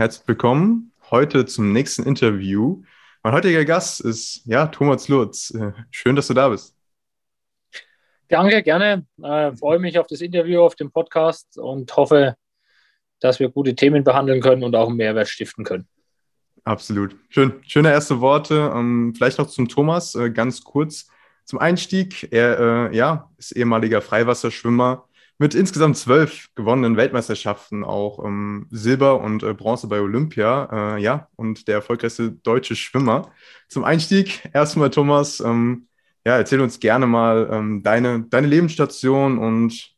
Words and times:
Herzlich 0.00 0.26
willkommen 0.28 0.92
heute 1.10 1.44
zum 1.44 1.74
nächsten 1.74 2.04
Interview. 2.04 2.82
Mein 3.22 3.34
heutiger 3.34 3.66
Gast 3.66 4.00
ist 4.00 4.40
ja 4.46 4.66
Thomas 4.68 5.08
Lutz. 5.08 5.50
Äh, 5.50 5.72
schön, 5.90 6.16
dass 6.16 6.28
du 6.28 6.32
da 6.32 6.48
bist. 6.48 6.74
Danke, 8.28 8.62
gerne. 8.62 9.04
Äh, 9.22 9.54
freue 9.54 9.78
mich 9.78 9.98
auf 9.98 10.06
das 10.06 10.22
Interview, 10.22 10.62
auf 10.62 10.74
den 10.74 10.90
Podcast 10.90 11.58
und 11.58 11.94
hoffe, 11.94 12.34
dass 13.20 13.40
wir 13.40 13.50
gute 13.50 13.74
Themen 13.74 14.02
behandeln 14.02 14.40
können 14.40 14.64
und 14.64 14.74
auch 14.74 14.88
einen 14.88 14.96
Mehrwert 14.96 15.28
stiften 15.28 15.66
können. 15.66 15.86
Absolut. 16.64 17.14
Schön. 17.28 17.60
Schöne 17.66 17.90
erste 17.90 18.22
Worte. 18.22 18.72
Ähm, 18.74 19.12
vielleicht 19.14 19.36
noch 19.36 19.48
zum 19.48 19.68
Thomas, 19.68 20.14
äh, 20.14 20.30
ganz 20.30 20.64
kurz 20.64 21.08
zum 21.44 21.58
Einstieg. 21.58 22.32
Er 22.32 22.88
äh, 22.90 22.96
ja, 22.96 23.30
ist 23.36 23.52
ehemaliger 23.52 24.00
Freiwasserschwimmer 24.00 25.09
mit 25.40 25.54
insgesamt 25.54 25.96
zwölf 25.96 26.48
gewonnenen 26.54 26.98
Weltmeisterschaften, 26.98 27.82
auch 27.82 28.22
ähm, 28.22 28.66
Silber 28.70 29.22
und 29.22 29.42
äh, 29.42 29.54
Bronze 29.54 29.88
bei 29.88 29.98
Olympia. 29.98 30.96
Äh, 30.96 31.02
ja, 31.02 31.28
und 31.34 31.66
der 31.66 31.76
erfolgreichste 31.76 32.30
deutsche 32.30 32.76
Schwimmer. 32.76 33.32
Zum 33.66 33.82
Einstieg 33.82 34.42
erstmal, 34.52 34.90
Thomas, 34.90 35.40
ähm, 35.40 35.88
ja, 36.26 36.36
erzähl 36.36 36.60
uns 36.60 36.78
gerne 36.78 37.06
mal 37.06 37.48
ähm, 37.50 37.82
deine, 37.82 38.26
deine 38.28 38.48
Lebensstation 38.48 39.38
und 39.38 39.94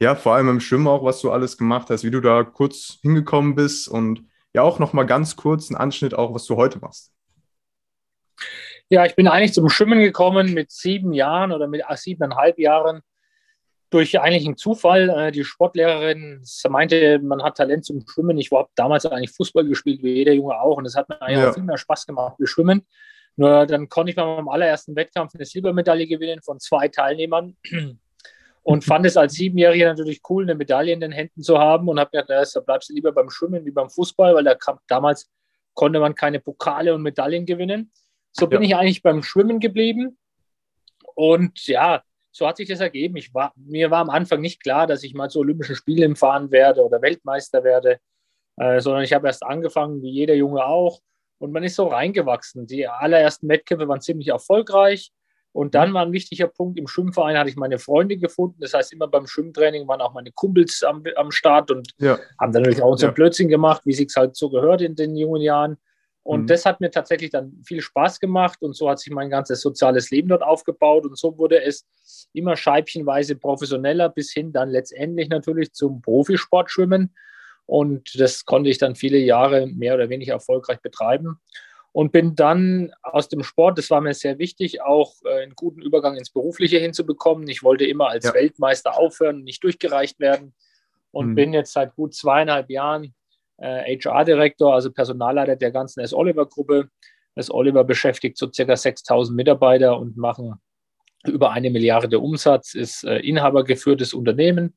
ja, 0.00 0.14
vor 0.14 0.34
allem 0.34 0.48
im 0.48 0.60
Schwimmen 0.60 0.88
auch, 0.88 1.04
was 1.04 1.20
du 1.20 1.30
alles 1.30 1.58
gemacht 1.58 1.90
hast, 1.90 2.02
wie 2.02 2.10
du 2.10 2.22
da 2.22 2.42
kurz 2.42 2.98
hingekommen 3.02 3.54
bist 3.54 3.88
und 3.88 4.24
ja 4.54 4.62
auch 4.62 4.78
noch 4.78 4.94
mal 4.94 5.04
ganz 5.04 5.36
kurz 5.36 5.70
einen 5.70 5.76
Anschnitt 5.76 6.14
auch, 6.14 6.32
was 6.32 6.46
du 6.46 6.56
heute 6.56 6.78
machst. 6.78 7.12
Ja, 8.88 9.04
ich 9.04 9.14
bin 9.14 9.28
eigentlich 9.28 9.52
zum 9.52 9.68
Schwimmen 9.68 9.98
gekommen 9.98 10.54
mit 10.54 10.70
sieben 10.70 11.12
Jahren 11.12 11.52
oder 11.52 11.68
mit 11.68 11.82
siebeneinhalb 11.96 12.58
Jahren 12.58 13.02
durch 13.90 14.18
eigentlich 14.20 14.46
einen 14.46 14.56
Zufall. 14.56 15.08
Äh, 15.08 15.32
die 15.32 15.44
Sportlehrerin 15.44 16.42
meinte, 16.68 17.18
man 17.20 17.42
hat 17.42 17.56
Talent 17.56 17.84
zum 17.84 18.04
Schwimmen. 18.06 18.38
Ich 18.38 18.50
habe 18.50 18.68
damals 18.74 19.06
eigentlich 19.06 19.32
Fußball 19.32 19.64
gespielt, 19.64 20.02
wie 20.02 20.14
jeder 20.14 20.32
Junge 20.32 20.58
auch. 20.60 20.76
Und 20.76 20.86
es 20.86 20.96
hat 20.96 21.08
mir 21.08 21.20
eigentlich 21.22 21.38
ja. 21.38 21.52
viel 21.52 21.62
mehr 21.62 21.78
Spaß 21.78 22.06
gemacht 22.06 22.36
wie 22.38 22.46
Schwimmen. 22.46 22.86
Nur 23.36 23.66
dann 23.66 23.88
konnte 23.88 24.10
ich 24.10 24.16
bei 24.16 24.24
meinem 24.24 24.48
allerersten 24.48 24.96
Wettkampf 24.96 25.34
eine 25.34 25.44
Silbermedaille 25.44 26.06
gewinnen 26.06 26.40
von 26.42 26.58
zwei 26.58 26.88
Teilnehmern. 26.88 27.56
Und 28.62 28.84
fand 28.84 29.06
es 29.06 29.16
als 29.16 29.34
Siebenjähriger 29.34 29.86
natürlich 29.86 30.22
cool, 30.28 30.42
eine 30.42 30.56
Medaille 30.56 30.92
in 30.92 30.98
den 30.98 31.12
Händen 31.12 31.40
zu 31.40 31.58
haben. 31.58 31.88
Und 31.88 32.00
habe 32.00 32.10
gedacht, 32.10 32.50
da 32.52 32.60
bleibst 32.60 32.88
du 32.88 32.94
lieber 32.94 33.12
beim 33.12 33.30
Schwimmen 33.30 33.64
wie 33.64 33.70
beim 33.70 33.88
Fußball, 33.88 34.34
weil 34.34 34.42
da 34.42 34.56
kam, 34.56 34.80
damals 34.88 35.30
konnte 35.74 36.00
man 36.00 36.16
keine 36.16 36.40
Pokale 36.40 36.92
und 36.92 37.02
Medaillen 37.02 37.46
gewinnen. 37.46 37.92
So 38.32 38.48
bin 38.48 38.62
ja. 38.62 38.68
ich 38.68 38.76
eigentlich 38.76 39.02
beim 39.02 39.22
Schwimmen 39.22 39.60
geblieben. 39.60 40.18
Und 41.14 41.66
ja, 41.66 42.02
so 42.36 42.46
hat 42.46 42.58
sich 42.58 42.68
das 42.68 42.80
ergeben. 42.80 43.16
Ich 43.16 43.32
war, 43.32 43.54
mir 43.56 43.90
war 43.90 44.00
am 44.00 44.10
Anfang 44.10 44.42
nicht 44.42 44.62
klar, 44.62 44.86
dass 44.86 45.02
ich 45.02 45.14
mal 45.14 45.30
zu 45.30 45.38
Olympischen 45.38 45.74
Spielen 45.74 46.16
fahren 46.16 46.50
werde 46.50 46.84
oder 46.84 47.00
Weltmeister 47.00 47.64
werde, 47.64 47.98
äh, 48.58 48.78
sondern 48.78 49.04
ich 49.04 49.14
habe 49.14 49.26
erst 49.26 49.42
angefangen, 49.42 50.02
wie 50.02 50.10
jeder 50.10 50.34
Junge 50.34 50.62
auch. 50.62 51.00
Und 51.38 51.52
man 51.52 51.64
ist 51.64 51.76
so 51.76 51.86
reingewachsen. 51.86 52.66
Die 52.66 52.86
allerersten 52.86 53.48
Wettkämpfe 53.48 53.88
waren 53.88 54.02
ziemlich 54.02 54.28
erfolgreich. 54.28 55.12
Und 55.52 55.74
dann 55.74 55.94
war 55.94 56.04
ein 56.04 56.12
wichtiger 56.12 56.48
Punkt, 56.48 56.78
im 56.78 56.86
Schwimmverein 56.86 57.38
hatte 57.38 57.48
ich 57.48 57.56
meine 57.56 57.78
Freunde 57.78 58.18
gefunden. 58.18 58.60
Das 58.60 58.74
heißt, 58.74 58.92
immer 58.92 59.08
beim 59.08 59.26
Schwimmtraining 59.26 59.88
waren 59.88 60.02
auch 60.02 60.12
meine 60.12 60.30
Kumpels 60.30 60.82
am, 60.82 61.04
am 61.16 61.30
Start 61.30 61.70
und 61.70 61.88
ja. 61.96 62.18
haben 62.38 62.52
dann 62.52 62.62
natürlich 62.62 62.82
auch 62.82 62.96
so 62.98 63.06
ja. 63.06 63.12
Blödsinn 63.12 63.48
gemacht, 63.48 63.80
wie 63.86 63.92
es 63.92 64.14
halt 64.14 64.36
so 64.36 64.50
gehört 64.50 64.82
in 64.82 64.94
den 64.94 65.16
jungen 65.16 65.40
Jahren. 65.40 65.78
Und 66.26 66.42
mhm. 66.42 66.46
das 66.48 66.66
hat 66.66 66.80
mir 66.80 66.90
tatsächlich 66.90 67.30
dann 67.30 67.62
viel 67.64 67.80
Spaß 67.80 68.18
gemacht 68.18 68.60
und 68.60 68.74
so 68.74 68.90
hat 68.90 68.98
sich 68.98 69.12
mein 69.12 69.30
ganzes 69.30 69.60
soziales 69.60 70.10
Leben 70.10 70.28
dort 70.28 70.42
aufgebaut 70.42 71.06
und 71.06 71.16
so 71.16 71.38
wurde 71.38 71.62
es 71.62 71.86
immer 72.32 72.56
scheibchenweise 72.56 73.36
professioneller 73.36 74.08
bis 74.08 74.32
hin 74.32 74.52
dann 74.52 74.70
letztendlich 74.70 75.28
natürlich 75.28 75.72
zum 75.72 76.02
Profisportschwimmen. 76.02 77.14
Und 77.64 78.20
das 78.20 78.44
konnte 78.44 78.68
ich 78.70 78.78
dann 78.78 78.96
viele 78.96 79.18
Jahre 79.18 79.68
mehr 79.68 79.94
oder 79.94 80.08
weniger 80.08 80.32
erfolgreich 80.32 80.80
betreiben 80.80 81.40
und 81.92 82.10
bin 82.10 82.34
dann 82.34 82.90
aus 83.04 83.28
dem 83.28 83.44
Sport, 83.44 83.78
das 83.78 83.88
war 83.90 84.00
mir 84.00 84.12
sehr 84.12 84.40
wichtig, 84.40 84.82
auch 84.82 85.14
äh, 85.24 85.44
einen 85.44 85.54
guten 85.54 85.80
Übergang 85.80 86.16
ins 86.16 86.30
Berufliche 86.30 86.78
hinzubekommen. 86.78 87.46
Ich 87.46 87.62
wollte 87.62 87.84
immer 87.84 88.08
als 88.08 88.24
ja. 88.24 88.34
Weltmeister 88.34 88.98
aufhören, 88.98 89.44
nicht 89.44 89.62
durchgereicht 89.62 90.18
werden 90.18 90.54
und 91.12 91.28
mhm. 91.28 91.34
bin 91.36 91.52
jetzt 91.52 91.72
seit 91.72 91.94
gut 91.94 92.14
zweieinhalb 92.14 92.68
Jahren 92.68 93.14
äh, 93.58 93.96
HR-Direktor, 93.98 94.74
also 94.74 94.92
Personalleiter 94.92 95.56
der 95.56 95.70
ganzen 95.70 96.00
S. 96.00 96.12
Oliver-Gruppe. 96.12 96.88
S. 97.34 97.50
Oliver 97.50 97.84
beschäftigt 97.84 98.38
so 98.38 98.50
circa 98.52 98.76
6000 98.76 99.36
Mitarbeiter 99.36 99.98
und 99.98 100.16
machen 100.16 100.54
über 101.26 101.50
eine 101.50 101.70
Milliarde 101.70 102.18
Umsatz, 102.18 102.74
ist 102.74 103.04
äh, 103.04 103.18
inhabergeführtes 103.18 104.14
Unternehmen 104.14 104.76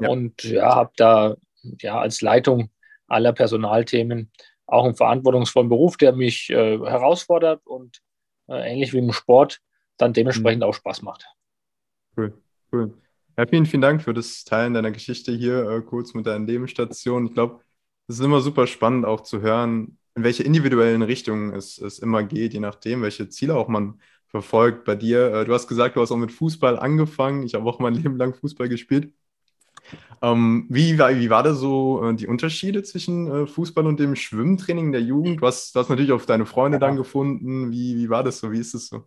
ja. 0.00 0.08
und 0.08 0.42
ja, 0.44 0.74
habe 0.74 0.92
da 0.96 1.36
ja 1.80 1.98
als 1.98 2.20
Leitung 2.22 2.70
aller 3.06 3.32
Personalthemen 3.32 4.30
auch 4.66 4.84
einen 4.84 4.96
verantwortungsvollen 4.96 5.68
Beruf, 5.68 5.96
der 5.96 6.12
mich 6.12 6.50
äh, 6.50 6.78
herausfordert 6.78 7.64
und 7.66 8.00
äh, 8.48 8.72
ähnlich 8.72 8.92
wie 8.92 8.98
im 8.98 9.12
Sport 9.12 9.60
dann 9.96 10.12
dementsprechend 10.12 10.62
mhm. 10.62 10.68
auch 10.68 10.74
Spaß 10.74 11.02
macht. 11.02 11.26
Cool, 12.16 12.34
cool. 12.72 12.94
Ja, 13.38 13.46
vielen, 13.46 13.66
vielen 13.66 13.82
Dank 13.82 14.02
für 14.02 14.14
das 14.14 14.44
Teilen 14.44 14.74
deiner 14.74 14.90
Geschichte 14.90 15.32
hier 15.32 15.68
äh, 15.68 15.82
kurz 15.82 16.14
mit 16.14 16.26
deinen 16.26 16.46
Lebensstationen. 16.46 17.28
Ich 17.28 17.34
glaube, 17.34 17.60
es 18.08 18.18
ist 18.18 18.24
immer 18.24 18.40
super 18.40 18.66
spannend 18.66 19.04
auch 19.04 19.22
zu 19.22 19.40
hören, 19.40 19.98
in 20.14 20.24
welche 20.24 20.42
individuellen 20.42 21.02
Richtungen 21.02 21.52
es, 21.54 21.78
es 21.78 21.98
immer 21.98 22.22
geht, 22.22 22.54
je 22.54 22.60
nachdem, 22.60 23.02
welche 23.02 23.28
Ziele 23.28 23.54
auch 23.54 23.68
man 23.68 24.00
verfolgt. 24.28 24.84
Bei 24.84 24.94
dir, 24.94 25.32
äh, 25.32 25.44
du 25.44 25.52
hast 25.52 25.68
gesagt, 25.68 25.96
du 25.96 26.00
hast 26.00 26.10
auch 26.10 26.16
mit 26.16 26.32
Fußball 26.32 26.78
angefangen. 26.78 27.42
Ich 27.42 27.54
habe 27.54 27.68
auch 27.68 27.78
mein 27.78 27.94
Leben 28.02 28.16
lang 28.16 28.34
Fußball 28.34 28.68
gespielt. 28.68 29.12
Ähm, 30.22 30.66
wie, 30.68 30.98
war, 30.98 31.14
wie 31.14 31.30
war 31.30 31.42
da 31.42 31.54
so 31.54 32.02
äh, 32.02 32.14
die 32.14 32.26
Unterschiede 32.26 32.82
zwischen 32.82 33.30
äh, 33.30 33.46
Fußball 33.46 33.86
und 33.86 34.00
dem 34.00 34.16
Schwimmtraining 34.16 34.90
der 34.90 35.02
Jugend? 35.02 35.40
Du 35.40 35.46
hast, 35.46 35.74
du 35.74 35.80
hast 35.80 35.90
natürlich 35.90 36.12
auf 36.12 36.26
deine 36.26 36.46
Freunde 36.46 36.76
ja. 36.76 36.80
dann 36.80 36.96
gefunden. 36.96 37.70
Wie, 37.70 37.96
wie 37.96 38.08
war 38.08 38.24
das 38.24 38.38
so? 38.38 38.50
Wie 38.50 38.58
ist 38.58 38.74
es 38.74 38.88
so? 38.88 39.06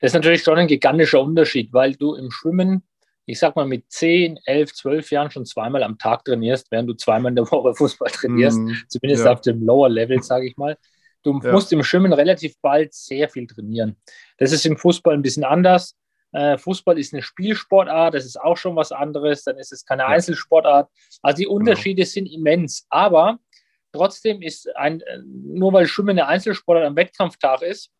Das 0.00 0.10
ist 0.10 0.14
natürlich 0.14 0.42
schon 0.42 0.58
ein 0.58 0.68
gigantischer 0.68 1.20
Unterschied, 1.20 1.72
weil 1.72 1.94
du 1.96 2.14
im 2.14 2.30
Schwimmen 2.30 2.84
ich 3.28 3.38
sag 3.38 3.56
mal, 3.56 3.66
mit 3.66 3.84
10, 3.92 4.38
11, 4.46 4.72
12 4.72 5.10
Jahren 5.10 5.30
schon 5.30 5.44
zweimal 5.44 5.82
am 5.82 5.98
Tag 5.98 6.24
trainierst, 6.24 6.70
während 6.70 6.88
du 6.88 6.94
zweimal 6.94 7.30
in 7.30 7.36
der 7.36 7.50
Woche 7.50 7.74
Fußball 7.76 8.10
trainierst, 8.10 8.58
mm, 8.58 8.72
zumindest 8.88 9.26
ja. 9.26 9.32
auf 9.32 9.42
dem 9.42 9.62
Lower 9.62 9.90
Level, 9.90 10.22
sage 10.22 10.46
ich 10.46 10.56
mal. 10.56 10.78
Du 11.22 11.38
ja. 11.42 11.52
musst 11.52 11.70
im 11.72 11.82
Schwimmen 11.82 12.14
relativ 12.14 12.54
bald 12.62 12.94
sehr 12.94 13.28
viel 13.28 13.46
trainieren. 13.46 13.96
Das 14.38 14.50
ist 14.52 14.64
im 14.64 14.78
Fußball 14.78 15.12
ein 15.12 15.20
bisschen 15.20 15.44
anders. 15.44 15.94
Äh, 16.32 16.56
Fußball 16.56 16.98
ist 16.98 17.12
eine 17.12 17.22
Spielsportart, 17.22 18.14
das 18.14 18.24
ist 18.24 18.40
auch 18.40 18.56
schon 18.56 18.76
was 18.76 18.92
anderes, 18.92 19.44
dann 19.44 19.58
ist 19.58 19.72
es 19.72 19.84
keine 19.84 20.02
ja. 20.02 20.08
Einzelsportart. 20.08 20.90
Also 21.20 21.36
die 21.36 21.44
genau. 21.44 21.56
Unterschiede 21.56 22.02
genau. 22.02 22.10
sind 22.10 22.26
immens, 22.32 22.86
aber 22.88 23.38
trotzdem 23.92 24.40
ist 24.40 24.74
ein, 24.74 25.02
nur 25.26 25.74
weil 25.74 25.86
Schwimmen 25.86 26.18
eine 26.18 26.28
Einzelsportart 26.28 26.86
am 26.86 26.96
Wettkampftag 26.96 27.60
ist, 27.60 27.86
äh, 27.86 27.97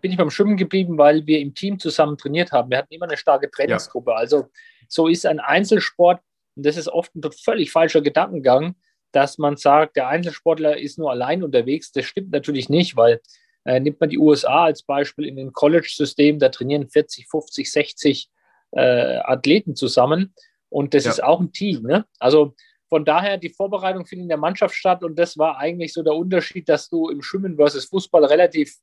bin 0.00 0.10
ich 0.10 0.16
beim 0.16 0.30
Schwimmen 0.30 0.56
geblieben, 0.56 0.98
weil 0.98 1.26
wir 1.26 1.38
im 1.38 1.54
Team 1.54 1.78
zusammen 1.78 2.18
trainiert 2.18 2.52
haben. 2.52 2.70
Wir 2.70 2.78
hatten 2.78 2.92
immer 2.92 3.06
eine 3.06 3.16
starke 3.16 3.50
Trainingsgruppe. 3.50 4.10
Ja. 4.10 4.16
Also 4.16 4.46
so 4.88 5.06
ist 5.06 5.26
ein 5.26 5.38
Einzelsport, 5.38 6.20
und 6.56 6.66
das 6.66 6.76
ist 6.76 6.88
oft 6.88 7.14
ein 7.14 7.22
völlig 7.32 7.70
falscher 7.70 8.00
Gedankengang, 8.00 8.74
dass 9.12 9.38
man 9.38 9.56
sagt, 9.56 9.96
der 9.96 10.08
Einzelsportler 10.08 10.76
ist 10.78 10.98
nur 10.98 11.10
allein 11.10 11.42
unterwegs. 11.42 11.92
Das 11.92 12.04
stimmt 12.04 12.32
natürlich 12.32 12.68
nicht, 12.68 12.96
weil 12.96 13.20
äh, 13.64 13.80
nimmt 13.80 14.00
man 14.00 14.10
die 14.10 14.18
USA 14.18 14.64
als 14.64 14.82
Beispiel 14.82 15.26
in 15.26 15.36
den 15.36 15.52
College-System, 15.52 16.38
da 16.38 16.48
trainieren 16.48 16.88
40, 16.88 17.26
50, 17.28 17.70
60 17.70 18.30
äh, 18.72 19.16
Athleten 19.18 19.74
zusammen 19.74 20.34
und 20.68 20.94
das 20.94 21.04
ja. 21.04 21.10
ist 21.12 21.22
auch 21.22 21.40
ein 21.40 21.52
Team. 21.52 21.82
Ne? 21.82 22.04
Also 22.18 22.54
von 22.88 23.04
daher, 23.04 23.38
die 23.38 23.48
Vorbereitung 23.48 24.06
findet 24.06 24.24
in 24.24 24.28
der 24.28 24.38
Mannschaft 24.38 24.74
statt 24.74 25.02
und 25.02 25.18
das 25.18 25.36
war 25.38 25.58
eigentlich 25.58 25.92
so 25.92 26.02
der 26.02 26.14
Unterschied, 26.14 26.68
dass 26.68 26.88
du 26.88 27.08
im 27.08 27.22
Schwimmen 27.22 27.56
versus 27.56 27.86
Fußball 27.86 28.24
relativ 28.24 28.76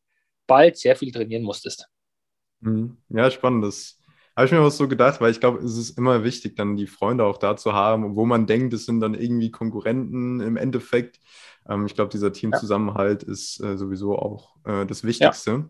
bald 0.47 0.77
sehr 0.77 0.95
viel 0.95 1.11
trainieren 1.11 1.43
musstest. 1.43 1.87
Mhm. 2.61 2.97
Ja, 3.09 3.29
spannend. 3.29 3.63
Das 3.63 3.99
habe 4.35 4.47
ich 4.47 4.51
mir 4.51 4.61
auch 4.61 4.71
so 4.71 4.87
gedacht, 4.87 5.21
weil 5.21 5.31
ich 5.31 5.39
glaube, 5.39 5.59
es 5.59 5.77
ist 5.77 5.97
immer 5.97 6.23
wichtig, 6.23 6.55
dann 6.55 6.75
die 6.75 6.87
Freunde 6.87 7.23
auch 7.25 7.37
da 7.37 7.55
zu 7.55 7.73
haben, 7.73 8.15
wo 8.15 8.25
man 8.25 8.47
denkt, 8.47 8.73
es 8.73 8.85
sind 8.85 8.99
dann 8.99 9.13
irgendwie 9.13 9.51
Konkurrenten 9.51 10.41
im 10.41 10.57
Endeffekt. 10.57 11.19
Ähm, 11.69 11.85
ich 11.85 11.93
glaube, 11.93 12.09
dieser 12.09 12.33
Teamzusammenhalt 12.33 13.23
ja. 13.23 13.31
ist 13.31 13.61
äh, 13.61 13.77
sowieso 13.77 14.17
auch 14.17 14.55
äh, 14.65 14.85
das 14.85 15.03
Wichtigste. 15.03 15.51
Ja. 15.51 15.69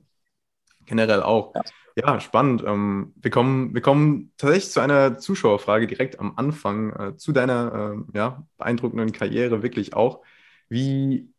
Generell 0.86 1.24
auch. 1.24 1.54
Ja, 1.56 1.62
ja 1.96 2.20
spannend. 2.20 2.64
Ähm, 2.66 3.14
wir, 3.18 3.32
kommen, 3.32 3.74
wir 3.74 3.82
kommen 3.82 4.32
tatsächlich 4.38 4.72
zu 4.72 4.80
einer 4.80 5.18
Zuschauerfrage 5.18 5.88
direkt 5.88 6.20
am 6.20 6.34
Anfang, 6.38 6.94
äh, 6.94 7.18
zu 7.18 7.34
deiner 7.34 7.96
äh, 8.14 8.18
ja, 8.18 8.48
beeindruckenden 8.58 9.12
Karriere 9.12 9.62
wirklich 9.62 9.94
auch. 9.94 10.22
Wie 10.70 11.33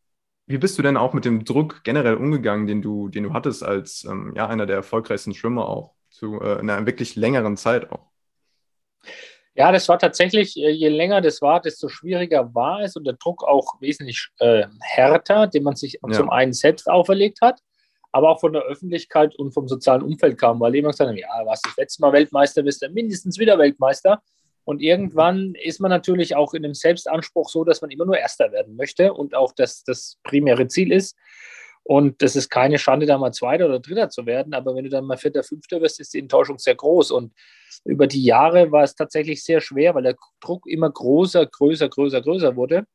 wie 0.46 0.58
bist 0.58 0.78
du 0.78 0.82
denn 0.82 0.96
auch 0.96 1.12
mit 1.14 1.24
dem 1.24 1.44
Druck 1.44 1.82
generell 1.84 2.14
umgegangen, 2.14 2.66
den 2.66 2.82
du, 2.82 3.08
den 3.08 3.24
du 3.24 3.32
hattest 3.32 3.62
als 3.62 4.04
ähm, 4.04 4.34
ja, 4.36 4.46
einer 4.46 4.66
der 4.66 4.76
erfolgreichsten 4.76 5.34
Schwimmer 5.34 5.68
auch 5.68 5.94
zu 6.10 6.40
äh, 6.40 6.58
einer 6.58 6.86
wirklich 6.86 7.16
längeren 7.16 7.56
Zeit 7.56 7.90
auch? 7.90 8.10
Ja, 9.56 9.70
das 9.70 9.88
war 9.88 9.98
tatsächlich, 9.98 10.56
äh, 10.56 10.70
je 10.70 10.88
länger 10.88 11.20
das 11.20 11.40
war, 11.40 11.60
desto 11.60 11.88
schwieriger 11.88 12.54
war 12.54 12.80
es 12.80 12.96
und 12.96 13.04
der 13.04 13.14
Druck 13.14 13.44
auch 13.44 13.80
wesentlich 13.80 14.28
äh, 14.38 14.64
härter, 14.80 15.46
den 15.46 15.62
man 15.62 15.76
sich 15.76 15.98
ja. 16.06 16.12
zum 16.12 16.30
einen 16.30 16.52
selbst 16.52 16.90
auferlegt 16.90 17.40
hat, 17.40 17.60
aber 18.12 18.30
auch 18.30 18.40
von 18.40 18.52
der 18.52 18.62
Öffentlichkeit 18.62 19.34
und 19.36 19.52
vom 19.52 19.68
sozialen 19.68 20.02
Umfeld 20.02 20.38
kam, 20.38 20.60
weil 20.60 20.74
jemand 20.74 20.94
gesagt 20.94 21.10
hat, 21.10 21.16
ja, 21.16 21.46
was 21.46 21.62
das 21.62 21.76
letzte 21.76 22.02
Mal 22.02 22.12
Weltmeister, 22.12 22.62
bist 22.62 22.82
du 22.82 22.90
mindestens 22.90 23.38
wieder 23.38 23.58
Weltmeister. 23.58 24.22
Und 24.64 24.80
irgendwann 24.80 25.54
ist 25.54 25.80
man 25.80 25.90
natürlich 25.90 26.36
auch 26.36 26.54
in 26.54 26.64
einem 26.64 26.74
Selbstanspruch 26.74 27.48
so, 27.48 27.64
dass 27.64 27.82
man 27.82 27.90
immer 27.90 28.06
nur 28.06 28.18
Erster 28.18 28.50
werden 28.52 28.76
möchte 28.76 29.12
und 29.12 29.34
auch 29.34 29.52
das, 29.52 29.84
das 29.84 30.18
primäre 30.22 30.68
Ziel 30.68 30.92
ist. 30.92 31.16
Und 31.86 32.22
das 32.22 32.34
ist 32.34 32.48
keine 32.48 32.78
Schande, 32.78 33.04
da 33.04 33.18
mal 33.18 33.32
Zweiter 33.32 33.66
oder 33.66 33.78
Dritter 33.78 34.08
zu 34.08 34.24
werden. 34.24 34.54
Aber 34.54 34.74
wenn 34.74 34.84
du 34.84 34.90
dann 34.90 35.04
mal 35.04 35.18
Vierter, 35.18 35.42
Fünfter 35.42 35.82
wirst, 35.82 36.00
ist 36.00 36.14
die 36.14 36.18
Enttäuschung 36.18 36.58
sehr 36.58 36.74
groß. 36.74 37.10
Und 37.10 37.34
über 37.84 38.06
die 38.06 38.24
Jahre 38.24 38.72
war 38.72 38.84
es 38.84 38.94
tatsächlich 38.94 39.44
sehr 39.44 39.60
schwer, 39.60 39.94
weil 39.94 40.02
der 40.02 40.16
Druck 40.40 40.66
immer 40.66 40.90
größer, 40.90 41.44
größer, 41.44 41.90
größer, 41.90 42.22
größer 42.22 42.56
wurde, 42.56 42.86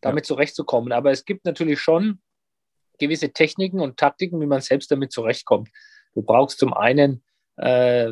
damit 0.00 0.24
ja. 0.24 0.28
zurechtzukommen. 0.28 0.92
Aber 0.92 1.12
es 1.12 1.24
gibt 1.24 1.44
natürlich 1.44 1.80
schon 1.80 2.20
gewisse 2.98 3.32
Techniken 3.32 3.80
und 3.80 3.96
Taktiken, 3.96 4.40
wie 4.40 4.46
man 4.46 4.60
selbst 4.60 4.90
damit 4.90 5.12
zurechtkommt. 5.12 5.68
Du 6.14 6.22
brauchst 6.22 6.58
zum 6.58 6.74
einen 6.74 7.22
äh, 7.56 8.08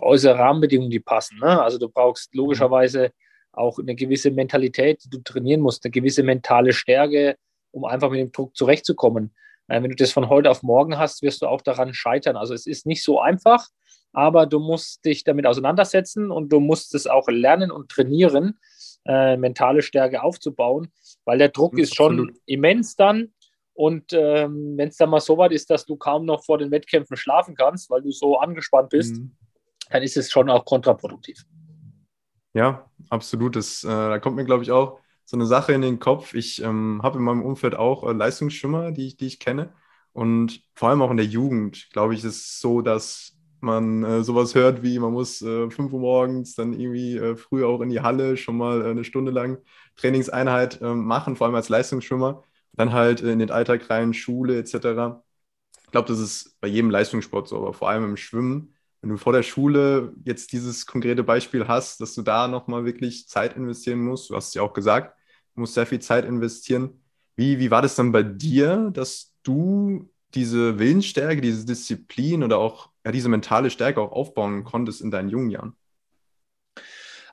äußere 0.00 0.38
Rahmenbedingungen, 0.38 0.90
die 0.90 1.00
passen. 1.00 1.38
Ne? 1.38 1.62
Also 1.62 1.78
du 1.78 1.88
brauchst 1.88 2.34
logischerweise 2.34 3.12
auch 3.52 3.78
eine 3.78 3.94
gewisse 3.94 4.30
Mentalität, 4.30 5.04
die 5.04 5.10
du 5.10 5.18
trainieren 5.18 5.60
musst, 5.60 5.84
eine 5.84 5.90
gewisse 5.90 6.22
mentale 6.22 6.72
Stärke, 6.72 7.36
um 7.70 7.84
einfach 7.84 8.10
mit 8.10 8.20
dem 8.20 8.32
Druck 8.32 8.56
zurechtzukommen. 8.56 9.34
Äh, 9.68 9.82
wenn 9.82 9.90
du 9.90 9.96
das 9.96 10.12
von 10.12 10.28
heute 10.28 10.50
auf 10.50 10.62
morgen 10.62 10.98
hast, 10.98 11.22
wirst 11.22 11.42
du 11.42 11.46
auch 11.46 11.62
daran 11.62 11.94
scheitern. 11.94 12.36
Also 12.36 12.54
es 12.54 12.66
ist 12.66 12.86
nicht 12.86 13.02
so 13.02 13.20
einfach, 13.20 13.66
aber 14.12 14.46
du 14.46 14.58
musst 14.58 15.04
dich 15.04 15.24
damit 15.24 15.46
auseinandersetzen 15.46 16.30
und 16.30 16.52
du 16.52 16.60
musst 16.60 16.94
es 16.94 17.06
auch 17.06 17.28
lernen 17.28 17.70
und 17.70 17.90
trainieren, 17.90 18.58
äh, 19.06 19.36
mentale 19.36 19.82
Stärke 19.82 20.22
aufzubauen, 20.22 20.92
weil 21.24 21.38
der 21.38 21.48
Druck 21.50 21.78
ist 21.78 21.94
schon 21.94 22.20
Absolut. 22.20 22.36
immens 22.46 22.96
dann. 22.96 23.32
Und 23.78 24.12
ähm, 24.12 24.76
wenn 24.76 24.88
es 24.88 24.96
dann 24.96 25.08
mal 25.08 25.20
so 25.20 25.38
weit 25.38 25.52
ist, 25.52 25.70
dass 25.70 25.86
du 25.86 25.94
kaum 25.94 26.26
noch 26.26 26.44
vor 26.44 26.58
den 26.58 26.72
Wettkämpfen 26.72 27.16
schlafen 27.16 27.54
kannst, 27.54 27.88
weil 27.90 28.02
du 28.02 28.10
so 28.10 28.36
angespannt 28.36 28.88
bist, 28.88 29.18
mhm. 29.18 29.36
dann 29.88 30.02
ist 30.02 30.16
es 30.16 30.32
schon 30.32 30.50
auch 30.50 30.64
kontraproduktiv. 30.64 31.44
Ja, 32.54 32.90
absolut. 33.08 33.54
Das, 33.54 33.84
äh, 33.84 33.86
da 33.86 34.18
kommt 34.18 34.34
mir, 34.34 34.44
glaube 34.44 34.64
ich, 34.64 34.72
auch 34.72 34.98
so 35.24 35.36
eine 35.36 35.46
Sache 35.46 35.74
in 35.74 35.82
den 35.82 36.00
Kopf. 36.00 36.34
Ich 36.34 36.60
ähm, 36.60 36.98
habe 37.04 37.18
in 37.18 37.24
meinem 37.24 37.44
Umfeld 37.44 37.76
auch 37.76 38.02
äh, 38.02 38.12
Leistungsschwimmer, 38.12 38.90
die, 38.90 39.16
die 39.16 39.26
ich 39.26 39.38
kenne. 39.38 39.72
Und 40.12 40.60
vor 40.74 40.88
allem 40.88 41.00
auch 41.00 41.12
in 41.12 41.16
der 41.16 41.26
Jugend, 41.26 41.88
glaube 41.92 42.14
ich, 42.14 42.24
ist 42.24 42.34
es 42.34 42.58
so, 42.58 42.82
dass 42.82 43.38
man 43.60 44.02
äh, 44.02 44.24
sowas 44.24 44.56
hört 44.56 44.82
wie, 44.82 44.98
man 44.98 45.12
muss 45.12 45.40
äh, 45.40 45.70
5 45.70 45.92
Uhr 45.92 46.00
morgens 46.00 46.56
dann 46.56 46.72
irgendwie 46.72 47.16
äh, 47.16 47.36
früh 47.36 47.64
auch 47.64 47.80
in 47.80 47.90
die 47.90 48.00
Halle 48.00 48.36
schon 48.36 48.56
mal 48.56 48.84
äh, 48.84 48.90
eine 48.90 49.04
Stunde 49.04 49.30
lang 49.30 49.58
Trainingseinheit 49.94 50.80
äh, 50.82 50.94
machen, 50.94 51.36
vor 51.36 51.46
allem 51.46 51.54
als 51.54 51.68
Leistungsschwimmer. 51.68 52.42
Dann 52.78 52.92
halt 52.94 53.20
in 53.20 53.38
den 53.38 53.50
Alltag 53.50 53.90
rein, 53.90 54.14
Schule 54.14 54.58
etc. 54.58 55.22
Ich 55.84 55.90
glaube, 55.92 56.08
das 56.08 56.18
ist 56.20 56.58
bei 56.60 56.68
jedem 56.68 56.90
Leistungssport 56.90 57.48
so, 57.48 57.58
aber 57.58 57.74
vor 57.74 57.90
allem 57.90 58.04
im 58.04 58.16
Schwimmen. 58.16 58.74
Wenn 59.02 59.10
du 59.10 59.16
vor 59.18 59.32
der 59.32 59.42
Schule 59.44 60.14
jetzt 60.24 60.52
dieses 60.52 60.86
konkrete 60.86 61.24
Beispiel 61.24 61.68
hast, 61.68 62.00
dass 62.00 62.14
du 62.14 62.22
da 62.22 62.48
nochmal 62.48 62.84
wirklich 62.84 63.28
Zeit 63.28 63.56
investieren 63.56 64.00
musst, 64.00 64.30
du 64.30 64.36
hast 64.36 64.48
es 64.48 64.54
ja 64.54 64.62
auch 64.62 64.72
gesagt, 64.72 65.14
musst 65.58 65.74
sehr 65.74 65.86
viel 65.86 66.00
Zeit 66.00 66.24
investieren. 66.24 67.02
Wie, 67.36 67.58
wie 67.58 67.70
war 67.70 67.82
das 67.82 67.96
dann 67.96 68.12
bei 68.12 68.22
dir, 68.22 68.90
dass 68.92 69.34
du 69.42 70.10
diese 70.34 70.78
Willensstärke, 70.78 71.40
diese 71.40 71.66
Disziplin 71.66 72.42
oder 72.42 72.58
auch 72.58 72.90
ja, 73.04 73.12
diese 73.12 73.28
mentale 73.28 73.70
Stärke 73.70 74.00
auch 74.00 74.12
aufbauen 74.12 74.64
konntest 74.64 75.00
in 75.00 75.10
deinen 75.10 75.28
jungen 75.28 75.50
Jahren? 75.50 75.76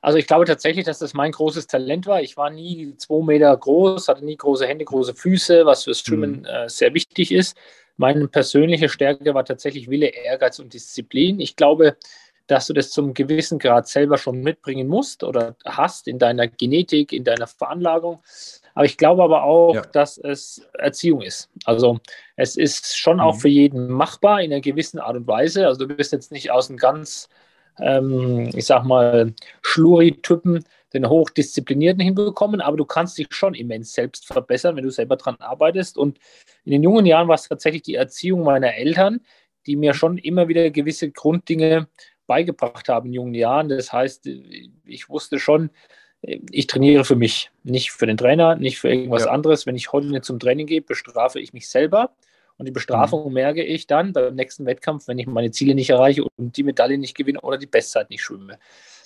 Also 0.06 0.20
ich 0.20 0.28
glaube 0.28 0.46
tatsächlich, 0.46 0.86
dass 0.86 1.00
das 1.00 1.16
mein 1.16 1.32
großes 1.32 1.66
Talent 1.66 2.06
war. 2.06 2.22
Ich 2.22 2.38
war 2.38 2.52
nie 2.52 2.96
zwei 2.98 3.26
Meter 3.26 3.58
groß, 3.58 4.08
hatte 4.08 4.24
nie 4.24 4.38
große 4.38 4.68
Hände, 4.68 4.86
große 4.86 5.16
Füße, 5.16 5.66
was 5.66 5.86
fürs 5.86 6.02
Schwimmen 6.02 6.42
mhm. 6.42 6.46
äh, 6.46 6.70
sehr 6.70 6.94
wichtig 6.94 7.32
ist. 7.32 7.58
Meine 7.98 8.28
persönliche 8.28 8.88
Stärke 8.88 9.34
war 9.34 9.44
tatsächlich 9.44 9.90
Wille, 9.90 10.06
Ehrgeiz 10.06 10.60
und 10.60 10.76
Disziplin. 10.76 11.40
Ich 11.40 11.56
glaube, 11.56 11.98
dass 12.46 12.68
du 12.68 12.74
das 12.74 12.92
zum 12.92 13.16
gewissen 13.16 13.58
Grad 13.58 13.88
selber 13.88 14.20
schon 14.20 14.42
mitbringen 14.42 14.88
musst 14.88 15.24
oder 15.24 15.56
hast 15.66 16.08
in 16.08 16.20
deiner 16.20 16.48
Genetik, 16.50 17.12
in 17.12 17.24
deiner 17.24 17.48
Veranlagung. 17.48 18.22
Aber 18.76 18.86
ich 18.86 18.98
glaube 18.98 19.24
aber 19.24 19.44
auch, 19.44 19.74
ja. 19.74 19.82
dass 19.82 20.20
es 20.20 20.62
Erziehung 20.78 21.24
ist. 21.24 21.50
Also 21.64 22.00
es 22.36 22.58
ist 22.58 22.96
schon 22.96 23.18
mhm. 23.18 23.24
auch 23.24 23.38
für 23.38 23.50
jeden 23.50 23.88
machbar 23.88 24.44
in 24.44 24.54
einer 24.54 24.62
gewissen 24.62 25.00
Art 25.00 25.16
und 25.16 25.26
Weise. 25.26 25.66
Also 25.66 25.88
du 25.88 25.96
bist 25.96 26.12
jetzt 26.12 26.32
nicht 26.32 26.52
aus 26.52 26.70
einem 26.70 26.78
ganz, 26.78 27.28
ähm, 27.80 28.50
ich 28.54 28.66
sag 28.66 28.84
mal, 28.84 29.34
Schluri-Typen 29.62 30.64
den 30.94 31.10
Hochdisziplinierten 31.10 32.02
hinbekommen, 32.02 32.62
aber 32.62 32.78
du 32.78 32.86
kannst 32.86 33.18
dich 33.18 33.28
schon 33.32 33.54
immens 33.54 33.94
selbst 33.94 34.26
verbessern, 34.26 34.76
wenn 34.76 34.84
du 34.84 34.92
selber 34.92 35.18
daran 35.18 35.36
arbeitest. 35.40 35.98
Und 35.98 36.20
in 36.64 36.72
den 36.72 36.84
jungen 36.84 37.06
Jahren 37.06 37.28
war 37.28 37.36
es 37.36 37.50
tatsächlich 37.50 37.84
die 37.84 37.96
Erziehung 37.96 38.44
meiner 38.44 38.76
Eltern, 38.76 39.20
die 39.66 39.76
mir 39.76 39.94
schon 39.94 40.18
immer 40.18 40.48
wieder 40.48 40.70
gewisse 40.72 41.12
Grunddinge 41.12 41.88
beigebracht 42.28 42.88
haben 42.88 43.08
in 43.08 43.14
jungen 43.14 43.34
Jahren. 43.36 43.70
Das 43.70 43.92
heißt, 43.92 44.28
ich 44.86 45.10
wusste 45.10 45.40
schon, 45.40 45.70
ich 46.22 46.68
trainiere 46.68 47.04
für 47.04 47.16
mich, 47.16 47.52
nicht 47.64 47.92
für 47.92 48.08
den 48.08 48.18
Trainer, 48.18 48.56
nicht 48.56 48.80
für 48.80 48.90
irgendwas 48.90 49.26
ja. 49.26 49.32
anderes. 49.32 49.66
Wenn 49.66 49.76
ich 49.76 49.92
heute 49.92 50.08
nicht 50.08 50.26
zum 50.26 50.40
Training 50.40 50.66
gehe, 50.66 50.82
bestrafe 50.82 51.40
ich 51.40 51.54
mich 51.54 51.68
selber. 51.68 52.16
Und 52.58 52.66
die 52.66 52.72
Bestrafung 52.72 53.28
mhm. 53.28 53.34
merke 53.34 53.64
ich 53.64 53.88
dann 53.88 54.14
beim 54.14 54.36
nächsten 54.36 54.66
Wettkampf, 54.66 55.08
wenn 55.08 55.20
ich 55.20 55.28
meine 55.28 55.52
Ziele 55.52 55.76
nicht 55.76 55.90
erreiche 55.90 56.24
und 56.24 56.56
die 56.56 56.64
Medaille 56.64 56.98
nicht 56.98 57.16
gewinne 57.16 57.42
oder 57.42 57.58
die 57.58 57.66
Bestzeit 57.66 58.10
nicht 58.10 58.24
schwimme. 58.24 58.58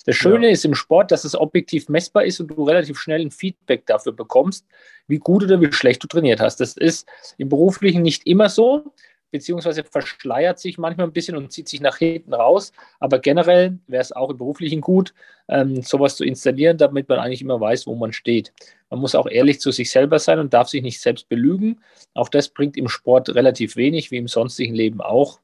Das 0.06 0.16
Schöne 0.16 0.46
ja. 0.46 0.52
ist 0.52 0.64
im 0.64 0.74
Sport, 0.74 1.10
dass 1.10 1.24
es 1.24 1.34
objektiv 1.34 1.88
messbar 1.88 2.24
ist 2.24 2.40
und 2.40 2.48
du 2.48 2.64
relativ 2.64 2.98
schnell 2.98 3.20
ein 3.20 3.30
Feedback 3.30 3.86
dafür 3.86 4.12
bekommst, 4.12 4.66
wie 5.08 5.18
gut 5.18 5.44
oder 5.44 5.60
wie 5.60 5.72
schlecht 5.72 6.02
du 6.02 6.06
trainiert 6.06 6.40
hast. 6.40 6.60
Das 6.60 6.76
ist 6.76 7.06
im 7.36 7.48
Beruflichen 7.48 8.02
nicht 8.02 8.26
immer 8.26 8.48
so 8.48 8.92
beziehungsweise 9.30 9.84
verschleiert 9.84 10.58
sich 10.58 10.78
manchmal 10.78 11.06
ein 11.06 11.12
bisschen 11.12 11.36
und 11.36 11.52
zieht 11.52 11.68
sich 11.68 11.80
nach 11.80 11.98
hinten 11.98 12.34
raus. 12.34 12.72
Aber 12.98 13.18
generell 13.18 13.78
wäre 13.86 14.02
es 14.02 14.12
auch 14.12 14.30
im 14.30 14.38
Beruflichen 14.38 14.80
gut, 14.80 15.14
ähm, 15.48 15.82
sowas 15.82 16.16
zu 16.16 16.24
installieren, 16.24 16.78
damit 16.78 17.08
man 17.08 17.18
eigentlich 17.18 17.42
immer 17.42 17.60
weiß, 17.60 17.86
wo 17.86 17.94
man 17.94 18.12
steht. 18.12 18.52
Man 18.90 19.00
muss 19.00 19.14
auch 19.14 19.26
ehrlich 19.26 19.60
zu 19.60 19.70
sich 19.70 19.90
selber 19.90 20.18
sein 20.18 20.38
und 20.38 20.52
darf 20.52 20.68
sich 20.68 20.82
nicht 20.82 21.00
selbst 21.00 21.28
belügen. 21.28 21.80
Auch 22.14 22.28
das 22.28 22.48
bringt 22.48 22.76
im 22.76 22.88
Sport 22.88 23.34
relativ 23.34 23.76
wenig, 23.76 24.10
wie 24.10 24.16
im 24.16 24.28
sonstigen 24.28 24.74
Leben 24.74 25.00
auch. 25.00 25.40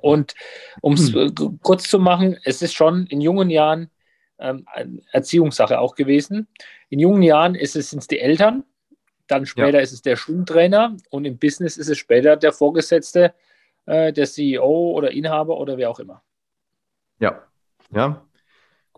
Und 0.00 0.34
um 0.80 0.94
es 0.94 1.12
hm. 1.12 1.58
kurz 1.62 1.88
zu 1.88 1.98
machen, 1.98 2.38
es 2.44 2.62
ist 2.62 2.72
schon 2.72 3.06
in 3.06 3.20
jungen 3.20 3.50
Jahren 3.50 3.90
ähm, 4.38 4.66
Erziehungssache 5.12 5.78
auch 5.78 5.94
gewesen. 5.94 6.48
In 6.88 6.98
jungen 6.98 7.22
Jahren 7.22 7.54
ist 7.54 7.76
es, 7.76 7.90
sind 7.90 8.00
es 8.00 8.08
die 8.08 8.20
Eltern, 8.20 8.64
dann 9.32 9.46
später 9.46 9.78
ja. 9.78 9.80
ist 9.80 9.92
es 9.92 10.02
der 10.02 10.16
Schwimmtrainer 10.16 10.96
und 11.10 11.24
im 11.24 11.38
Business 11.38 11.78
ist 11.78 11.88
es 11.88 11.98
später 11.98 12.36
der 12.36 12.52
Vorgesetzte, 12.52 13.34
äh, 13.86 14.12
der 14.12 14.26
CEO 14.26 14.92
oder 14.92 15.10
Inhaber 15.10 15.58
oder 15.58 15.78
wer 15.78 15.90
auch 15.90 15.98
immer. 15.98 16.22
Ja, 17.18 17.42
ja. 17.90 18.24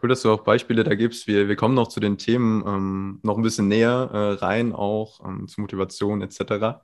Cool, 0.03 0.09
dass 0.09 0.23
du 0.23 0.33
auch 0.33 0.43
Beispiele 0.43 0.83
da 0.83 0.95
gibst. 0.95 1.29
Wir, 1.29 1.49
wir 1.49 1.57
kommen 1.57 1.75
noch 1.75 1.89
zu 1.89 2.01
den 2.01 2.19
Themen 2.19 2.65
ähm, 2.67 3.21
noch 3.23 3.37
ein 3.37 3.43
bisschen 3.43 3.69
näher 3.69 4.11
äh, 4.13 4.45
rein, 4.45 4.73
auch 4.73 5.25
ähm, 5.25 5.47
zu 5.47 5.61
Motivation 5.61 6.21
etc. 6.21 6.83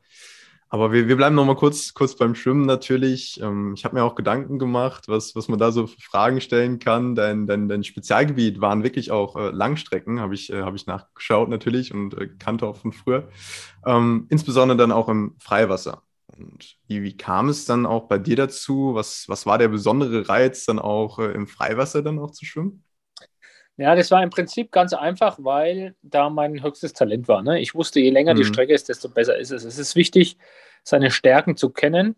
Aber 0.73 0.93
wir, 0.93 1.09
wir 1.09 1.17
bleiben 1.17 1.35
noch 1.35 1.45
mal 1.45 1.57
kurz, 1.57 1.95
kurz 1.95 2.15
beim 2.15 2.37
Schwimmen 2.37 2.65
natürlich. 2.65 3.41
Ähm, 3.43 3.75
ich 3.75 3.85
habe 3.85 3.97
mir 3.97 4.05
auch 4.05 4.15
Gedanken 4.15 4.61
gemacht, 4.61 5.09
was, 5.09 5.35
was 5.35 5.49
man 5.49 5.59
da 5.59 5.73
so 5.73 5.89
für 5.89 6.01
Fragen 6.01 6.41
stellen 6.41 6.79
kann. 6.79 7.17
Dein, 7.17 7.49
dein, 7.49 7.69
dein 7.69 7.83
Spezialgebiet 7.83 8.61
waren 8.61 8.85
wirklich 8.85 9.11
auch 9.11 9.35
äh, 9.35 9.51
Langstrecken, 9.51 10.21
habe 10.21 10.35
ich, 10.35 10.53
äh, 10.53 10.63
hab 10.63 10.77
ich 10.77 10.87
nachgeschaut 10.87 11.49
natürlich 11.49 11.93
und 11.93 12.17
äh, 12.17 12.29
kannte 12.39 12.69
auch 12.69 12.77
von 12.77 12.93
früher. 12.93 13.29
Ähm, 13.85 14.27
insbesondere 14.31 14.79
dann 14.79 14.93
auch 14.93 15.09
im 15.09 15.35
Freiwasser. 15.41 16.05
Und 16.39 16.77
wie, 16.87 17.03
wie 17.03 17.17
kam 17.17 17.49
es 17.49 17.65
dann 17.65 17.85
auch 17.85 18.07
bei 18.07 18.19
dir 18.19 18.37
dazu? 18.37 18.95
Was, 18.95 19.25
was 19.29 19.47
war 19.47 19.59
der 19.59 19.69
besondere 19.69 20.29
Reiz, 20.29 20.67
dann 20.67 20.79
auch 20.79 21.19
äh, 21.19 21.33
im 21.33 21.49
Freiwasser 21.49 22.03
dann 22.03 22.21
auch 22.21 22.31
zu 22.31 22.45
schwimmen? 22.45 22.85
Ja, 23.81 23.95
das 23.95 24.11
war 24.11 24.23
im 24.23 24.29
Prinzip 24.29 24.73
ganz 24.73 24.93
einfach, 24.93 25.39
weil 25.41 25.95
da 26.03 26.29
mein 26.29 26.63
höchstes 26.63 26.93
Talent 26.93 27.29
war. 27.29 27.41
Ne? 27.41 27.61
Ich 27.61 27.75
wusste, 27.75 27.99
je 27.99 28.11
länger 28.11 28.35
mhm. 28.35 28.39
die 28.39 28.45
Strecke 28.45 28.75
ist, 28.75 28.91
desto 28.91 29.09
besser 29.09 29.39
ist 29.39 29.53
es. 29.53 29.65
Es 29.65 29.79
ist 29.79 29.97
wichtig, 29.97 30.37
seine 30.83 31.11
Stärken 31.11 31.57
zu 31.57 31.71
kennen. 31.71 32.15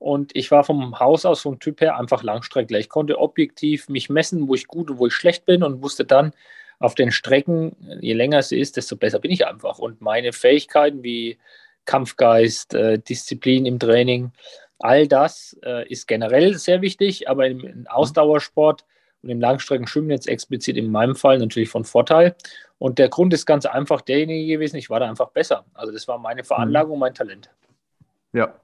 Und 0.00 0.34
ich 0.34 0.50
war 0.50 0.64
vom 0.64 0.98
Haus 0.98 1.24
aus, 1.24 1.42
vom 1.42 1.60
Typ 1.60 1.80
her, 1.80 1.96
einfach 1.98 2.24
Langstreckler. 2.24 2.80
Ich 2.80 2.88
konnte 2.88 3.20
objektiv 3.20 3.88
mich 3.88 4.10
messen, 4.10 4.48
wo 4.48 4.56
ich 4.56 4.66
gut 4.66 4.90
und 4.90 4.98
wo 4.98 5.06
ich 5.06 5.14
schlecht 5.14 5.46
bin 5.46 5.62
und 5.62 5.84
wusste 5.84 6.04
dann 6.04 6.32
auf 6.80 6.96
den 6.96 7.12
Strecken, 7.12 7.76
je 8.00 8.12
länger 8.12 8.42
sie 8.42 8.58
ist, 8.58 8.76
desto 8.76 8.96
besser 8.96 9.20
bin 9.20 9.30
ich 9.30 9.46
einfach. 9.46 9.78
Und 9.78 10.00
meine 10.00 10.32
Fähigkeiten 10.32 11.04
wie 11.04 11.38
Kampfgeist, 11.84 12.74
äh, 12.74 12.98
Disziplin 12.98 13.66
im 13.66 13.78
Training, 13.78 14.32
all 14.80 15.06
das 15.06 15.56
äh, 15.64 15.88
ist 15.88 16.08
generell 16.08 16.54
sehr 16.54 16.82
wichtig, 16.82 17.28
aber 17.28 17.46
im, 17.46 17.60
im 17.60 17.86
Ausdauersport 17.86 18.84
und 19.24 19.30
im 19.30 19.40
Langstreckenschwimmen 19.40 20.10
jetzt 20.10 20.28
explizit 20.28 20.76
in 20.76 20.90
meinem 20.90 21.16
Fall 21.16 21.38
natürlich 21.38 21.70
von 21.70 21.84
Vorteil. 21.84 22.36
Und 22.78 22.98
der 22.98 23.08
Grund 23.08 23.32
ist 23.32 23.46
ganz 23.46 23.64
einfach 23.64 24.02
derjenige 24.02 24.46
gewesen, 24.46 24.76
ich 24.76 24.90
war 24.90 25.00
da 25.00 25.08
einfach 25.08 25.30
besser. 25.30 25.64
Also 25.72 25.92
das 25.92 26.06
war 26.06 26.18
meine 26.18 26.44
Veranlagung, 26.44 26.98
mein 26.98 27.14
Talent. 27.14 27.50
Ja. 28.32 28.54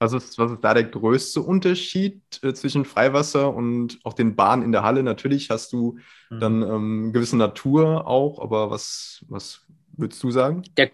Was 0.00 0.12
ist, 0.12 0.38
was 0.38 0.52
ist 0.52 0.62
da 0.62 0.74
der 0.74 0.84
größte 0.84 1.40
Unterschied 1.40 2.20
äh, 2.42 2.52
zwischen 2.52 2.84
Freiwasser 2.84 3.52
und 3.52 3.98
auch 4.04 4.12
den 4.12 4.36
Bahnen 4.36 4.62
in 4.62 4.70
der 4.70 4.84
Halle? 4.84 5.02
Natürlich 5.02 5.50
hast 5.50 5.72
du 5.72 5.98
mhm. 6.30 6.40
dann 6.40 6.62
ähm, 6.62 7.12
gewisse 7.12 7.36
Natur 7.36 8.06
auch, 8.06 8.40
aber 8.40 8.70
was, 8.70 9.24
was 9.28 9.62
würdest 9.96 10.22
du 10.22 10.30
sagen? 10.30 10.62
Der, 10.76 10.90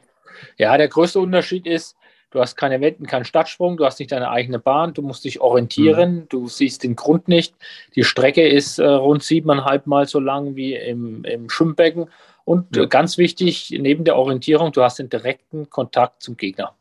ja, 0.57 0.77
der 0.79 0.89
größte 0.89 1.21
Unterschied 1.21 1.67
ist, 1.67 1.97
Du 2.35 2.41
hast 2.41 2.57
keine 2.57 2.81
Wenden, 2.81 3.07
keinen 3.07 3.25
Stadtsprung, 3.25 3.77
du 3.77 3.85
hast 3.85 4.01
nicht 4.01 4.11
deine 4.11 4.29
eigene 4.29 4.59
Bahn, 4.59 4.93
du 4.93 5.03
musst 5.03 5.25
dich 5.25 5.41
orientieren, 5.41 6.15
mhm. 6.15 6.29
du 6.31 6.49
siehst 6.49 6.83
den 6.83 6.97
Grund 6.97 7.29
nicht. 7.29 7.55
Die 7.95 8.03
Strecke 8.03 8.45
ist 8.45 8.81
äh, 8.81 8.87
rund 8.87 9.23
siebeneinhalb 9.23 9.87
Mal 9.87 10.09
so 10.09 10.19
lang 10.19 10.57
wie 10.57 10.75
im, 10.75 11.25
im 11.25 11.49
Schwimmbecken. 11.49 12.11
Und 12.45 12.75
ja. 12.75 12.87
ganz 12.87 13.19
wichtig, 13.19 13.71
neben 13.71 14.03
der 14.03 14.17
Orientierung, 14.17 14.73
du 14.73 14.83
hast 14.83 14.99
den 14.99 15.09
direkten 15.09 15.71
Kontakt 15.71 16.25
zum 16.25 16.37
Gegner. 16.37 16.75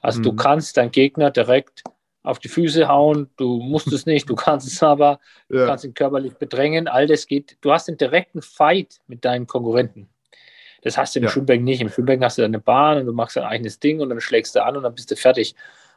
Also 0.00 0.20
mhm. 0.20 0.22
du 0.22 0.36
kannst 0.36 0.76
deinen 0.76 0.92
Gegner 0.92 1.32
direkt 1.32 1.82
auf 2.22 2.38
die 2.38 2.48
Füße 2.48 2.86
hauen, 2.86 3.30
du 3.36 3.58
musst 3.58 3.92
es 3.92 4.06
nicht, 4.06 4.30
du 4.30 4.34
kannst 4.36 4.68
es 4.68 4.80
aber, 4.80 5.18
ja. 5.48 5.58
du 5.58 5.66
kannst 5.66 5.84
ihn 5.86 5.94
körperlich 5.94 6.34
bedrängen, 6.34 6.86
all 6.86 7.08
das 7.08 7.26
geht. 7.26 7.56
Du 7.62 7.72
hast 7.72 7.88
den 7.88 7.96
direkten 7.96 8.42
Fight 8.42 9.00
mit 9.08 9.24
deinen 9.24 9.48
Konkurrenten. 9.48 10.08
Das 10.82 10.96
hast 10.96 11.14
du 11.14 11.20
im 11.20 11.24
ja. 11.24 11.30
Schwimmbecken 11.30 11.64
nicht. 11.64 11.80
Im 11.80 11.88
Schwimmbecken 11.88 12.24
hast 12.24 12.38
du 12.38 12.42
deine 12.42 12.60
Bahn 12.60 12.98
und 12.98 13.06
du 13.06 13.12
machst 13.12 13.36
dein 13.36 13.44
eigenes 13.44 13.80
Ding 13.80 14.00
und 14.00 14.08
dann 14.08 14.20
schlägst 14.20 14.54
du 14.54 14.64
an 14.64 14.76
und 14.76 14.82
dann 14.82 14.94
bist 14.94 15.10
du 15.10 15.16
fertig. 15.16 15.54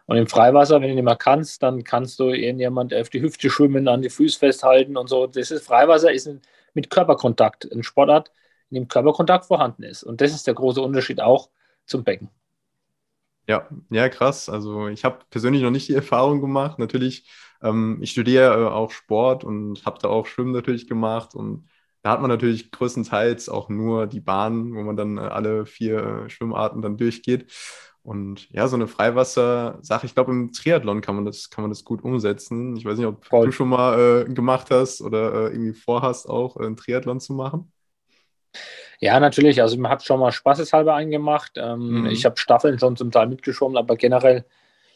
Und 0.08 0.18
im 0.18 0.28
Freiwasser, 0.28 0.82
wenn 0.82 0.90
du 0.90 0.96
nicht 0.96 1.04
mehr 1.04 1.16
kannst, 1.16 1.64
dann 1.64 1.84
kannst 1.84 2.20
du 2.20 2.30
irgendjemand 2.30 2.94
auf 2.94 3.10
die 3.10 3.22
Hüfte 3.22 3.50
schwimmen, 3.50 3.88
an 3.88 4.02
die 4.02 4.10
Füße 4.10 4.40
festhalten 4.40 4.98
und 4.98 5.08
so. 5.08 5.28
Das 5.28 5.52
ist 5.52 5.66
Freiwasser 5.66 6.12
ist 6.12 6.28
ein, 6.28 6.42
mit 6.74 6.90
Körperkontakt 6.90 7.72
ein 7.72 7.84
Sportart, 7.84 8.32
in 8.70 8.76
dem 8.76 8.88
Körperkontakt 8.88 9.46
vorhanden 9.46 9.84
ist. 9.84 10.04
Und 10.04 10.22
das 10.22 10.34
ist 10.34 10.48
der 10.48 10.54
große 10.54 10.82
Unterschied 10.82 11.22
auch 11.22 11.50
zum 11.86 12.04
Becken. 12.04 12.30
Ja, 13.48 13.68
ja, 13.90 14.10
krass. 14.10 14.50
Also 14.50 14.88
ich 14.88 15.04
habe 15.04 15.20
persönlich 15.30 15.62
noch 15.62 15.72
nicht 15.72 15.88
die 15.88 15.96
Erfahrung 15.96 16.42
gemacht. 16.42 16.80
Natürlich, 16.80 17.30
ähm, 17.62 18.00
ich 18.02 18.12
studiere 18.12 18.64
äh, 18.64 18.68
auch 18.68 18.92
Sport 18.92 19.44
und 19.44 19.86
habe 19.86 20.00
da 20.02 20.10
auch 20.10 20.26
Schwimmen 20.26 20.52
natürlich 20.52 20.88
gemacht 20.88 21.36
und 21.36 21.68
da 22.04 22.12
hat 22.12 22.22
man 22.22 22.30
natürlich 22.30 22.72
größtenteils 22.72 23.50
auch 23.50 23.70
nur 23.70 24.08
die 24.08 24.22
Bahn, 24.22 24.74
wo 24.74 24.82
man 24.82 24.96
dann 24.96 25.18
äh, 25.18 25.22
alle 25.22 25.66
vier 25.66 26.26
äh, 26.26 26.30
Schwimmarten 26.30 26.82
dann 26.82 26.98
durchgeht. 26.98 27.52
Und 28.04 28.50
ja, 28.50 28.68
so 28.68 28.76
eine 28.76 28.88
Freiwasser-Sache, 28.88 30.08
ich 30.08 30.16
glaube, 30.16 30.32
im 30.32 30.52
Triathlon 30.52 31.02
kann 31.02 31.16
man 31.16 31.26
das, 31.26 31.52
kann 31.52 31.64
man 31.64 31.70
das 31.70 31.86
gut 31.86 32.04
umsetzen. 32.04 32.76
Ich 32.76 32.84
weiß 32.84 32.98
nicht, 32.98 33.06
ob 33.06 33.26
Voll. 33.26 33.46
du 33.46 33.52
schon 33.52 33.70
mal 33.70 34.26
äh, 34.28 34.34
gemacht 34.34 34.72
hast 34.72 35.02
oder 35.02 35.34
äh, 35.34 35.52
irgendwie 35.52 35.74
vorhast, 35.74 36.28
auch 36.28 36.58
äh, 36.58 36.66
einen 36.66 36.76
Triathlon 36.76 37.20
zu 37.20 37.34
machen. 37.34 37.72
Ja, 39.00 39.20
natürlich. 39.20 39.62
Also, 39.62 39.78
man 39.78 39.92
hat 39.92 40.04
schon 40.04 40.20
mal 40.20 40.32
spaßeshalber 40.32 40.96
eingemacht. 40.96 41.54
Ähm, 41.58 42.02
mhm. 42.02 42.06
Ich 42.08 42.26
habe 42.26 42.38
Staffeln 42.38 42.80
schon 42.80 42.98
zum 42.98 43.12
Teil 43.12 43.28
mitgeschwommen, 43.28 43.78
aber 43.78 43.96
generell 43.96 44.46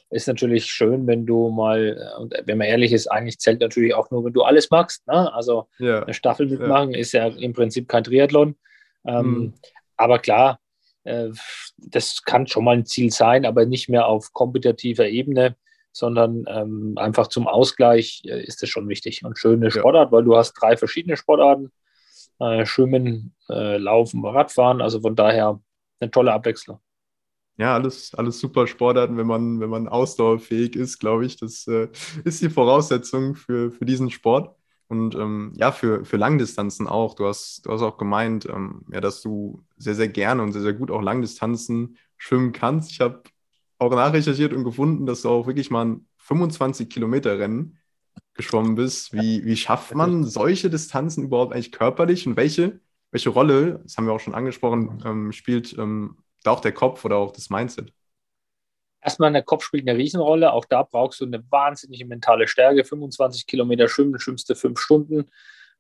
ist 0.10 0.28
natürlich 0.28 0.66
schön, 0.66 1.08
wenn 1.08 1.26
du 1.26 1.50
mal, 1.50 2.14
und 2.20 2.34
wenn 2.46 2.58
man 2.58 2.68
ehrlich 2.68 2.94
ist, 2.94 3.08
eigentlich 3.08 3.40
zählt 3.40 3.60
natürlich 3.60 3.94
auch 3.94 4.12
nur, 4.12 4.24
wenn 4.24 4.34
du 4.34 4.44
alles 4.44 4.70
magst. 4.70 5.06
Ne? 5.08 5.34
Also 5.34 5.68
ja. 5.80 6.04
eine 6.04 6.14
Staffel 6.14 6.48
mitmachen 6.48 6.92
ja. 6.92 7.00
ist 7.00 7.12
ja 7.12 7.28
im 7.28 7.54
Prinzip 7.54 7.88
kein 7.88 8.04
Triathlon. 8.04 8.56
Ähm, 9.06 9.26
mhm. 9.26 9.54
Aber 9.98 10.20
klar, 10.20 10.60
äh, 11.04 11.30
das 11.78 12.22
kann 12.24 12.48
schon 12.48 12.64
mal 12.64 12.78
ein 12.78 12.86
Ziel 12.86 13.12
sein, 13.12 13.46
aber 13.46 13.66
nicht 13.66 13.90
mehr 13.90 14.08
auf 14.08 14.32
kompetitiver 14.32 15.08
Ebene, 15.08 15.56
sondern 15.92 16.46
ähm, 16.48 16.94
einfach 16.98 17.28
zum 17.28 17.48
Ausgleich 17.48 18.22
äh, 18.26 18.44
ist 18.44 18.62
das 18.62 18.70
schon 18.70 18.88
wichtig. 18.88 19.24
Und 19.24 19.40
schöne 19.40 19.72
Sportart, 19.72 20.10
ja. 20.10 20.12
weil 20.12 20.24
du 20.24 20.36
hast 20.36 20.54
drei 20.54 20.78
verschiedene 20.78 21.18
Sportarten. 21.18 21.72
Äh, 22.40 22.66
Schwimmen, 22.66 23.34
äh, 23.50 23.78
Laufen, 23.78 24.26
Radfahren. 24.26 24.82
Also 24.82 25.00
von 25.02 25.16
daher 25.16 25.60
eine 26.00 26.12
tolle 26.12 26.34
Abwechslung 26.34 26.80
ja, 27.58 27.74
alles, 27.74 28.14
alles 28.16 28.40
super 28.40 28.68
Sportarten, 28.68 29.18
wenn 29.18 29.28
man, 29.28 29.60
wenn 29.60 29.70
man 29.70 29.88
ausdauerfähig 29.88 30.76
ist, 30.76 31.00
glaube 31.00 31.26
ich. 31.26 31.38
Das 31.38 31.68
äh, 31.68 31.88
ist 32.24 32.42
die 32.42 32.50
Voraussetzung 32.50 33.36
für, 33.36 33.72
für 33.72 33.86
diesen 33.86 34.12
Sport. 34.12 34.56
Und 34.88 35.16
ähm, 35.16 35.54
ja, 35.56 35.72
für, 35.72 36.06
für 36.06 36.18
Langdistanzen 36.18 36.88
auch. 36.88 37.16
Du 37.16 37.26
hast, 37.26 37.66
du 37.66 37.72
hast 37.72 37.82
auch 37.82 37.98
gemeint, 37.98 38.46
ähm, 38.46 38.86
ja, 38.92 39.02
dass 39.02 39.22
du 39.22 39.64
sehr, 39.78 39.96
sehr 39.96 40.10
gerne 40.10 40.44
und 40.44 40.52
sehr, 40.52 40.62
sehr 40.62 40.74
gut 40.74 40.92
auch 40.92 41.02
Langdistanzen 41.02 41.98
schwimmen 42.18 42.52
kannst. 42.52 42.92
Ich 42.92 43.00
habe 43.00 43.24
auch 43.80 43.90
nachrecherchiert 43.90 44.54
und 44.54 44.64
gefunden, 44.64 45.06
dass 45.06 45.24
du 45.24 45.30
auch 45.30 45.48
wirklich 45.48 45.72
mal 45.72 45.86
ein 45.86 46.08
25 46.18 46.90
Kilometer 46.90 47.40
Rennen 47.40 47.78
geschwommen 48.34 48.76
bist. 48.76 49.14
Wie, 49.14 49.44
wie 49.46 49.56
schafft 49.56 49.96
man 49.96 50.24
solche 50.24 50.70
Distanzen 50.70 51.24
überhaupt 51.24 51.54
eigentlich 51.54 51.72
körperlich 51.72 52.28
und 52.28 52.36
welche, 52.38 52.80
welche 53.12 53.30
Rolle, 53.30 53.80
das 53.84 53.98
haben 53.98 54.06
wir 54.06 54.14
auch 54.14 54.20
schon 54.20 54.36
angesprochen, 54.36 55.02
ähm, 55.06 55.32
spielt 55.32 55.76
ähm, 55.78 56.18
auch 56.48 56.62
der 56.62 56.74
Kopf 56.74 57.06
oder 57.06 57.18
auch 57.18 57.32
das 57.32 57.50
Mindset? 57.50 57.92
Erstmal, 59.02 59.32
der 59.32 59.44
Kopf 59.44 59.64
spielt 59.64 59.88
eine 59.88 59.98
Riesenrolle. 59.98 60.52
Auch 60.52 60.66
da 60.66 60.82
brauchst 60.82 61.22
du 61.22 61.26
eine 61.26 61.44
wahnsinnige 61.52 62.06
mentale 62.06 62.48
Stärke. 62.48 62.84
25 62.84 63.46
Kilometer 63.46 63.88
schwimmen, 63.88 64.20
schwimmst 64.20 64.50
du 64.50 64.56
fünf 64.56 64.80
Stunden. 64.80 65.30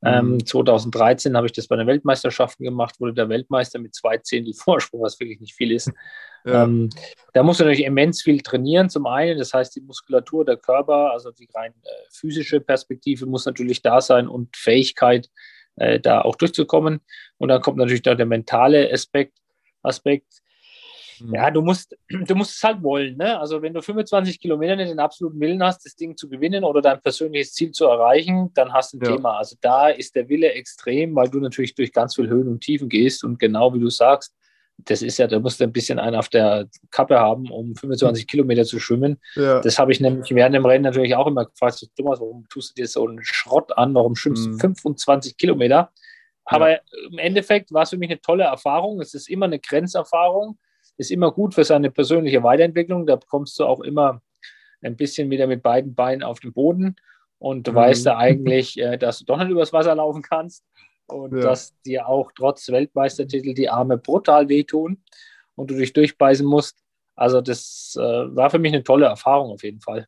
Mhm. 0.01 0.38
Ähm, 0.38 0.45
2013 0.45 1.36
habe 1.36 1.48
ich 1.48 1.53
das 1.53 1.67
bei 1.67 1.75
den 1.75 1.88
Weltmeisterschaften 1.88 2.63
gemacht, 2.63 3.00
wurde 3.00 3.13
der 3.13 3.29
Weltmeister 3.29 3.79
mit 3.79 3.95
zwei 3.95 4.17
Zehntel 4.17 4.53
Vorsprung, 4.57 5.01
was 5.01 5.19
wirklich 5.19 5.39
nicht 5.39 5.55
viel 5.55 5.72
ist. 5.72 5.91
Ja. 6.45 6.65
Ähm, 6.65 6.89
da 7.34 7.41
musst 7.41 7.60
du 7.60 7.63
natürlich 7.63 7.86
immens 7.86 8.22
viel 8.22 8.41
trainieren. 8.41 8.89
Zum 8.89 9.07
einen, 9.07 9.39
das 9.39 9.53
heißt, 9.53 9.75
die 9.75 9.81
Muskulatur, 9.81 10.45
der 10.45 10.57
Körper, 10.57 11.12
also 11.12 11.31
die 11.31 11.50
rein 11.53 11.74
äh, 11.81 11.89
physische 12.12 12.62
Perspektive 12.62 13.25
muss 13.25 13.45
natürlich 13.45 13.81
da 13.81 14.01
sein 14.01 14.27
und 14.27 14.55
Fähigkeit, 14.55 15.29
äh, 15.77 16.00
da 16.00 16.22
auch 16.22 16.36
durchzukommen. 16.36 17.01
Und 17.38 17.50
dann 17.50 17.62
kommt 17.62 17.77
natürlich 17.77 18.03
da 18.03 18.13
der 18.13 18.27
mentale 18.27 18.91
Aspekt. 18.91 19.39
Aspekt. 19.81 20.41
Ja, 21.31 21.51
du 21.51 21.62
musst, 21.62 21.95
du 22.10 22.36
musst 22.36 22.55
es 22.55 22.63
halt 22.63 22.81
wollen. 22.84 23.17
Ne? 23.17 23.39
Also 23.39 23.62
wenn 23.62 23.74
du 23.74 23.81
25 23.81 24.39
Kilometer 24.39 24.75
nicht 24.75 24.89
den 24.89 25.00
absoluten 25.00 25.39
Willen 25.39 25.63
hast, 25.63 25.86
das 25.86 25.95
Ding 25.95 26.15
zu 26.17 26.29
gewinnen 26.29 26.63
oder 26.63 26.81
dein 26.81 27.01
persönliches 27.01 27.53
Ziel 27.53 27.72
zu 27.72 27.86
erreichen, 27.86 28.51
dann 28.53 28.74
hast 28.74 28.93
du 28.93 28.98
ein 28.98 29.05
ja. 29.05 29.15
Thema. 29.15 29.38
Also 29.38 29.55
da 29.62 29.89
ist 29.89 30.15
der 30.15 30.29
Wille 30.29 30.51
extrem, 30.53 31.15
weil 31.15 31.29
du 31.29 31.39
natürlich 31.39 31.75
durch 31.75 31.91
ganz 31.91 32.15
viel 32.15 32.27
Höhen 32.27 32.48
und 32.48 32.62
Tiefen 32.62 32.89
gehst 32.89 33.24
und 33.24 33.39
genau 33.39 33.74
wie 33.74 33.79
du 33.79 33.89
sagst, 33.89 34.36
das 34.77 35.01
ist 35.01 35.17
ja, 35.17 35.27
da 35.27 35.39
musst 35.39 35.60
du 35.60 35.63
ein 35.63 35.72
bisschen 35.72 36.00
einen 36.00 36.15
auf 36.15 36.29
der 36.29 36.67
Kappe 36.91 37.17
haben, 37.17 37.50
um 37.50 37.75
25 37.75 38.27
Kilometer 38.27 38.65
zu 38.65 38.79
schwimmen. 38.79 39.17
Ja. 39.36 39.62
Das 39.62 39.79
habe 39.79 39.91
ich 39.91 40.01
nämlich 40.01 40.34
während 40.36 40.53
dem 40.53 40.65
Rennen 40.65 40.84
natürlich 40.84 41.15
auch 41.15 41.27
immer 41.27 41.45
gefragt, 41.45 41.86
Thomas, 41.95 42.19
warum 42.19 42.45
tust 42.50 42.72
du 42.72 42.81
dir 42.81 42.88
so 42.88 43.07
einen 43.07 43.24
Schrott 43.24 43.75
an? 43.77 43.93
Warum 43.93 44.15
schwimmst 44.15 44.45
du 44.45 44.50
mhm. 44.50 44.60
25 44.60 45.38
Kilometer? 45.38 45.91
Aber 46.45 46.72
ja. 46.72 46.79
im 47.10 47.17
Endeffekt 47.17 47.72
war 47.74 47.84
es 47.84 47.89
für 47.89 47.98
mich 47.98 48.10
eine 48.10 48.22
tolle 48.22 48.43
Erfahrung. 48.43 49.01
Es 49.01 49.13
ist 49.13 49.29
immer 49.29 49.45
eine 49.45 49.60
Grenzerfahrung 49.60 50.57
ist 50.98 51.12
immer 51.12 51.32
gut 51.32 51.54
für 51.54 51.64
seine 51.64 51.92
persönliche 51.92 52.44
Weiterentwicklung. 52.44 53.06
Da 53.06 53.18
kommst 53.18 53.60
du 53.60 53.66
auch 53.66 53.82
immer 53.82 54.22
ein 54.82 54.96
bisschen 54.96 55.30
wieder 55.30 55.48
mit 55.48 55.64
beiden 55.64 55.96
Beinen 55.96 56.24
auf 56.24 56.40
den 56.40 56.54
Boden 56.54 56.96
und 57.38 57.68
du 57.68 57.72
mhm. 57.72 57.75
weißt 57.75 58.06
ja 58.06 58.18
eigentlich, 58.18 58.80
äh, 58.80 58.98
dass 58.98 59.20
du 59.20 59.25
doch 59.25 59.38
nicht 59.38 59.50
übers 59.50 59.74
Wasser 59.74 59.96
laufen 59.96 60.22
kannst 60.22 60.64
und 61.08 61.36
ja. 61.36 61.42
dass 61.42 61.80
dir 61.82 62.08
auch 62.08 62.32
trotz 62.36 62.70
Weltmeistertitel 62.70 63.54
die 63.54 63.70
Arme 63.70 63.98
brutal 63.98 64.50
wehtun 64.50 65.04
und 65.56 65.72
du 65.72 65.75
dich 65.75 65.94
durchbeißen 65.94 66.46
musst. 66.46 66.84
Also 67.16 67.42
das 67.42 67.96
äh, 67.98 68.02
war 68.02 68.50
für 68.50 68.60
mich 68.60 68.74
eine 68.74 68.84
tolle 68.84 69.06
Erfahrung 69.06 69.52
auf 69.52 69.64
jeden 69.64 69.82
Fall. 69.82 70.08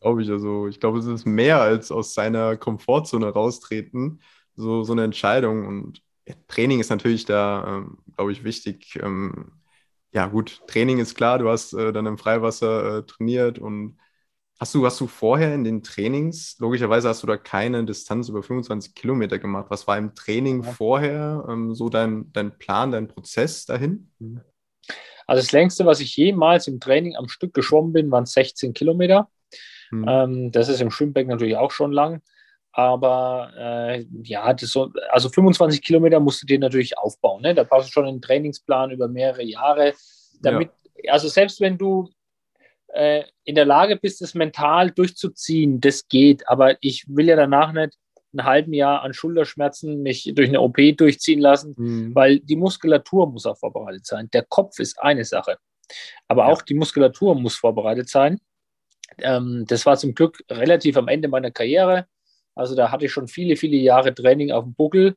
Glaube 0.00 0.22
ich. 0.22 0.30
Also 0.30 0.66
ich 0.66 0.80
glaube, 0.80 0.98
es 0.98 1.06
ist 1.06 1.26
mehr 1.26 1.60
als 1.60 1.92
aus 1.92 2.14
seiner 2.14 2.56
Komfortzone 2.56 3.28
raustreten, 3.28 4.20
so, 4.56 4.82
so 4.82 4.92
eine 4.92 5.04
Entscheidung. 5.04 5.66
Und 5.66 6.02
Training 6.48 6.80
ist 6.80 6.90
natürlich 6.90 7.24
da, 7.24 7.64
ähm, 7.68 7.98
glaube 8.16 8.32
ich, 8.32 8.42
wichtig. 8.42 8.98
Ähm, 9.00 9.52
ja 10.12 10.26
gut, 10.26 10.62
Training 10.66 10.98
ist 10.98 11.14
klar, 11.14 11.38
du 11.38 11.48
hast 11.48 11.72
äh, 11.72 11.92
dann 11.92 12.06
im 12.06 12.18
Freiwasser 12.18 12.98
äh, 12.98 13.02
trainiert 13.04 13.58
und 13.58 13.98
hast 14.60 14.74
du, 14.74 14.86
hast 14.86 15.00
du 15.00 15.06
vorher 15.06 15.54
in 15.54 15.64
den 15.64 15.82
Trainings, 15.82 16.56
logischerweise 16.60 17.08
hast 17.08 17.22
du 17.22 17.26
da 17.26 17.36
keine 17.36 17.84
Distanz 17.84 18.28
über 18.28 18.42
25 18.42 18.94
Kilometer 18.94 19.38
gemacht. 19.38 19.66
Was 19.70 19.86
war 19.86 19.98
im 19.98 20.14
Training 20.14 20.62
ja. 20.62 20.72
vorher 20.72 21.44
ähm, 21.48 21.74
so 21.74 21.88
dein, 21.88 22.30
dein 22.32 22.56
Plan, 22.58 22.92
dein 22.92 23.08
Prozess 23.08 23.66
dahin? 23.66 24.10
Mhm. 24.18 24.42
Also 25.26 25.42
das 25.42 25.52
längste, 25.52 25.86
was 25.86 26.00
ich 26.00 26.16
jemals 26.16 26.66
im 26.66 26.78
Training 26.78 27.16
am 27.16 27.28
Stück 27.28 27.54
geschwommen 27.54 27.92
bin, 27.92 28.10
waren 28.10 28.26
16 28.26 28.74
Kilometer. 28.74 29.30
Mhm. 29.90 30.04
Ähm, 30.08 30.52
das 30.52 30.68
ist 30.68 30.80
im 30.80 30.90
Schwimmbecken 30.90 31.30
natürlich 31.30 31.56
auch 31.56 31.70
schon 31.70 31.92
lang. 31.92 32.22
Aber 32.72 33.52
äh, 33.56 34.06
ja, 34.22 34.54
so, 34.58 34.90
also 35.10 35.28
25 35.28 35.82
Kilometer 35.82 36.20
musst 36.20 36.42
du 36.42 36.46
dir 36.46 36.58
natürlich 36.58 36.96
aufbauen. 36.96 37.42
Ne? 37.42 37.54
Da 37.54 37.64
brauchst 37.64 37.88
du 37.88 37.92
schon 37.92 38.06
einen 38.06 38.22
Trainingsplan 38.22 38.90
über 38.90 39.08
mehrere 39.08 39.42
Jahre, 39.42 39.94
damit, 40.40 40.70
ja. 41.02 41.12
also 41.12 41.28
selbst 41.28 41.60
wenn 41.60 41.76
du 41.76 42.08
äh, 42.88 43.24
in 43.44 43.54
der 43.54 43.66
Lage 43.66 43.96
bist, 43.96 44.22
es 44.22 44.34
mental 44.34 44.90
durchzuziehen, 44.90 45.80
das 45.80 46.08
geht. 46.08 46.48
Aber 46.48 46.76
ich 46.80 47.04
will 47.08 47.26
ja 47.26 47.36
danach 47.36 47.72
nicht 47.72 47.98
ein 48.34 48.44
halben 48.44 48.72
Jahr 48.72 49.02
an 49.02 49.12
Schulterschmerzen 49.12 50.02
mich 50.02 50.32
durch 50.34 50.48
eine 50.48 50.60
OP 50.60 50.78
durchziehen 50.96 51.40
lassen, 51.40 51.74
mhm. 51.76 52.14
weil 52.14 52.40
die 52.40 52.56
Muskulatur 52.56 53.30
muss 53.30 53.46
auch 53.46 53.58
vorbereitet 53.58 54.06
sein. 54.06 54.28
Der 54.32 54.44
Kopf 54.44 54.78
ist 54.78 55.00
eine 55.00 55.24
Sache, 55.24 55.58
aber 56.28 56.46
ja. 56.46 56.52
auch 56.52 56.62
die 56.62 56.74
Muskulatur 56.74 57.34
muss 57.34 57.56
vorbereitet 57.56 58.08
sein. 58.08 58.40
Ähm, 59.18 59.64
das 59.68 59.84
war 59.84 59.96
zum 59.96 60.14
Glück 60.14 60.42
relativ 60.50 60.96
am 60.96 61.08
Ende 61.08 61.28
meiner 61.28 61.50
Karriere. 61.50 62.06
Also 62.54 62.74
da 62.74 62.90
hatte 62.90 63.06
ich 63.06 63.12
schon 63.12 63.28
viele, 63.28 63.56
viele 63.56 63.76
Jahre 63.76 64.14
Training 64.14 64.52
auf 64.52 64.64
dem 64.64 64.74
Buckel. 64.74 65.14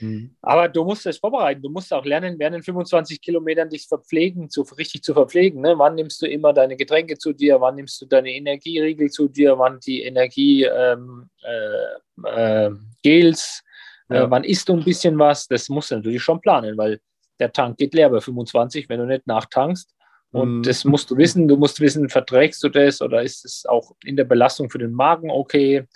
Mhm. 0.00 0.36
Aber 0.42 0.68
du 0.68 0.84
musst 0.84 1.06
es 1.06 1.18
vorbereiten. 1.18 1.62
Du 1.62 1.70
musst 1.70 1.92
auch 1.92 2.04
lernen, 2.04 2.38
während 2.38 2.56
den 2.56 2.62
25 2.62 3.20
Kilometern 3.20 3.70
dich 3.70 3.86
verpflegen, 3.86 4.50
zu, 4.50 4.62
richtig 4.62 5.02
zu 5.02 5.14
verpflegen. 5.14 5.62
Ne? 5.62 5.74
Wann 5.78 5.94
nimmst 5.94 6.20
du 6.20 6.26
immer 6.26 6.52
deine 6.52 6.76
Getränke 6.76 7.16
zu 7.16 7.32
dir? 7.32 7.60
Wann 7.60 7.76
nimmst 7.76 8.00
du 8.02 8.06
deine 8.06 8.32
Energieriegel 8.32 9.10
zu 9.10 9.28
dir? 9.28 9.58
Wann 9.58 9.78
die 9.80 10.02
Energie 10.02 10.64
ähm, 10.64 11.30
äh, 11.42 12.66
äh, 12.66 12.70
Gels? 13.02 13.62
Äh, 14.10 14.16
ja. 14.16 14.24
Äh, 14.24 14.30
wann 14.30 14.44
isst 14.44 14.68
du 14.68 14.74
ein 14.74 14.84
bisschen 14.84 15.18
was? 15.18 15.46
Das 15.46 15.68
musst 15.68 15.90
du 15.90 15.96
natürlich 15.96 16.22
schon 16.22 16.40
planen, 16.40 16.76
weil 16.76 17.00
der 17.38 17.52
Tank 17.52 17.78
geht 17.78 17.94
leer 17.94 18.10
bei 18.10 18.20
25, 18.20 18.88
wenn 18.88 19.00
du 19.00 19.06
nicht 19.06 19.26
nachtankst 19.26 19.94
Und 20.32 20.58
mhm. 20.58 20.62
das 20.62 20.84
musst 20.84 21.10
du 21.10 21.16
wissen. 21.16 21.48
Du 21.48 21.56
musst 21.56 21.80
wissen, 21.80 22.08
verträgst 22.08 22.62
du 22.62 22.68
das 22.68 23.00
oder 23.00 23.22
ist 23.22 23.44
es 23.44 23.66
auch 23.66 23.92
in 24.04 24.16
der 24.16 24.24
Belastung 24.24 24.68
für 24.68 24.78
den 24.78 24.92
Magen 24.92 25.30
okay? 25.30 25.86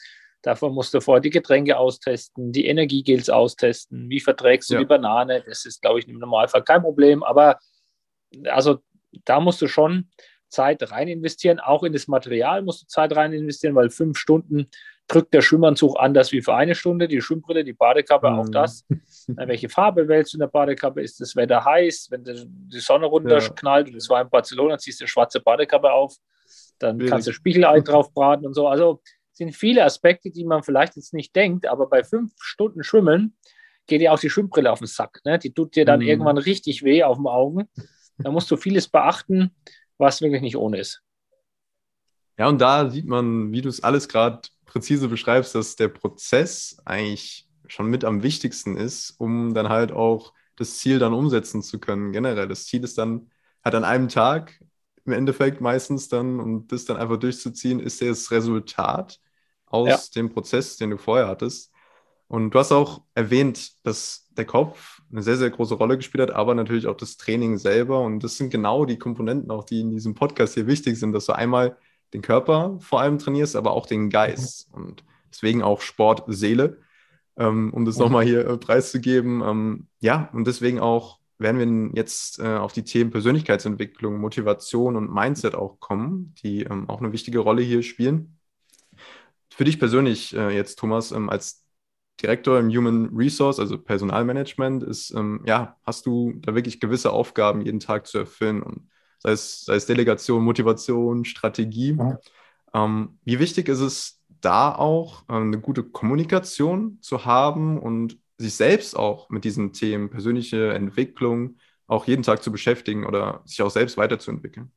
Davon 0.43 0.75
musst 0.75 0.95
du 0.95 1.01
vorher 1.01 1.21
die 1.21 1.31
Getränke 1.31 1.77
austesten, 1.77 2.53
die 2.53 2.67
Energiegels 2.67 3.29
austesten. 3.29 4.09
Wie 4.09 4.21
verträgst 4.21 4.71
du 4.71 4.75
ja. 4.75 4.81
die 4.81 4.87
Banane? 4.87 5.43
Das 5.47 5.65
ist, 5.65 5.83
glaube 5.83 5.99
ich, 5.99 6.09
im 6.09 6.19
Normalfall 6.19 6.63
kein 6.63 6.83
Problem. 6.83 7.23
Aber 7.23 7.59
also 8.45 8.79
da 9.25 9.41
musst 9.41 9.61
du 9.63 9.67
schon 9.67 10.11
Zeit 10.49 10.91
rein 10.91 11.09
investieren. 11.09 11.59
Auch 11.59 11.83
in 11.83 11.93
das 11.93 12.07
Material 12.07 12.63
musst 12.63 12.83
du 12.83 12.87
Zeit 12.87 13.15
rein 13.17 13.33
investieren, 13.33 13.75
weil 13.75 13.91
fünf 13.91 14.19
Stunden 14.19 14.71
drückt 15.09 15.35
der 15.35 15.41
Schwimmanzug 15.41 15.99
anders 15.99 16.33
wie 16.33 16.43
für 16.43 16.55
eine 16.55 16.75
Stunde. 16.75 17.09
Die 17.09 17.21
Schwimmbrille, 17.21 17.65
die 17.65 17.73
Badekappe, 17.73 18.31
mhm. 18.31 18.39
auch 18.39 18.49
das. 18.51 18.85
Welche 19.27 19.69
Farbe 19.69 20.09
wählst 20.09 20.33
du 20.33 20.37
in 20.37 20.41
der 20.41 20.49
Badekappe? 20.49 21.01
Ist 21.01 21.21
das 21.21 21.37
Wetter 21.37 21.65
heiß? 21.65 22.09
Wenn 22.11 22.25
die 22.25 22.81
Sonne 22.81 23.07
runterknallt, 23.07 23.89
ja. 23.89 23.93
und 23.93 23.99
es 23.99 24.09
war 24.09 24.23
in 24.23 24.31
Barcelona, 24.31 24.79
ziehst 24.79 25.01
du 25.01 25.05
eine 25.05 25.09
schwarze 25.09 25.41
Badekappe 25.41 25.91
auf, 25.91 26.17
dann 26.79 26.97
Schwierig. 26.97 27.11
kannst 27.11 27.29
du 27.29 27.33
Spiegelei 27.33 27.81
drauf 27.81 28.13
braten 28.13 28.47
und 28.47 28.55
so. 28.55 28.69
Also 28.69 29.01
sind 29.37 29.55
viele 29.55 29.85
Aspekte, 29.85 30.31
die 30.31 30.45
man 30.45 30.63
vielleicht 30.63 30.97
jetzt 30.97 31.13
nicht 31.13 31.37
denkt, 31.37 31.67
aber 31.67 31.89
bei 31.89 32.03
fünf 32.03 32.33
Stunden 32.41 32.83
Schwimmen 32.83 33.37
geht 33.87 34.01
dir 34.01 34.13
auch 34.13 34.19
die 34.19 34.31
Schwimmbrille 34.31 34.73
auf 34.73 34.79
den 34.79 34.89
Sack. 34.89 35.21
Ne? 35.25 35.39
Die 35.39 35.53
tut 35.53 35.77
dir 35.77 35.85
dann 35.85 36.01
mhm. 36.01 36.07
irgendwann 36.07 36.39
richtig 36.39 36.83
weh 36.83 37.03
auf 37.03 37.19
den 37.19 37.27
Augen. 37.27 37.69
Da 38.19 38.31
musst 38.31 38.51
du 38.51 38.57
vieles 38.57 38.89
beachten, 38.89 39.55
was 39.99 40.23
wirklich 40.23 40.41
nicht 40.41 40.57
ohne 40.57 40.79
ist. 40.79 41.03
Ja, 42.39 42.49
und 42.49 42.61
da 42.61 42.91
sieht 42.91 43.07
man, 43.07 43.53
wie 43.53 43.63
du 43.63 43.69
es 43.69 43.83
alles 43.83 44.09
gerade 44.09 44.41
präzise 44.65 45.09
beschreibst, 45.09 45.55
dass 45.55 45.77
der 45.77 45.89
Prozess 45.89 46.79
eigentlich 46.85 47.49
schon 47.67 47.87
mit 47.87 48.05
am 48.05 48.23
wichtigsten 48.23 48.77
ist, 48.77 49.15
um 49.19 49.55
dann 49.55 49.69
halt 49.69 49.93
auch 49.93 50.33
das 50.57 50.79
Ziel 50.79 50.99
dann 50.99 51.13
umsetzen 51.13 51.63
zu 51.63 51.79
können. 51.79 52.13
Generell, 52.13 52.49
das 52.49 52.67
Ziel 52.67 52.85
ist 52.85 52.99
dann 52.99 53.31
halt 53.65 53.75
an 53.75 53.85
einem 53.85 54.09
Tag 54.09 54.63
im 55.05 55.13
Endeffekt 55.13 55.61
meistens 55.61 56.09
dann 56.09 56.41
und 56.41 56.73
das 56.73 56.85
dann 56.85 56.97
einfach 56.97 57.19
durchzuziehen, 57.19 57.81
ist 57.81 58.03
das 58.03 58.31
Resultat 58.31 59.21
aus 59.67 59.89
ja. 59.89 59.99
dem 60.15 60.31
Prozess, 60.31 60.77
den 60.77 60.91
du 60.91 60.99
vorher 60.99 61.29
hattest. 61.29 61.73
Und 62.29 62.51
du 62.51 62.59
hast 62.59 62.73
auch 62.73 63.03
erwähnt, 63.15 63.85
dass 63.85 64.29
der 64.37 64.45
Kopf 64.45 65.01
eine 65.11 65.23
sehr, 65.23 65.37
sehr 65.37 65.51
große 65.51 65.75
Rolle 65.75 65.97
gespielt 65.97 66.23
hat, 66.23 66.37
aber 66.37 66.55
natürlich 66.55 66.87
auch 66.87 66.97
das 66.97 67.17
Training 67.17 67.59
selber. 67.59 68.01
Und 68.01 68.25
das 68.25 68.37
sind 68.37 68.51
genau 68.51 68.85
die 68.85 68.99
Komponenten, 68.99 69.51
auch 69.51 69.65
die 69.65 69.81
in 69.81 69.91
diesem 69.91 70.15
Podcast 70.15 70.55
hier 70.55 70.67
wichtig 70.67 70.99
sind, 70.99 71.13
dass 71.13 71.27
du 71.27 71.33
einmal 71.33 71.77
den 72.13 72.23
Körper 72.23 72.79
vor 72.81 73.01
allem 73.01 73.19
trainierst, 73.19 73.57
aber 73.57 73.73
auch 73.73 73.87
den 73.87 74.11
Geist. 74.11 74.69
Mhm. 74.71 74.83
Und 74.83 75.05
deswegen 75.31 75.63
auch 75.63 75.81
Sport, 75.81 76.25
Seele, 76.27 76.79
ähm, 77.37 77.73
um 77.73 77.85
das 77.85 77.97
mhm. 77.97 78.03
nochmal 78.03 78.25
hier 78.25 78.47
äh, 78.47 78.57
preiszugeben. 78.57 79.43
Ähm, 79.43 79.87
ja, 80.01 80.29
und 80.33 80.47
deswegen 80.47 80.81
auch 80.81 81.19
werden 81.39 81.93
wir 81.93 81.97
jetzt 81.97 82.39
äh, 82.39 82.57
auf 82.57 82.73
die 82.73 82.85
Themen 82.85 83.11
Persönlichkeitsentwicklung, 83.11 84.19
Motivation 84.19 84.97
und 84.97 85.13
Mindset 85.13 85.55
auch 85.55 85.79
kommen, 85.81 86.35
die 86.43 86.63
ähm, 86.63 86.89
auch 86.89 87.01
eine 87.01 87.13
wichtige 87.13 87.41
Rolle 87.41 87.63
hier 87.63 87.83
spielen. 87.83 88.36
Für 89.57 89.65
dich 89.65 89.79
persönlich 89.79 90.37
äh, 90.37 90.55
jetzt, 90.55 90.79
Thomas, 90.79 91.13
ähm, 91.13 91.31
als 91.31 91.65
Direktor 92.21 92.59
im 92.59 92.69
Human 92.69 93.09
Resource, 93.17 93.59
also 93.59 93.79
Personalmanagement, 93.79 94.83
ist, 94.83 95.13
ähm, 95.13 95.43
ja, 95.47 95.77
hast 95.83 96.05
du 96.05 96.35
da 96.41 96.55
wirklich 96.55 96.79
gewisse 96.79 97.11
Aufgaben 97.11 97.63
jeden 97.63 97.81
Tag 97.81 98.07
zu 98.07 98.19
erfüllen 98.19 98.63
und 98.63 98.91
sei 99.19 99.31
es, 99.33 99.65
sei 99.65 99.77
es 99.77 99.87
Delegation, 99.87 100.45
Motivation, 100.45 101.25
Strategie. 101.25 101.95
Mhm. 101.95 102.19
Ähm, 102.75 103.19
wie 103.25 103.39
wichtig 103.39 103.69
ist 103.69 103.81
es 103.81 104.23
da 104.43 104.75
auch, 104.75 105.23
äh, 105.31 105.33
eine 105.33 105.59
gute 105.59 105.85
Kommunikation 105.85 106.99
zu 107.01 107.25
haben 107.25 107.79
und 107.79 108.19
sich 108.37 108.55
selbst 108.55 108.95
auch 108.95 109.31
mit 109.31 109.45
diesen 109.45 109.73
Themen 109.73 110.11
persönliche 110.11 110.75
Entwicklung 110.75 111.57
auch 111.87 112.07
jeden 112.07 112.23
Tag 112.23 112.43
zu 112.43 112.53
beschäftigen 112.53 113.07
oder 113.07 113.41
sich 113.47 113.63
auch 113.63 113.71
selbst 113.71 113.97
weiterzuentwickeln? 113.97 114.71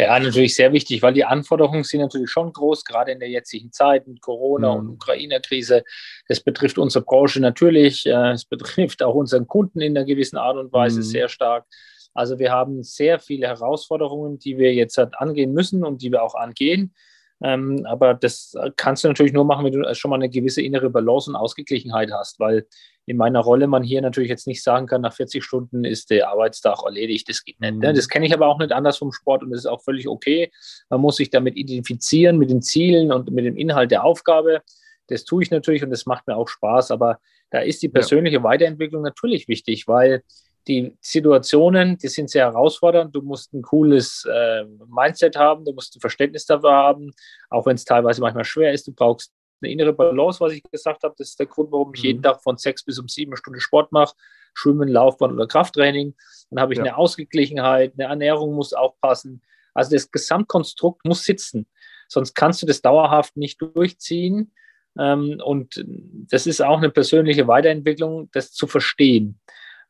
Ja, 0.00 0.18
natürlich 0.18 0.54
sehr 0.54 0.72
wichtig, 0.72 1.02
weil 1.02 1.12
die 1.12 1.26
Anforderungen 1.26 1.84
sind 1.84 2.00
natürlich 2.00 2.30
schon 2.30 2.54
groß, 2.54 2.86
gerade 2.86 3.12
in 3.12 3.20
der 3.20 3.28
jetzigen 3.28 3.70
Zeit 3.70 4.06
mit 4.06 4.22
Corona 4.22 4.72
mhm. 4.72 4.80
und 4.80 4.88
Ukraine-Krise. 4.94 5.84
Das 6.26 6.40
betrifft 6.40 6.78
unsere 6.78 7.04
Branche 7.04 7.38
natürlich, 7.38 8.06
äh, 8.06 8.30
es 8.30 8.44
betrifft 8.46 9.02
auch 9.02 9.14
unseren 9.14 9.46
Kunden 9.46 9.82
in 9.82 9.94
einer 9.94 10.06
gewissen 10.06 10.38
Art 10.38 10.56
und 10.56 10.72
Weise 10.72 11.00
mhm. 11.00 11.04
sehr 11.04 11.28
stark. 11.28 11.66
Also 12.14 12.38
wir 12.38 12.50
haben 12.50 12.82
sehr 12.82 13.18
viele 13.18 13.46
Herausforderungen, 13.46 14.38
die 14.38 14.56
wir 14.56 14.72
jetzt 14.72 14.96
halt 14.96 15.14
angehen 15.18 15.52
müssen 15.52 15.84
und 15.84 16.00
die 16.00 16.10
wir 16.10 16.22
auch 16.22 16.34
angehen. 16.34 16.94
Ähm, 17.42 17.86
aber 17.86 18.14
das 18.14 18.54
kannst 18.76 19.02
du 19.02 19.08
natürlich 19.08 19.32
nur 19.32 19.44
machen, 19.44 19.64
wenn 19.64 19.72
du 19.72 19.94
schon 19.94 20.10
mal 20.10 20.16
eine 20.16 20.28
gewisse 20.28 20.62
innere 20.62 20.90
Balance 20.90 21.30
und 21.30 21.36
Ausgeglichenheit 21.36 22.12
hast, 22.12 22.38
weil 22.38 22.66
in 23.06 23.16
meiner 23.16 23.40
Rolle 23.40 23.66
man 23.66 23.82
hier 23.82 24.02
natürlich 24.02 24.30
jetzt 24.30 24.46
nicht 24.46 24.62
sagen 24.62 24.86
kann, 24.86 25.00
nach 25.00 25.14
40 25.14 25.42
Stunden 25.42 25.84
ist 25.84 26.10
der 26.10 26.28
Arbeitstag 26.28 26.82
erledigt. 26.84 27.28
Das 27.28 27.42
geht 27.42 27.60
nicht. 27.60 27.78
Ne? 27.78 27.90
Mhm. 27.90 27.96
Das 27.96 28.08
kenne 28.08 28.26
ich 28.26 28.34
aber 28.34 28.46
auch 28.46 28.58
nicht 28.58 28.72
anders 28.72 28.98
vom 28.98 29.12
Sport 29.12 29.42
und 29.42 29.50
das 29.50 29.60
ist 29.60 29.66
auch 29.66 29.82
völlig 29.82 30.06
okay. 30.06 30.52
Man 30.90 31.00
muss 31.00 31.16
sich 31.16 31.30
damit 31.30 31.56
identifizieren, 31.56 32.38
mit 32.38 32.50
den 32.50 32.62
Zielen 32.62 33.10
und 33.10 33.30
mit 33.30 33.44
dem 33.44 33.56
Inhalt 33.56 33.90
der 33.90 34.04
Aufgabe. 34.04 34.62
Das 35.08 35.24
tue 35.24 35.42
ich 35.42 35.50
natürlich 35.50 35.82
und 35.82 35.90
das 35.90 36.06
macht 36.06 36.26
mir 36.26 36.36
auch 36.36 36.48
Spaß, 36.48 36.90
aber 36.90 37.18
da 37.50 37.60
ist 37.60 37.82
die 37.82 37.88
persönliche 37.88 38.36
ja. 38.36 38.42
Weiterentwicklung 38.44 39.02
natürlich 39.02 39.48
wichtig, 39.48 39.88
weil 39.88 40.22
die 40.68 40.96
Situationen, 41.00 41.98
die 41.98 42.08
sind 42.08 42.30
sehr 42.30 42.46
herausfordernd. 42.46 43.14
Du 43.14 43.22
musst 43.22 43.52
ein 43.52 43.62
cooles 43.62 44.26
äh, 44.30 44.64
Mindset 44.86 45.36
haben, 45.36 45.64
du 45.64 45.72
musst 45.72 45.96
ein 45.96 46.00
Verständnis 46.00 46.44
dafür 46.46 46.72
haben, 46.72 47.12
auch 47.48 47.66
wenn 47.66 47.76
es 47.76 47.84
teilweise 47.84 48.20
manchmal 48.20 48.44
schwer 48.44 48.72
ist. 48.72 48.86
Du 48.86 48.92
brauchst 48.92 49.32
eine 49.62 49.72
innere 49.72 49.92
Balance, 49.92 50.40
was 50.40 50.52
ich 50.52 50.62
gesagt 50.70 51.02
habe. 51.02 51.14
Das 51.18 51.28
ist 51.28 51.38
der 51.38 51.46
Grund, 51.46 51.72
warum 51.72 51.92
ich 51.94 52.02
mhm. 52.02 52.06
jeden 52.06 52.22
Tag 52.22 52.42
von 52.42 52.56
sechs 52.56 52.84
bis 52.84 52.98
um 52.98 53.08
sieben 53.08 53.36
Stunden 53.36 53.60
Sport 53.60 53.92
mache. 53.92 54.14
Schwimmen, 54.54 54.88
Laufbahn 54.88 55.32
oder 55.32 55.46
Krafttraining. 55.46 56.14
Dann 56.50 56.60
habe 56.60 56.72
ich 56.72 56.78
ja. 56.78 56.84
eine 56.84 56.96
Ausgeglichenheit, 56.96 57.94
eine 57.96 58.08
Ernährung 58.08 58.54
muss 58.54 58.74
auch 58.74 58.94
passen. 59.00 59.42
Also 59.74 59.92
das 59.92 60.10
Gesamtkonstrukt 60.10 61.04
muss 61.04 61.24
sitzen. 61.24 61.66
Sonst 62.08 62.34
kannst 62.34 62.60
du 62.62 62.66
das 62.66 62.82
dauerhaft 62.82 63.36
nicht 63.36 63.62
durchziehen. 63.62 64.52
Ähm, 64.98 65.40
und 65.44 65.84
das 66.30 66.46
ist 66.46 66.60
auch 66.60 66.78
eine 66.78 66.90
persönliche 66.90 67.46
Weiterentwicklung, 67.46 68.28
das 68.32 68.52
zu 68.52 68.66
verstehen 68.66 69.39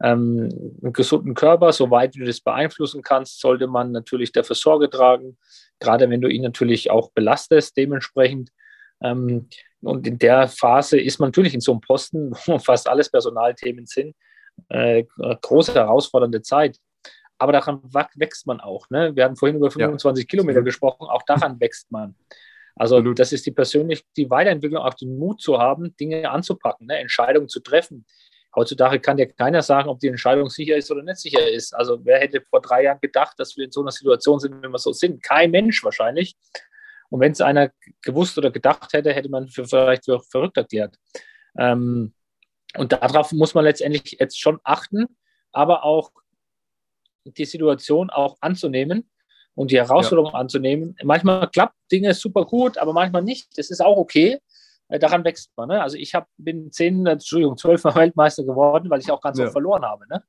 ähm, 0.02 0.48
einen 0.82 0.92
gesunden 0.92 1.34
Körper, 1.34 1.72
soweit 1.72 2.14
du 2.16 2.24
das 2.24 2.40
beeinflussen 2.40 3.02
kannst, 3.02 3.40
sollte 3.40 3.66
man 3.66 3.92
natürlich 3.92 4.32
dafür 4.32 4.56
Sorge 4.56 4.88
tragen, 4.88 5.36
gerade 5.78 6.08
wenn 6.08 6.20
du 6.20 6.28
ihn 6.28 6.42
natürlich 6.42 6.90
auch 6.90 7.10
belastest, 7.12 7.76
dementsprechend. 7.76 8.50
Ähm, 9.02 9.48
und 9.82 10.06
in 10.06 10.18
der 10.18 10.48
Phase 10.48 11.00
ist 11.00 11.18
man 11.18 11.28
natürlich 11.28 11.54
in 11.54 11.60
so 11.60 11.72
einem 11.72 11.80
Posten, 11.80 12.32
wo 12.46 12.58
fast 12.58 12.88
alles 12.88 13.10
Personalthemen 13.10 13.86
sind, 13.86 14.14
äh, 14.68 15.04
große 15.42 15.74
herausfordernde 15.74 16.42
Zeit. 16.42 16.78
Aber 17.38 17.52
daran 17.52 17.80
wächst 18.16 18.46
man 18.46 18.60
auch. 18.60 18.90
Ne? 18.90 19.16
Wir 19.16 19.24
hatten 19.24 19.36
vorhin 19.36 19.56
über 19.56 19.70
25 19.70 20.24
ja. 20.24 20.28
Kilometer 20.28 20.62
gesprochen, 20.62 21.06
auch 21.08 21.22
daran 21.22 21.58
wächst 21.60 21.90
man. 21.90 22.14
Also 22.76 22.96
Absolut. 22.96 23.18
das 23.18 23.32
ist 23.32 23.46
die 23.46 23.50
persönliche 23.50 24.04
die 24.16 24.30
Weiterentwicklung, 24.30 24.82
auch 24.82 24.94
den 24.94 25.18
Mut 25.18 25.40
zu 25.40 25.58
haben, 25.58 25.96
Dinge 25.96 26.30
anzupacken, 26.30 26.86
ne? 26.86 26.98
Entscheidungen 26.98 27.48
zu 27.48 27.60
treffen, 27.60 28.06
Heutzutage 28.54 28.98
kann 28.98 29.18
ja 29.18 29.26
keiner 29.26 29.62
sagen, 29.62 29.88
ob 29.88 30.00
die 30.00 30.08
Entscheidung 30.08 30.50
sicher 30.50 30.76
ist 30.76 30.90
oder 30.90 31.02
nicht 31.02 31.18
sicher 31.18 31.48
ist. 31.48 31.72
Also 31.74 32.04
wer 32.04 32.18
hätte 32.18 32.40
vor 32.40 32.60
drei 32.60 32.84
Jahren 32.84 33.00
gedacht, 33.00 33.38
dass 33.38 33.56
wir 33.56 33.64
in 33.64 33.70
so 33.70 33.80
einer 33.80 33.92
Situation 33.92 34.40
sind, 34.40 34.60
wenn 34.62 34.72
wir 34.72 34.78
so 34.78 34.92
sind? 34.92 35.22
Kein 35.22 35.52
Mensch 35.52 35.84
wahrscheinlich. 35.84 36.36
Und 37.10 37.20
wenn 37.20 37.32
es 37.32 37.40
einer 37.40 37.70
gewusst 38.02 38.38
oder 38.38 38.50
gedacht 38.50 38.92
hätte, 38.92 39.12
hätte 39.12 39.28
man 39.28 39.48
für 39.48 39.64
vielleicht 39.66 40.04
für 40.04 40.20
verrückt 40.20 40.56
erklärt. 40.56 40.96
Ähm, 41.58 42.14
und 42.76 42.92
darauf 42.92 43.32
muss 43.32 43.54
man 43.54 43.64
letztendlich 43.64 44.16
jetzt 44.18 44.40
schon 44.40 44.60
achten, 44.64 45.06
aber 45.52 45.84
auch 45.84 46.10
die 47.24 47.44
Situation 47.44 48.10
auch 48.10 48.36
anzunehmen 48.40 49.10
und 49.54 49.70
die 49.70 49.78
Herausforderung 49.78 50.32
ja. 50.32 50.38
anzunehmen. 50.38 50.96
Manchmal 51.02 51.48
klappt 51.50 51.74
Dinge 51.90 52.14
super 52.14 52.44
gut, 52.44 52.78
aber 52.78 52.92
manchmal 52.92 53.22
nicht. 53.22 53.58
Das 53.58 53.70
ist 53.70 53.80
auch 53.80 53.96
okay. 53.96 54.40
Äh, 54.90 54.98
daran 54.98 55.24
wächst 55.24 55.52
man. 55.56 55.68
Ne? 55.68 55.82
Also 55.82 55.96
ich 55.96 56.14
hab, 56.14 56.28
bin 56.36 56.70
zehn, 56.72 57.06
Entschuldigung, 57.06 57.56
zwölfmal 57.56 57.94
Weltmeister 57.96 58.44
geworden, 58.44 58.90
weil 58.90 59.00
ich 59.00 59.10
auch 59.10 59.20
ganz 59.20 59.38
ja. 59.38 59.44
oft 59.44 59.52
verloren 59.52 59.84
habe. 59.84 60.04
Ne? 60.08 60.22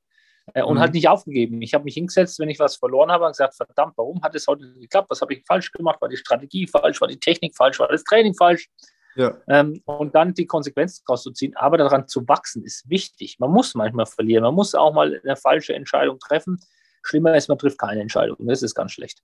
Äh, 0.54 0.62
und 0.62 0.76
mhm. 0.76 0.80
halt 0.80 0.94
nicht 0.94 1.08
aufgegeben. 1.08 1.60
Ich 1.62 1.74
habe 1.74 1.84
mich 1.84 1.94
hingesetzt, 1.94 2.38
wenn 2.38 2.48
ich 2.48 2.58
was 2.58 2.76
verloren 2.76 3.10
habe, 3.10 3.24
und 3.26 3.32
gesagt, 3.32 3.54
verdammt, 3.54 3.94
warum 3.96 4.22
hat 4.22 4.34
es 4.34 4.46
heute 4.46 4.64
nicht 4.66 4.80
geklappt? 4.80 5.10
Was 5.10 5.20
habe 5.20 5.34
ich 5.34 5.44
falsch 5.46 5.72
gemacht? 5.72 6.00
War 6.00 6.08
die 6.08 6.16
Strategie 6.16 6.66
falsch? 6.66 7.00
War 7.00 7.08
die 7.08 7.18
Technik 7.18 7.56
falsch? 7.56 7.80
War 7.80 7.88
das 7.88 8.04
Training 8.04 8.34
falsch? 8.34 8.68
Ja. 9.14 9.36
Ähm, 9.48 9.82
und 9.84 10.14
dann 10.14 10.32
die 10.32 10.46
Konsequenzen 10.46 11.02
daraus 11.06 11.24
zu 11.24 11.32
ziehen. 11.32 11.54
Aber 11.56 11.76
daran 11.76 12.08
zu 12.08 12.26
wachsen 12.28 12.64
ist 12.64 12.88
wichtig. 12.88 13.38
Man 13.40 13.50
muss 13.50 13.74
manchmal 13.74 14.06
verlieren. 14.06 14.44
Man 14.44 14.54
muss 14.54 14.74
auch 14.74 14.94
mal 14.94 15.20
eine 15.22 15.36
falsche 15.36 15.74
Entscheidung 15.74 16.18
treffen. 16.18 16.58
Schlimmer 17.02 17.36
ist, 17.36 17.48
man 17.48 17.58
trifft 17.58 17.78
keine 17.78 18.00
Entscheidung. 18.00 18.36
Das 18.46 18.62
ist 18.62 18.74
ganz 18.74 18.92
schlecht. 18.92 19.22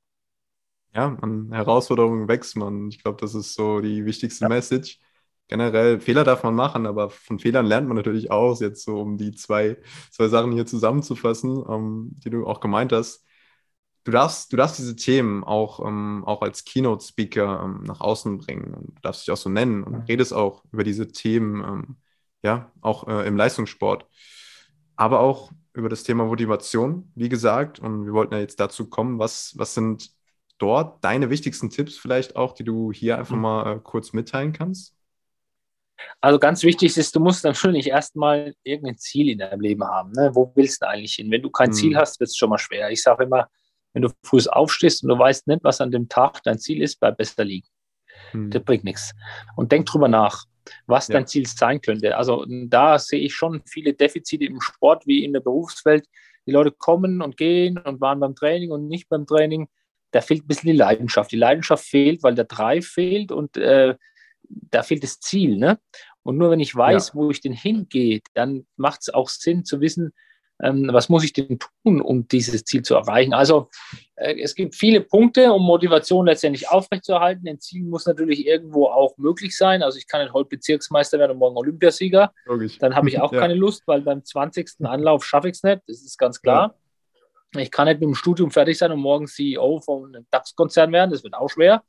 Ja, 0.94 1.16
an 1.20 1.52
Herausforderungen 1.52 2.28
wächst 2.28 2.56
man. 2.56 2.88
Ich 2.88 3.02
glaube, 3.02 3.18
das 3.20 3.34
ist 3.34 3.54
so 3.54 3.80
die 3.80 4.04
wichtigste 4.04 4.46
ja. 4.46 4.48
Message 4.48 4.98
generell, 5.48 6.00
Fehler 6.00 6.24
darf 6.24 6.42
man 6.42 6.54
machen, 6.54 6.86
aber 6.86 7.10
von 7.10 7.38
Fehlern 7.38 7.66
lernt 7.66 7.88
man 7.88 7.96
natürlich 7.96 8.30
auch, 8.30 8.60
jetzt 8.60 8.84
so 8.84 9.00
um 9.00 9.16
die 9.16 9.32
zwei, 9.32 9.78
zwei 10.10 10.28
Sachen 10.28 10.52
hier 10.52 10.66
zusammenzufassen, 10.66 11.64
ähm, 11.68 12.10
die 12.24 12.30
du 12.30 12.46
auch 12.46 12.60
gemeint 12.60 12.92
hast. 12.92 13.24
Du 14.04 14.12
darfst, 14.12 14.52
du 14.52 14.56
darfst 14.56 14.78
diese 14.78 14.96
Themen 14.96 15.44
auch, 15.44 15.84
ähm, 15.86 16.24
auch 16.24 16.42
als 16.42 16.64
Keynote-Speaker 16.64 17.62
ähm, 17.64 17.82
nach 17.84 18.00
außen 18.00 18.38
bringen 18.38 18.74
und 18.74 18.96
du 18.96 19.00
darfst 19.02 19.26
dich 19.26 19.32
auch 19.32 19.36
so 19.36 19.50
nennen 19.50 19.82
und 19.82 20.08
redest 20.08 20.32
auch 20.32 20.62
über 20.72 20.84
diese 20.84 21.08
Themen, 21.08 21.62
ähm, 21.62 21.96
ja, 22.42 22.70
auch 22.80 23.08
äh, 23.08 23.26
im 23.26 23.36
Leistungssport. 23.36 24.06
Aber 24.96 25.20
auch 25.20 25.50
über 25.74 25.88
das 25.88 26.02
Thema 26.02 26.24
Motivation, 26.24 27.10
wie 27.14 27.28
gesagt. 27.28 27.78
Und 27.78 28.04
wir 28.04 28.12
wollten 28.12 28.34
ja 28.34 28.40
jetzt 28.40 28.60
dazu 28.60 28.88
kommen, 28.88 29.18
was, 29.18 29.54
was 29.56 29.74
sind 29.74 30.10
dort 30.58 31.02
deine 31.04 31.30
wichtigsten 31.30 31.70
Tipps 31.70 31.96
vielleicht 31.96 32.36
auch, 32.36 32.52
die 32.52 32.64
du 32.64 32.92
hier 32.92 33.18
einfach 33.18 33.36
mhm. 33.36 33.42
mal 33.42 33.76
äh, 33.76 33.80
kurz 33.82 34.12
mitteilen 34.12 34.52
kannst? 34.52 34.97
Also 36.20 36.38
ganz 36.38 36.62
wichtig 36.62 36.96
ist, 36.96 37.14
du 37.14 37.20
musst 37.20 37.44
natürlich 37.44 37.88
erstmal 37.88 38.54
irgendein 38.62 38.98
Ziel 38.98 39.28
in 39.28 39.38
deinem 39.38 39.60
Leben 39.60 39.84
haben. 39.84 40.12
Ne? 40.12 40.30
Wo 40.32 40.52
willst 40.54 40.82
du 40.82 40.88
eigentlich 40.88 41.14
hin? 41.14 41.30
Wenn 41.30 41.42
du 41.42 41.50
kein 41.50 41.70
mhm. 41.70 41.74
Ziel 41.74 41.96
hast, 41.96 42.20
wird 42.20 42.30
es 42.30 42.36
schon 42.36 42.50
mal 42.50 42.58
schwer. 42.58 42.90
Ich 42.90 43.02
sage 43.02 43.24
immer, 43.24 43.48
wenn 43.92 44.02
du 44.02 44.10
früh 44.22 44.40
aufstehst 44.48 45.02
und 45.02 45.08
du 45.08 45.18
weißt 45.18 45.46
nicht, 45.48 45.64
was 45.64 45.80
an 45.80 45.90
dem 45.90 46.08
Tag 46.08 46.42
dein 46.44 46.58
Ziel 46.58 46.82
ist, 46.82 47.00
bleib 47.00 47.16
besser 47.16 47.44
liegen. 47.44 47.68
Mhm. 48.32 48.50
Das 48.50 48.62
bringt 48.62 48.84
nichts. 48.84 49.12
Und 49.56 49.72
denk 49.72 49.86
drüber 49.86 50.08
nach, 50.08 50.44
was 50.86 51.08
ja. 51.08 51.14
dein 51.14 51.26
Ziel 51.26 51.46
sein 51.46 51.80
könnte. 51.80 52.16
Also 52.16 52.44
da 52.48 52.98
sehe 52.98 53.20
ich 53.20 53.34
schon 53.34 53.62
viele 53.66 53.94
Defizite 53.94 54.44
im 54.44 54.60
Sport 54.60 55.06
wie 55.06 55.24
in 55.24 55.32
der 55.32 55.40
Berufswelt. 55.40 56.06
Die 56.46 56.52
Leute 56.52 56.72
kommen 56.72 57.22
und 57.22 57.36
gehen 57.36 57.78
und 57.78 58.00
waren 58.00 58.20
beim 58.20 58.34
Training 58.34 58.70
und 58.70 58.88
nicht 58.88 59.08
beim 59.08 59.26
Training. 59.26 59.68
Da 60.12 60.20
fehlt 60.20 60.44
ein 60.44 60.46
bisschen 60.46 60.70
die 60.70 60.76
Leidenschaft. 60.76 61.30
Die 61.32 61.36
Leidenschaft 61.36 61.84
fehlt, 61.84 62.22
weil 62.22 62.34
der 62.34 62.46
Drive 62.46 62.86
fehlt 62.86 63.32
und 63.32 63.56
äh, 63.56 63.96
da 64.48 64.82
fehlt 64.82 65.02
das 65.02 65.20
Ziel. 65.20 65.56
Ne? 65.56 65.78
Und 66.22 66.38
nur 66.38 66.50
wenn 66.50 66.60
ich 66.60 66.74
weiß, 66.74 67.08
ja. 67.08 67.14
wo 67.14 67.30
ich 67.30 67.40
denn 67.40 67.52
hingehe, 67.52 68.20
dann 68.34 68.66
macht 68.76 69.02
es 69.02 69.14
auch 69.14 69.28
Sinn 69.28 69.64
zu 69.64 69.80
wissen, 69.80 70.12
ähm, 70.62 70.88
was 70.92 71.08
muss 71.08 71.24
ich 71.24 71.32
denn 71.32 71.58
tun, 71.58 72.00
um 72.00 72.26
dieses 72.26 72.64
Ziel 72.64 72.82
zu 72.82 72.94
erreichen. 72.96 73.32
Also 73.32 73.70
äh, 74.16 74.40
es 74.40 74.54
gibt 74.54 74.74
viele 74.74 75.00
Punkte, 75.00 75.52
um 75.52 75.62
Motivation 75.62 76.26
letztendlich 76.26 76.68
aufrechtzuerhalten. 76.68 77.48
Ein 77.48 77.60
Ziel 77.60 77.84
muss 77.84 78.06
natürlich 78.06 78.46
irgendwo 78.46 78.86
auch 78.86 79.16
möglich 79.18 79.56
sein. 79.56 79.82
Also 79.82 79.98
ich 79.98 80.08
kann 80.08 80.22
nicht 80.22 80.32
heute 80.32 80.48
Bezirksmeister 80.48 81.18
werden 81.18 81.32
und 81.32 81.38
morgen 81.38 81.56
Olympiasieger. 81.56 82.32
Logisch. 82.46 82.78
Dann 82.78 82.96
habe 82.96 83.08
ich 83.08 83.20
auch 83.20 83.32
ja. 83.32 83.40
keine 83.40 83.54
Lust, 83.54 83.84
weil 83.86 84.02
beim 84.02 84.24
20. 84.24 84.80
Anlauf 84.82 85.24
schaffe 85.24 85.48
ich 85.48 85.56
es 85.56 85.62
nicht. 85.62 85.82
Das 85.86 86.02
ist 86.02 86.18
ganz 86.18 86.42
klar. 86.42 86.74
Ja. 87.54 87.60
Ich 87.60 87.70
kann 87.70 87.86
nicht 87.86 88.00
mit 88.00 88.08
dem 88.08 88.14
Studium 88.14 88.50
fertig 88.50 88.76
sein 88.76 88.92
und 88.92 89.00
morgen 89.00 89.26
CEO 89.26 89.80
von 89.80 90.14
einem 90.14 90.26
DAX-Konzern 90.30 90.92
werden. 90.92 91.10
Das 91.10 91.22
wird 91.24 91.34
auch 91.34 91.48
schwer. 91.48 91.82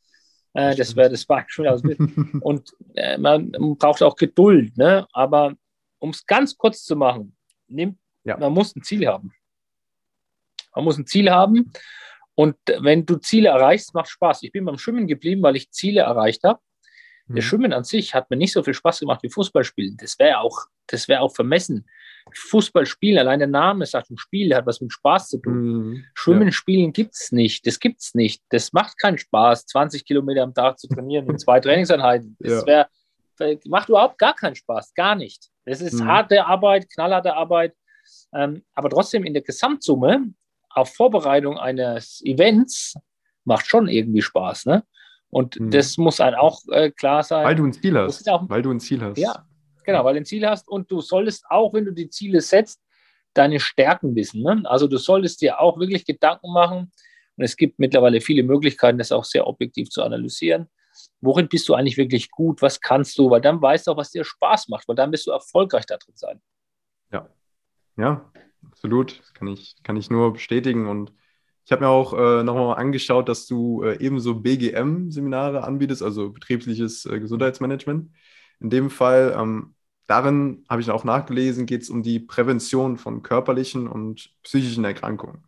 Äh, 0.53 0.75
das 0.75 0.95
wäre 0.95 1.09
das 1.09 1.25
Beispiel. 1.25 1.67
und 2.41 2.73
äh, 2.95 3.17
man 3.17 3.51
braucht 3.77 4.01
auch 4.01 4.15
Geduld. 4.15 4.77
Ne? 4.77 5.07
Aber 5.11 5.55
um 5.99 6.09
es 6.11 6.25
ganz 6.25 6.57
kurz 6.57 6.83
zu 6.83 6.95
machen, 6.95 7.35
nimmt, 7.67 7.97
ja. 8.23 8.37
man 8.37 8.53
muss 8.53 8.75
ein 8.75 8.83
Ziel 8.83 9.07
haben. 9.07 9.33
Man 10.75 10.85
muss 10.85 10.97
ein 10.97 11.07
Ziel 11.07 11.29
haben. 11.29 11.71
Und 12.35 12.55
wenn 12.79 13.05
du 13.05 13.17
Ziele 13.17 13.49
erreichst, 13.49 13.93
macht 13.93 14.09
Spaß. 14.09 14.43
Ich 14.43 14.51
bin 14.51 14.65
beim 14.65 14.77
Schwimmen 14.77 15.07
geblieben, 15.07 15.43
weil 15.43 15.57
ich 15.57 15.71
Ziele 15.71 16.01
erreicht 16.01 16.43
habe. 16.43 16.59
Mhm. 17.27 17.35
Der 17.35 17.41
Schwimmen 17.41 17.73
an 17.73 17.83
sich 17.83 18.13
hat 18.15 18.29
mir 18.29 18.37
nicht 18.37 18.53
so 18.53 18.63
viel 18.63 18.73
Spaß 18.73 19.01
gemacht 19.01 19.23
wie 19.23 19.29
Fußballspielen. 19.29 19.97
Das 19.97 20.17
wäre 20.19 20.39
auch, 20.39 20.57
das 20.87 21.09
auch 21.09 21.35
vermessen. 21.35 21.85
Fußball 22.35 22.85
spielen, 22.85 23.17
allein 23.17 23.39
der 23.39 23.47
Name 23.47 23.85
sagt 23.85 24.09
ein 24.09 24.17
Spiel, 24.17 24.55
hat 24.55 24.65
was 24.65 24.81
mit 24.81 24.91
Spaß 24.91 25.29
zu 25.29 25.37
tun. 25.39 25.53
Mhm. 25.53 26.05
Schwimmen 26.13 26.47
ja. 26.47 26.51
spielen 26.51 26.93
gibt 26.93 27.15
es 27.15 27.31
nicht. 27.31 27.65
Das 27.65 27.79
gibt 27.79 28.01
es 28.01 28.13
nicht. 28.13 28.43
Das 28.49 28.73
macht 28.73 28.99
keinen 28.99 29.17
Spaß, 29.17 29.65
20 29.67 30.05
Kilometer 30.05 30.43
am 30.43 30.53
Tag 30.53 30.79
zu 30.79 30.87
trainieren 30.87 31.25
mit 31.25 31.39
zwei 31.39 31.59
Trainingseinheiten. 31.61 32.37
Das 32.39 32.65
ja. 32.65 32.87
wär, 33.37 33.57
macht 33.65 33.89
überhaupt 33.89 34.17
gar 34.17 34.35
keinen 34.35 34.55
Spaß, 34.55 34.93
gar 34.93 35.15
nicht. 35.15 35.49
Das 35.65 35.81
ist 35.81 35.99
mhm. 35.99 36.05
harte 36.07 36.45
Arbeit, 36.45 36.89
knallharte 36.89 37.35
Arbeit. 37.35 37.73
Ähm, 38.33 38.63
aber 38.73 38.89
trotzdem 38.89 39.23
in 39.23 39.33
der 39.33 39.43
Gesamtsumme 39.43 40.33
auf 40.69 40.93
Vorbereitung 40.95 41.57
eines 41.57 42.21
Events 42.23 42.95
macht 43.43 43.67
schon 43.67 43.87
irgendwie 43.87 44.21
Spaß. 44.21 44.65
Ne? 44.65 44.83
Und 45.29 45.59
mhm. 45.59 45.71
das 45.71 45.97
muss 45.97 46.19
einem 46.19 46.37
auch 46.37 46.61
äh, 46.69 46.91
klar 46.91 47.23
sein. 47.23 47.45
Weil 47.45 47.55
du 47.55 47.65
ein 47.65 47.73
Ziel 47.73 47.97
hast. 47.97 48.29
Auch, 48.29 48.49
weil 48.49 48.61
du 48.61 48.71
ein 48.71 48.79
Ziel 48.79 49.01
hast. 49.01 49.17
Ja, 49.17 49.45
Genau, 49.89 50.05
weil 50.05 50.13
du 50.13 50.19
ein 50.19 50.25
Ziel 50.25 50.47
hast 50.47 50.69
und 50.69 50.91
du 50.91 51.01
solltest 51.01 51.45
auch, 51.49 51.73
wenn 51.73 51.83
du 51.83 51.91
die 51.91 52.11
Ziele 52.11 52.41
setzt, 52.41 52.79
deine 53.33 53.59
Stärken 53.59 54.13
wissen. 54.13 54.43
Ne? 54.43 54.61
Also 54.65 54.85
du 54.85 54.97
solltest 54.97 55.41
dir 55.41 55.59
auch 55.59 55.79
wirklich 55.79 56.05
Gedanken 56.05 56.53
machen 56.53 56.91
und 57.35 57.43
es 57.43 57.57
gibt 57.57 57.79
mittlerweile 57.79 58.21
viele 58.21 58.43
Möglichkeiten, 58.43 58.99
das 58.99 59.11
auch 59.11 59.23
sehr 59.23 59.47
objektiv 59.47 59.89
zu 59.89 60.03
analysieren. 60.03 60.69
Worin 61.21 61.47
bist 61.47 61.67
du 61.67 61.73
eigentlich 61.73 61.97
wirklich 61.97 62.29
gut? 62.29 62.61
Was 62.61 62.81
kannst 62.81 63.17
du? 63.17 63.31
Weil 63.31 63.41
dann 63.41 63.59
weißt 63.59 63.87
du 63.87 63.91
auch, 63.93 63.97
was 63.97 64.11
dir 64.11 64.23
Spaß 64.23 64.67
macht, 64.67 64.87
weil 64.87 64.95
dann 64.95 65.09
bist 65.09 65.25
du 65.25 65.31
erfolgreich 65.31 65.87
da 65.87 65.97
drin 65.97 66.15
sein. 66.15 66.39
Ja, 67.11 67.27
ja, 67.97 68.31
absolut. 68.67 69.19
Das 69.19 69.33
kann 69.33 69.47
ich, 69.47 69.75
kann 69.81 69.97
ich 69.97 70.11
nur 70.11 70.33
bestätigen. 70.33 70.87
Und 70.87 71.11
ich 71.65 71.71
habe 71.71 71.83
mir 71.83 71.89
auch 71.89 72.13
äh, 72.13 72.43
nochmal 72.43 72.77
angeschaut, 72.77 73.27
dass 73.27 73.47
du 73.47 73.81
äh, 73.81 73.97
ebenso 73.99 74.35
BGM-Seminare 74.35 75.63
anbietest, 75.63 76.03
also 76.03 76.29
betriebliches 76.29 77.07
äh, 77.07 77.19
Gesundheitsmanagement. 77.19 78.11
In 78.59 78.69
dem 78.69 78.91
Fall 78.91 79.35
ähm, 79.35 79.73
Darin 80.09 80.65
habe 80.67 80.81
ich 80.81 80.89
auch 80.89 81.03
nachgelesen, 81.03 81.67
geht 81.67 81.83
es 81.83 81.91
um 81.91 82.01
die 82.01 82.19
Prävention 82.19 82.97
von 82.97 83.21
körperlichen 83.21 83.87
und 83.87 84.31
psychischen 84.41 84.83
Erkrankungen. 84.83 85.43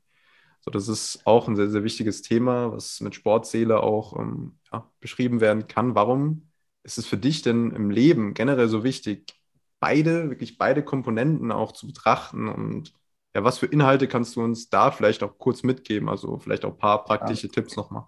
So, 0.60 0.70
das 0.70 0.88
ist 0.88 1.26
auch 1.26 1.48
ein 1.48 1.56
sehr, 1.56 1.72
sehr 1.72 1.84
wichtiges 1.84 2.22
Thema, 2.22 2.72
was 2.72 3.02
mit 3.02 3.16
Sportseele 3.16 3.82
auch 3.82 4.16
ähm, 4.20 4.60
ja, 4.72 4.88
beschrieben 5.00 5.42
werden 5.42 5.66
kann. 5.66 5.96
Warum 5.96 6.52
ist 6.84 7.00
es 7.00 7.08
für 7.08 7.18
dich 7.18 7.42
denn 7.42 7.72
im 7.72 7.90
Leben 7.90 8.36
generell 8.36 8.68
so 8.68 8.84
wichtig, 8.84 9.34
beide, 9.80 10.30
wirklich 10.30 10.60
beide 10.60 10.84
Komponenten 10.84 11.52
auch 11.52 11.72
zu 11.72 11.88
betrachten 11.88 12.48
und 12.48 12.94
ja, 13.34 13.44
was 13.44 13.58
für 13.58 13.66
Inhalte 13.66 14.08
kannst 14.08 14.36
du 14.36 14.44
uns 14.44 14.70
da 14.70 14.92
vielleicht 14.92 15.24
auch 15.24 15.40
kurz 15.40 15.64
mitgeben? 15.64 16.08
Also 16.08 16.38
vielleicht 16.38 16.66
auch 16.66 16.74
ein 16.74 16.78
paar 16.78 17.04
praktische 17.04 17.48
ja. 17.48 17.54
Tipps 17.54 17.76
nochmal. 17.76 18.06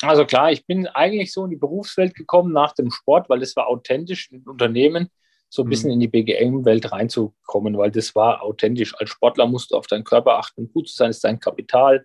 Also 0.00 0.26
klar, 0.26 0.52
ich 0.52 0.64
bin 0.64 0.86
eigentlich 0.86 1.32
so 1.32 1.42
in 1.42 1.50
die 1.50 1.56
Berufswelt 1.56 2.14
gekommen 2.14 2.52
nach 2.52 2.72
dem 2.72 2.92
Sport, 2.92 3.28
weil 3.28 3.42
es 3.42 3.56
war 3.56 3.66
authentisch 3.66 4.30
in 4.30 4.42
Unternehmen 4.42 5.10
so 5.48 5.62
ein 5.62 5.68
bisschen 5.68 5.90
mhm. 5.90 5.94
in 5.94 6.00
die 6.00 6.08
BGM-Welt 6.08 6.92
reinzukommen, 6.92 7.78
weil 7.78 7.90
das 7.90 8.14
war 8.14 8.42
authentisch. 8.42 8.94
Als 8.98 9.10
Sportler 9.10 9.46
musst 9.46 9.70
du 9.70 9.76
auf 9.76 9.86
deinen 9.86 10.04
Körper 10.04 10.38
achten, 10.38 10.70
gut 10.72 10.88
zu 10.88 10.96
sein 10.96 11.10
ist 11.10 11.24
dein 11.24 11.40
Kapital. 11.40 12.04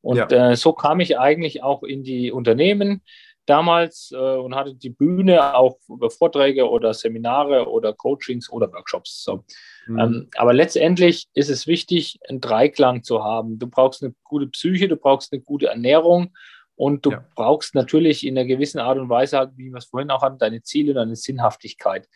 Und 0.00 0.16
ja. 0.16 0.50
äh, 0.50 0.56
so 0.56 0.72
kam 0.72 1.00
ich 1.00 1.18
eigentlich 1.18 1.62
auch 1.62 1.82
in 1.82 2.02
die 2.02 2.32
Unternehmen 2.32 3.02
damals 3.46 4.12
äh, 4.12 4.16
und 4.16 4.54
hatte 4.54 4.74
die 4.74 4.90
Bühne 4.90 5.54
auch 5.54 5.78
über 5.88 6.10
Vorträge 6.10 6.68
oder 6.68 6.94
Seminare 6.94 7.68
oder 7.68 7.92
Coachings 7.92 8.50
oder 8.50 8.72
Workshops. 8.72 9.24
So. 9.24 9.44
Mhm. 9.86 9.98
Ähm, 9.98 10.28
aber 10.36 10.52
letztendlich 10.52 11.28
ist 11.34 11.50
es 11.50 11.66
wichtig, 11.66 12.18
einen 12.28 12.40
Dreiklang 12.40 13.02
zu 13.02 13.24
haben. 13.24 13.58
Du 13.58 13.66
brauchst 13.68 14.02
eine 14.02 14.14
gute 14.24 14.46
Psyche, 14.48 14.88
du 14.88 14.96
brauchst 14.96 15.32
eine 15.32 15.42
gute 15.42 15.66
Ernährung 15.66 16.32
und 16.76 17.04
du 17.04 17.10
ja. 17.12 17.24
brauchst 17.34 17.74
natürlich 17.74 18.26
in 18.26 18.38
einer 18.38 18.46
gewissen 18.46 18.78
Art 18.78 18.98
und 18.98 19.08
Weise, 19.08 19.52
wie 19.56 19.70
wir 19.70 19.78
es 19.78 19.86
vorhin 19.86 20.10
auch 20.10 20.22
hatten, 20.22 20.38
deine 20.38 20.62
Ziele 20.62 20.92
und 20.92 20.96
deine 20.96 21.16
Sinnhaftigkeit. 21.16 22.08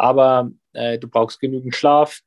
Aber 0.00 0.50
äh, 0.72 0.98
du 0.98 1.08
brauchst 1.08 1.40
genügend 1.40 1.74
Schlaf, 1.74 2.20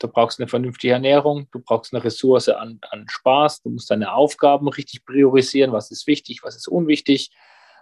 du 0.00 0.06
brauchst 0.06 0.38
eine 0.38 0.48
vernünftige 0.48 0.92
Ernährung, 0.92 1.48
du 1.50 1.60
brauchst 1.60 1.94
eine 1.94 2.04
Ressource 2.04 2.50
an, 2.50 2.78
an 2.90 3.06
Spaß, 3.08 3.62
du 3.62 3.70
musst 3.70 3.90
deine 3.90 4.12
Aufgaben 4.12 4.68
richtig 4.68 5.06
priorisieren, 5.06 5.72
was 5.72 5.90
ist 5.90 6.06
wichtig, 6.06 6.40
was 6.42 6.56
ist 6.56 6.68
unwichtig, 6.68 7.30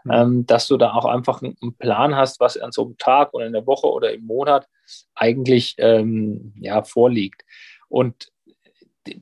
mhm. 0.05 0.13
ähm, 0.13 0.47
dass 0.47 0.69
du 0.69 0.77
da 0.77 0.93
auch 0.93 1.05
einfach 1.05 1.43
einen 1.43 1.77
Plan 1.77 2.15
hast, 2.15 2.39
was 2.39 2.57
an 2.57 2.71
so 2.71 2.85
einem 2.85 2.97
Tag 2.97 3.35
oder 3.35 3.47
in 3.47 3.55
der 3.55 3.67
Woche 3.67 3.89
oder 3.89 4.13
im 4.13 4.25
Monat 4.25 4.69
eigentlich 5.17 5.75
ähm, 5.79 6.55
ja, 6.61 6.85
vorliegt. 6.85 7.43
Und 7.89 8.31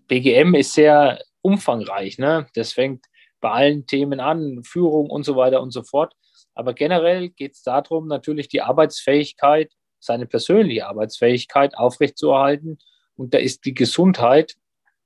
BGM 0.08 0.54
ist 0.54 0.74
sehr 0.74 1.22
umfangreich. 1.40 2.18
Ne? 2.18 2.46
Das 2.54 2.74
fängt 2.74 3.06
bei 3.40 3.50
allen 3.50 3.86
Themen 3.86 4.20
an, 4.20 4.62
Führung 4.62 5.08
und 5.08 5.24
so 5.24 5.36
weiter 5.36 5.62
und 5.62 5.70
so 5.70 5.82
fort. 5.82 6.14
Aber 6.54 6.74
generell 6.74 7.30
geht 7.30 7.54
es 7.54 7.62
darum, 7.62 8.08
natürlich 8.08 8.48
die 8.48 8.60
Arbeitsfähigkeit 8.60 9.72
seine 10.02 10.26
persönliche 10.26 10.86
Arbeitsfähigkeit 10.86 11.76
aufrechtzuerhalten. 11.76 12.78
Und 13.14 13.34
da 13.34 13.38
ist 13.38 13.64
die 13.64 13.74
Gesundheit 13.74 14.56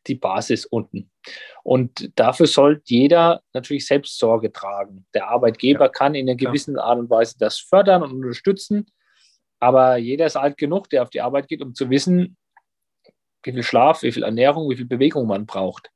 die 0.06 0.14
Basis 0.14 0.64
unten. 0.64 1.10
Und 1.62 2.12
dafür 2.18 2.46
sollte 2.46 2.82
jeder 2.86 3.42
natürlich 3.52 3.86
selbst 3.86 4.18
Sorge 4.18 4.52
tragen. 4.52 5.06
Der 5.14 5.28
Arbeitgeber 5.28 5.86
ja. 5.86 5.88
kann 5.88 6.14
in 6.14 6.28
einer 6.28 6.36
gewissen 6.36 6.78
Art 6.78 6.98
und 6.98 7.10
Weise 7.10 7.34
das 7.38 7.58
fördern 7.58 8.02
und 8.02 8.12
unterstützen. 8.12 8.86
Aber 9.58 9.96
jeder 9.96 10.26
ist 10.26 10.36
alt 10.36 10.56
genug, 10.56 10.88
der 10.90 11.02
auf 11.02 11.10
die 11.10 11.20
Arbeit 11.20 11.48
geht, 11.48 11.62
um 11.62 11.74
zu 11.74 11.90
wissen, 11.90 12.36
wie 13.42 13.52
viel 13.52 13.62
Schlaf, 13.62 14.02
wie 14.02 14.12
viel 14.12 14.22
Ernährung, 14.22 14.70
wie 14.70 14.76
viel 14.76 14.86
Bewegung 14.86 15.26
man 15.26 15.46
braucht. 15.46 15.90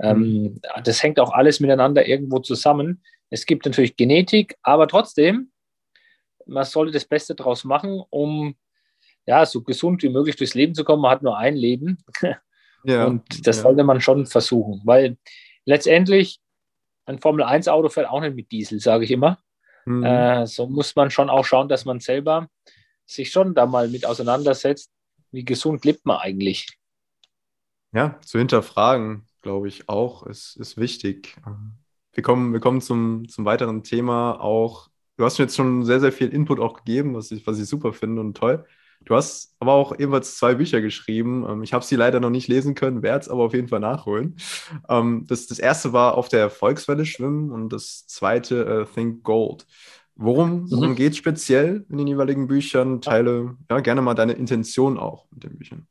Ähm, 0.00 0.18
mhm. 0.18 0.60
Das 0.82 1.02
hängt 1.02 1.20
auch 1.20 1.32
alles 1.32 1.60
miteinander 1.60 2.06
irgendwo 2.06 2.40
zusammen. 2.40 3.02
Es 3.30 3.46
gibt 3.46 3.66
natürlich 3.66 3.96
Genetik, 3.96 4.56
aber 4.62 4.88
trotzdem 4.88 5.50
man 6.46 6.64
sollte 6.64 6.92
das 6.92 7.04
Beste 7.04 7.34
daraus 7.34 7.64
machen, 7.64 8.02
um 8.10 8.54
ja, 9.26 9.46
so 9.46 9.62
gesund 9.62 10.02
wie 10.02 10.10
möglich 10.10 10.36
durchs 10.36 10.54
Leben 10.54 10.74
zu 10.74 10.84
kommen. 10.84 11.02
Man 11.02 11.10
hat 11.10 11.22
nur 11.22 11.36
ein 11.36 11.56
Leben. 11.56 11.98
Ja, 12.86 13.06
und 13.06 13.46
das 13.46 13.56
ja. 13.56 13.62
sollte 13.62 13.82
man 13.82 14.02
schon 14.02 14.26
versuchen, 14.26 14.82
weil 14.84 15.16
letztendlich 15.64 16.38
ein 17.06 17.18
Formel-1-Auto 17.18 17.88
fährt 17.88 18.10
auch 18.10 18.20
nicht 18.20 18.36
mit 18.36 18.52
Diesel, 18.52 18.78
sage 18.78 19.04
ich 19.04 19.10
immer. 19.10 19.38
Mhm. 19.86 20.04
Äh, 20.04 20.46
so 20.46 20.66
muss 20.66 20.94
man 20.94 21.10
schon 21.10 21.30
auch 21.30 21.46
schauen, 21.46 21.70
dass 21.70 21.86
man 21.86 22.00
selber 22.00 22.48
sich 23.06 23.30
schon 23.30 23.54
da 23.54 23.64
mal 23.64 23.88
mit 23.88 24.04
auseinandersetzt, 24.04 24.90
wie 25.30 25.44
gesund 25.44 25.84
lebt 25.86 26.04
man 26.04 26.18
eigentlich. 26.18 26.78
Ja, 27.92 28.20
zu 28.22 28.38
hinterfragen, 28.38 29.26
glaube 29.40 29.68
ich, 29.68 29.88
auch, 29.88 30.26
ist, 30.26 30.56
ist 30.56 30.76
wichtig. 30.76 31.36
Wir 32.12 32.22
kommen, 32.22 32.52
wir 32.52 32.60
kommen 32.60 32.80
zum, 32.80 33.28
zum 33.28 33.44
weiteren 33.44 33.82
Thema, 33.82 34.40
auch 34.40 34.88
du 35.16 35.24
hast 35.24 35.38
mir 35.38 35.44
jetzt 35.44 35.56
schon 35.56 35.84
sehr, 35.84 36.00
sehr 36.00 36.12
viel 36.12 36.28
Input 36.28 36.60
auch 36.60 36.74
gegeben, 36.74 37.14
was 37.14 37.30
ich, 37.30 37.46
was 37.46 37.58
ich 37.58 37.66
super 37.66 37.92
finde 37.92 38.20
und 38.20 38.36
toll. 38.36 38.64
Du 39.04 39.14
hast 39.14 39.54
aber 39.60 39.72
auch 39.72 39.92
ebenfalls 39.98 40.36
zwei 40.36 40.54
Bücher 40.54 40.80
geschrieben. 40.80 41.44
Ähm, 41.48 41.62
ich 41.62 41.72
habe 41.72 41.84
sie 41.84 41.96
leider 41.96 42.20
noch 42.20 42.30
nicht 42.30 42.48
lesen 42.48 42.74
können, 42.74 43.02
werde 43.02 43.20
es 43.20 43.28
aber 43.28 43.44
auf 43.44 43.54
jeden 43.54 43.68
Fall 43.68 43.80
nachholen. 43.80 44.36
Ähm, 44.88 45.26
das, 45.28 45.46
das 45.46 45.58
erste 45.58 45.92
war 45.92 46.16
auf 46.16 46.28
der 46.28 46.40
Erfolgswelle 46.40 47.04
schwimmen 47.04 47.50
und 47.50 47.72
das 47.72 48.06
zweite 48.06 48.82
uh, 48.82 48.84
Think 48.84 49.22
Gold. 49.22 49.66
Worum, 50.16 50.70
worum 50.70 50.90
mhm. 50.90 50.94
geht 50.94 51.12
es 51.12 51.18
speziell 51.18 51.84
in 51.90 51.98
den 51.98 52.06
jeweiligen 52.06 52.46
Büchern? 52.46 53.00
Teile 53.00 53.56
ja, 53.68 53.80
gerne 53.80 54.00
mal 54.00 54.14
deine 54.14 54.34
Intention 54.34 54.98
auch 54.98 55.26
mit 55.32 55.42
den 55.42 55.58
Büchern. 55.58 55.88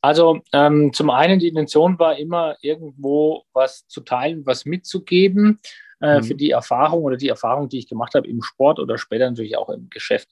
Also 0.00 0.40
ähm, 0.52 0.92
zum 0.92 1.10
einen 1.10 1.38
die 1.38 1.48
Intention 1.48 1.98
war 1.98 2.18
immer 2.18 2.56
irgendwo 2.60 3.44
was 3.52 3.86
zu 3.86 4.00
teilen, 4.00 4.46
was 4.46 4.64
mitzugeben 4.64 5.60
äh, 6.02 6.18
mhm. 6.18 6.24
für 6.24 6.34
die 6.34 6.50
Erfahrung 6.50 7.04
oder 7.04 7.16
die 7.16 7.28
Erfahrung, 7.28 7.68
die 7.68 7.78
ich 7.78 7.88
gemacht 7.88 8.14
habe 8.14 8.28
im 8.28 8.42
Sport 8.42 8.78
oder 8.78 8.98
später 8.98 9.30
natürlich 9.30 9.56
auch 9.56 9.70
im 9.70 9.88
Geschäft. 9.88 10.28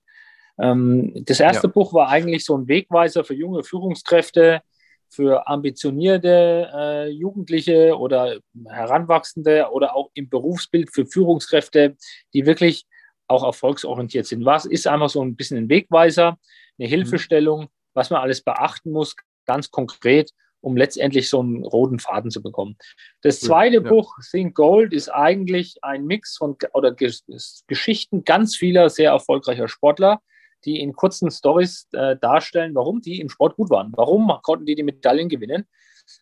Ähm, 0.59 1.13
das 1.25 1.41
erste 1.41 1.69
ja. 1.69 1.73
Buch 1.73 1.95
war 1.95 2.09
eigentlich 2.09 2.45
so 2.45 2.57
ein 2.57 2.69
Wegweiser 2.69 3.25
für 3.25 3.35
junge 3.35 3.63
Führungskräfte, 3.63 4.61
für 5.09 5.49
ambitionierte 5.49 6.71
äh, 6.73 7.09
Jugendliche 7.09 7.97
oder 7.99 8.39
Heranwachsende 8.69 9.69
oder 9.73 9.97
auch 9.97 10.11
im 10.15 10.29
Berufsbild 10.29 10.93
für 10.93 11.07
Führungskräfte, 11.07 11.97
die 12.35 12.47
wirklich 12.47 12.87
auch 13.27 13.45
erfolgsorientiert 13.45 14.27
sind. 14.27 14.45
Was 14.45 14.65
ist 14.65 14.87
einfach 14.87 15.09
so 15.09 15.23
ein 15.23 15.37
bisschen 15.37 15.59
ein 15.59 15.69
Wegweiser, 15.69 16.39
eine 16.79 16.89
mhm. 16.89 16.93
Hilfestellung, 16.93 17.69
was 17.95 18.11
man 18.11 18.21
alles 18.21 18.43
beachten 18.43 18.93
muss, 18.93 19.17
ganz 19.47 19.71
konkret, 19.71 20.31
um 20.61 20.77
letztendlich 20.77 21.29
so 21.29 21.41
einen 21.41 21.65
roten 21.65 21.99
Faden 21.99 22.31
zu 22.31 22.43
bekommen. 22.43 22.77
Das 23.23 23.41
zweite 23.41 23.77
ja. 23.77 23.81
Buch, 23.81 24.15
Think 24.31 24.55
Gold, 24.55 24.93
ist 24.93 25.09
eigentlich 25.09 25.83
ein 25.83 26.05
Mix 26.05 26.37
von 26.37 26.57
oder 26.73 26.95
Geschichten 26.95 28.25
ganz 28.25 28.57
vieler 28.57 28.91
sehr 28.91 29.11
erfolgreicher 29.11 29.69
Sportler, 29.69 30.21
die 30.65 30.81
in 30.81 30.93
kurzen 30.93 31.31
Stories 31.31 31.89
äh, 31.93 32.17
darstellen, 32.17 32.75
warum 32.75 33.01
die 33.01 33.21
im 33.21 33.31
Sport 33.31 33.57
gut 33.57 33.71
waren. 33.71 33.93
Warum 33.97 34.31
konnten 34.43 34.67
die 34.67 34.75
die 34.75 34.83
Medaillen 34.83 35.29
gewinnen? 35.29 35.67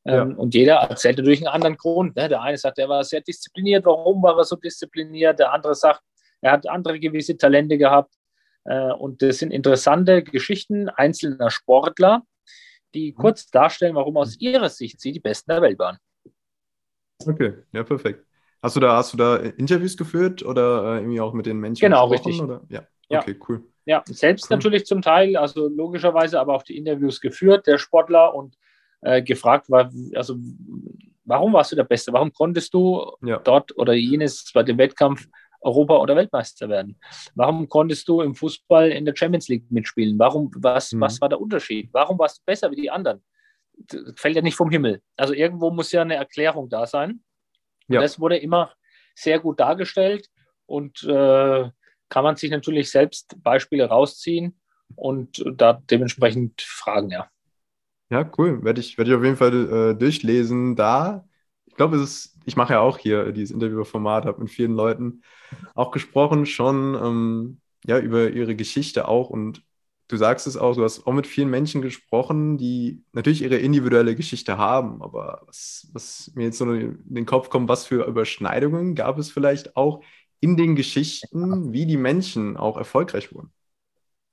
Ähm, 0.05 0.31
ja. 0.31 0.37
Und 0.37 0.55
jeder 0.55 0.75
erzählt 0.77 1.19
natürlich 1.19 1.41
einen 1.41 1.55
anderen 1.55 1.77
Grund. 1.77 2.17
Ne? 2.17 2.29
Der 2.29 2.43
eine 2.43 2.57
sagt, 2.57 2.79
er 2.79 2.89
war 2.89 3.03
sehr 3.05 3.21
diszipliniert. 3.21 3.85
Warum 3.85 4.23
war 4.23 4.37
er 4.37 4.45
so 4.45 4.57
diszipliniert? 4.57 5.39
Der 5.39 5.53
andere 5.53 5.75
sagt, 5.75 6.03
er 6.41 6.53
hat 6.53 6.69
andere 6.69 7.01
gewisse 7.01 7.37
Talente 7.37 7.79
gehabt. 7.79 8.15
Äh, 8.65 8.93
und 8.93 9.23
das 9.23 9.39
sind 9.39 9.51
interessante 9.51 10.23
Geschichten 10.23 10.89
einzelner 10.89 11.51
Sportler, 11.51 12.23
die 12.95 13.13
mhm. 13.13 13.21
kurz 13.21 13.47
darstellen, 13.51 13.95
warum 13.95 14.17
aus 14.17 14.39
ihrer 14.41 14.69
Sicht 14.69 15.01
sie 15.01 15.13
die 15.13 15.21
Besten 15.21 15.51
der 15.51 15.63
Welt 15.63 15.79
waren. 15.79 15.99
Okay, 17.27 17.55
ja, 17.73 17.83
perfekt. 17.83 18.25
Hast 18.63 18.77
du 18.77 18.81
da, 18.81 18.97
hast 18.97 19.13
du 19.13 19.17
da 19.17 19.37
Interviews 19.37 19.97
geführt 19.97 20.45
oder 20.45 20.97
äh, 20.97 20.99
irgendwie 20.99 21.21
auch 21.21 21.33
mit 21.33 21.47
den 21.47 21.59
Menschen 21.59 21.81
genau, 21.81 22.07
richtig. 22.07 22.41
Oder? 22.41 22.63
Ja. 22.69 22.83
okay, 23.09 23.37
cool. 23.49 23.65
Ja, 23.85 24.03
selbst 24.07 24.51
cool. 24.51 24.57
natürlich 24.57 24.85
zum 24.85 25.01
Teil, 25.01 25.37
also 25.37 25.69
logischerweise, 25.69 26.41
aber 26.41 26.55
auch 26.55 26.63
die 26.63 26.77
Interviews 26.77 27.21
geführt, 27.21 27.67
der 27.67 27.79
Sportler 27.79 28.35
und 28.35 28.57
äh, 29.01 29.23
gefragt 29.23 29.71
war, 29.71 29.91
also 30.15 30.37
warum 31.25 31.53
warst 31.53 31.73
du 31.73 31.77
der 31.77 31.85
Beste? 31.85 32.13
Warum 32.13 32.33
konntest 32.33 32.75
du 32.75 33.13
ja. 33.23 33.39
dort 33.39 33.77
oder 33.79 33.93
jenes 33.93 34.51
bei 34.53 34.63
dem 34.63 34.79
Wettkampf 34.79 35.29
Europa- 35.61 35.99
oder 35.99 36.17
Weltmeister 36.17 36.69
werden? 36.69 36.99
Warum 37.35 37.69
konntest 37.69 38.09
du 38.09 38.21
im 38.21 38.35
Fußball 38.35 38.91
in 38.91 39.05
der 39.05 39.15
Champions 39.17 39.49
League 39.49 39.71
mitspielen? 39.71 40.19
Warum, 40.19 40.51
was, 40.57 40.93
mhm. 40.93 41.01
was 41.01 41.21
war 41.21 41.29
der 41.29 41.41
Unterschied? 41.41 41.91
Warum 41.93 42.19
warst 42.19 42.39
du 42.39 42.43
besser 42.45 42.71
wie 42.71 42.77
die 42.77 42.91
anderen? 42.91 43.23
Das 43.77 44.01
fällt 44.17 44.37
ja 44.37 44.43
nicht 44.43 44.57
vom 44.57 44.71
Himmel. 44.71 45.03
Also 45.17 45.35
irgendwo 45.35 45.71
muss 45.71 45.93
ja 45.93 46.03
eine 46.03 46.17
Erklärung 46.17 46.69
da 46.69 46.87
sein. 46.87 47.23
Ja. 47.89 48.01
Das 48.01 48.21
wurde 48.21 48.37
immer 48.37 48.73
sehr 49.15 49.39
gut 49.39 49.61
dargestellt 49.61 50.29
und 50.67 51.03
äh, 51.05 51.71
kann 52.09 52.25
man 52.25 52.37
sich 52.37 52.51
natürlich 52.51 52.91
selbst 52.91 53.37
Beispiele 53.43 53.87
rausziehen 53.87 54.59
und 54.97 55.45
da 55.57 55.75
dementsprechend 55.91 56.63
fragen, 56.63 57.11
ja. 57.11 57.29
Ja, 58.11 58.31
cool. 58.39 58.65
Werde 58.65 58.81
ich, 58.81 58.97
werde 58.97 59.11
ich 59.11 59.17
auf 59.17 59.25
jeden 59.25 59.37
Fall 59.37 59.91
äh, 59.91 59.95
durchlesen. 59.95 60.77
Da, 60.77 61.28
glaube, 61.79 61.97
es 61.97 62.03
ist, 62.03 62.37
ich 62.45 62.57
mache 62.57 62.75
ja 62.75 62.81
auch 62.81 62.99
hier 62.99 63.33
dieses 63.33 63.51
Interviewformat, 63.51 64.27
habe 64.27 64.43
mit 64.43 64.51
vielen 64.51 64.75
Leuten 64.75 65.23
auch 65.75 65.91
gesprochen, 65.91 66.45
schon 66.45 66.95
ähm, 66.95 67.61
ja, 67.87 67.99
über 67.99 68.31
ihre 68.31 68.55
Geschichte 68.55 69.09
auch. 69.09 69.31
Und 69.31 69.63
du 70.09 70.17
sagst 70.17 70.47
es 70.47 70.57
auch, 70.57 70.75
du 70.75 70.85
hast 70.85 71.07
auch 71.07 71.13
mit 71.13 71.27
vielen 71.27 71.49
Menschen 71.49 71.81
gesprochen, 71.81 72.59
die 72.59 73.03
natürlich 73.13 73.43
ihre 73.43 73.57
individuelle 73.57 74.15
Geschichte 74.15 74.59
haben. 74.59 75.03
Aber 75.03 75.43
was, 75.47 75.89
was 75.93 76.33
mir 76.35 76.45
jetzt 76.45 76.59
so 76.59 76.71
in 76.71 76.99
den 77.07 77.27
Kopf 77.27 77.49
kommt, 77.49 77.69
was 77.69 77.87
für 77.87 78.05
Überschneidungen 78.07 78.95
gab 78.95 79.19
es 79.19 79.31
vielleicht 79.31 79.77
auch 79.77 80.03
in 80.41 80.57
den 80.57 80.77
Geschichten, 80.77 81.73
wie 81.73 81.87
die 81.87 81.97
Menschen 81.97 82.57
auch 82.57 82.77
erfolgreich 82.77 83.33
wurden? 83.33 83.53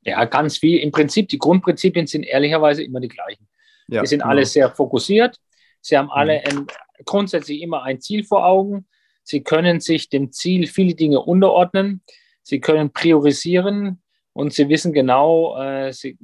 Ja, 0.01 0.25
ganz 0.25 0.57
viel. 0.57 0.79
Im 0.79 0.91
Prinzip, 0.91 1.29
die 1.29 1.39
Grundprinzipien 1.39 2.05
sind 2.05 2.23
ehrlicherweise 2.23 2.83
immer 2.83 2.99
die 2.99 3.07
gleichen. 3.07 3.47
Ja, 3.87 4.01
die 4.01 4.07
sind 4.07 4.19
genau. 4.19 4.31
alle 4.31 4.45
sehr 4.45 4.69
fokussiert. 4.69 5.39
Sie 5.85 5.95
haben 5.95 6.09
alle 6.09 6.39
mhm. 6.39 6.57
ein, 6.57 6.67
grundsätzlich 7.05 7.61
immer 7.61 7.83
ein 7.83 8.01
Ziel 8.01 8.23
vor 8.23 8.43
Augen. 8.43 8.87
Sie 9.23 9.43
können 9.43 9.79
sich 9.79 10.09
dem 10.09 10.31
Ziel 10.31 10.65
viele 10.65 10.95
Dinge 10.95 11.21
unterordnen. 11.21 12.01
Sie 12.41 12.59
können 12.59 12.91
priorisieren 12.91 14.01
und 14.33 14.51
sie 14.51 14.67
wissen 14.67 14.93
genau, 14.93 15.61
äh, 15.61 15.93
sie, 15.93 16.17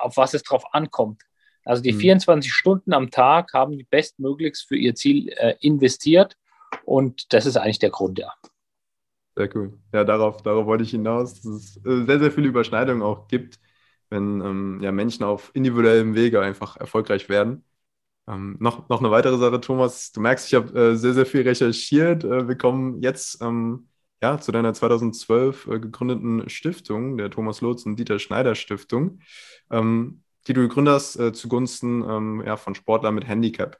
auf 0.00 0.18
was 0.18 0.34
es 0.34 0.42
drauf 0.42 0.64
ankommt. 0.74 1.22
Also 1.64 1.82
die 1.82 1.92
mhm. 1.92 2.00
24 2.00 2.52
Stunden 2.52 2.92
am 2.92 3.10
Tag 3.10 3.54
haben 3.54 3.78
die 3.78 3.84
bestmöglichst 3.84 4.68
für 4.68 4.76
ihr 4.76 4.94
Ziel 4.94 5.30
äh, 5.30 5.54
investiert. 5.60 6.36
Und 6.84 7.32
das 7.32 7.46
ist 7.46 7.56
eigentlich 7.56 7.78
der 7.78 7.90
Grund, 7.90 8.18
ja. 8.18 8.34
Sehr 9.34 9.48
cool. 9.56 9.78
Ja, 9.94 10.04
darauf, 10.04 10.42
darauf 10.42 10.66
wollte 10.66 10.84
ich 10.84 10.90
hinaus, 10.90 11.40
dass 11.40 11.44
es 11.46 11.76
äh, 11.86 12.04
sehr, 12.04 12.18
sehr 12.18 12.32
viele 12.32 12.48
Überschneidungen 12.48 13.02
auch 13.02 13.28
gibt, 13.28 13.58
wenn 14.10 14.42
ähm, 14.42 14.80
ja, 14.82 14.92
Menschen 14.92 15.24
auf 15.24 15.50
individuellem 15.54 16.14
Wege 16.14 16.42
einfach 16.42 16.76
erfolgreich 16.76 17.30
werden. 17.30 17.64
Ähm, 18.28 18.56
noch, 18.60 18.88
noch 18.88 19.00
eine 19.00 19.10
weitere 19.10 19.38
Sache, 19.38 19.60
Thomas. 19.60 20.12
Du 20.12 20.20
merkst, 20.20 20.46
ich 20.46 20.54
habe 20.54 20.78
äh, 20.78 20.96
sehr, 20.96 21.14
sehr 21.14 21.26
viel 21.26 21.42
recherchiert. 21.42 22.24
Äh, 22.24 22.48
wir 22.48 22.56
kommen 22.56 23.02
jetzt 23.02 23.40
ähm, 23.42 23.88
ja, 24.22 24.38
zu 24.38 24.52
deiner 24.52 24.74
2012 24.74 25.66
äh, 25.66 25.80
gegründeten 25.80 26.48
Stiftung, 26.48 27.16
der 27.16 27.30
Thomas 27.30 27.60
Lotz 27.60 27.86
und 27.86 27.96
Dieter 27.96 28.18
Schneider 28.18 28.54
Stiftung, 28.54 29.20
ähm, 29.70 30.22
die 30.46 30.52
du 30.52 30.60
gegründet 30.60 30.94
hast 30.94 31.16
äh, 31.16 31.32
zugunsten 31.32 32.04
ähm, 32.08 32.42
ja, 32.44 32.56
von 32.56 32.74
Sportlern 32.74 33.14
mit 33.14 33.26
Handicap. 33.26 33.78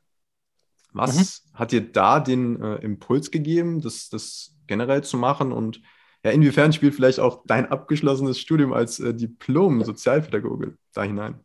Was 0.92 1.44
mhm. 1.44 1.58
hat 1.58 1.72
dir 1.72 1.80
da 1.80 2.20
den 2.20 2.60
äh, 2.60 2.76
Impuls 2.76 3.30
gegeben, 3.30 3.80
das, 3.80 4.08
das 4.08 4.56
generell 4.66 5.04
zu 5.04 5.16
machen 5.16 5.52
und 5.52 5.80
ja, 6.24 6.32
inwiefern 6.32 6.72
spielt 6.72 6.94
vielleicht 6.94 7.20
auch 7.20 7.44
dein 7.46 7.66
abgeschlossenes 7.66 8.38
Studium 8.38 8.72
als 8.72 8.98
äh, 8.98 9.14
Diplom-Sozialpädagoge 9.14 10.76
da 10.92 11.02
hinein? 11.02 11.40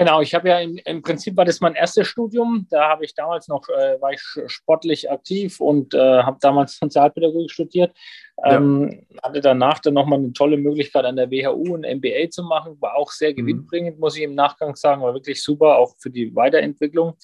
Genau, 0.00 0.22
ich 0.22 0.34
habe 0.34 0.48
ja 0.48 0.60
im, 0.60 0.78
im, 0.86 1.02
Prinzip 1.02 1.36
war 1.36 1.44
das 1.44 1.60
mein 1.60 1.74
erstes 1.74 2.06
Studium. 2.06 2.66
Da 2.70 2.88
habe 2.88 3.04
ich 3.04 3.12
damals 3.14 3.48
noch, 3.48 3.68
äh, 3.68 4.00
war 4.00 4.14
ich 4.14 4.22
sportlich 4.46 5.10
aktiv 5.10 5.60
und 5.60 5.92
äh, 5.92 6.22
habe 6.22 6.38
damals 6.40 6.78
Sozialpädagogik 6.78 7.50
studiert. 7.50 7.94
Ähm, 8.42 9.04
ja. 9.10 9.22
Hatte 9.24 9.42
danach 9.42 9.78
dann 9.80 9.92
nochmal 9.92 10.20
eine 10.20 10.32
tolle 10.32 10.56
Möglichkeit 10.56 11.04
an 11.04 11.16
der 11.16 11.30
WHU 11.30 11.76
ein 11.76 11.98
MBA 11.98 12.30
zu 12.30 12.44
machen. 12.44 12.80
War 12.80 12.94
auch 12.94 13.12
sehr 13.12 13.32
mhm. 13.32 13.36
gewinnbringend, 13.36 14.00
muss 14.00 14.16
ich 14.16 14.22
im 14.22 14.34
Nachgang 14.34 14.74
sagen. 14.74 15.02
War 15.02 15.12
wirklich 15.12 15.42
super, 15.42 15.76
auch 15.76 15.94
für 15.98 16.08
die 16.08 16.34
Weiterentwicklung. 16.34 17.18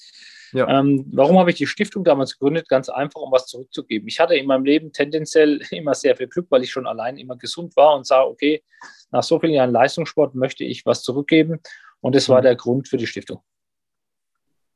Ja. 0.53 0.67
Ähm, 0.69 1.03
warum 1.11 1.39
habe 1.39 1.49
ich 1.49 1.55
die 1.55 1.65
Stiftung 1.65 2.03
damals 2.03 2.37
gegründet? 2.37 2.69
Ganz 2.69 2.89
einfach, 2.89 3.21
um 3.21 3.31
was 3.31 3.47
zurückzugeben. 3.47 4.07
Ich 4.07 4.19
hatte 4.19 4.35
in 4.35 4.45
meinem 4.45 4.65
Leben 4.65 4.93
tendenziell 4.93 5.61
immer 5.71 5.95
sehr 5.95 6.15
viel 6.15 6.27
Glück, 6.27 6.45
weil 6.51 6.61
ich 6.61 6.69
schon 6.69 6.85
allein 6.85 7.17
immer 7.17 7.37
gesund 7.37 7.75
war 7.75 7.95
und 7.95 8.05
sah, 8.05 8.21
okay, 8.21 8.63
nach 9.09 9.23
so 9.23 9.39
vielen 9.39 9.53
Jahren 9.53 9.71
Leistungssport 9.71 10.35
möchte 10.35 10.63
ich 10.63 10.85
was 10.85 11.01
zurückgeben. 11.01 11.59
Und 12.01 12.15
das 12.15 12.29
war 12.29 12.39
mhm. 12.39 12.43
der 12.43 12.55
Grund 12.55 12.87
für 12.87 12.97
die 12.97 13.07
Stiftung. 13.07 13.41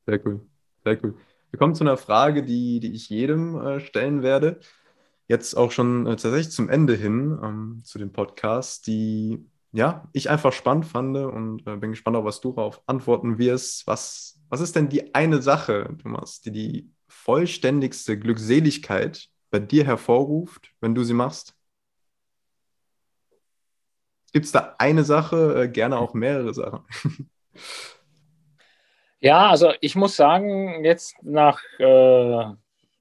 Sehr 0.06 0.24
cool, 0.26 0.40
sehr 0.84 1.02
cool. 1.04 1.16
Wir 1.50 1.58
kommen 1.58 1.74
zu 1.74 1.84
einer 1.84 1.96
Frage, 1.96 2.42
die, 2.42 2.80
die 2.80 2.92
ich 2.92 3.08
jedem 3.08 3.60
äh, 3.60 3.80
stellen 3.80 4.22
werde. 4.22 4.58
Jetzt 5.28 5.54
auch 5.54 5.70
schon 5.70 6.06
äh, 6.06 6.10
tatsächlich 6.10 6.50
zum 6.50 6.68
Ende 6.68 6.94
hin 6.94 7.38
ähm, 7.42 7.80
zu 7.84 7.98
dem 7.98 8.12
Podcast, 8.12 8.86
die 8.86 9.46
ja, 9.72 10.08
ich 10.12 10.28
einfach 10.28 10.52
spannend 10.52 10.86
fand 10.86 11.16
und 11.16 11.66
äh, 11.66 11.76
bin 11.76 11.90
gespannt, 11.90 12.16
auf 12.16 12.24
was 12.24 12.40
du 12.40 12.52
darauf 12.52 12.82
antworten 12.86 13.38
wirst. 13.38 13.86
Was, 13.86 14.40
was 14.48 14.60
ist 14.60 14.76
denn 14.76 14.88
die 14.88 15.14
eine 15.14 15.40
Sache, 15.40 15.96
Thomas, 16.02 16.42
die 16.42 16.52
die 16.52 16.90
vollständigste 17.08 18.18
Glückseligkeit 18.18 19.28
bei 19.50 19.58
dir 19.60 19.84
hervorruft, 19.84 20.72
wenn 20.80 20.94
du 20.94 21.04
sie 21.04 21.14
machst? 21.14 21.54
Gibt 24.32 24.46
es 24.46 24.52
da 24.52 24.74
eine 24.78 25.04
Sache, 25.04 25.64
äh, 25.64 25.68
gerne 25.68 25.98
auch 25.98 26.14
mehrere 26.14 26.54
Sachen? 26.54 26.84
Ja, 29.24 29.50
also 29.50 29.72
ich 29.80 29.94
muss 29.94 30.16
sagen, 30.16 30.84
jetzt 30.84 31.14
nach, 31.22 31.62
äh, 31.78 32.44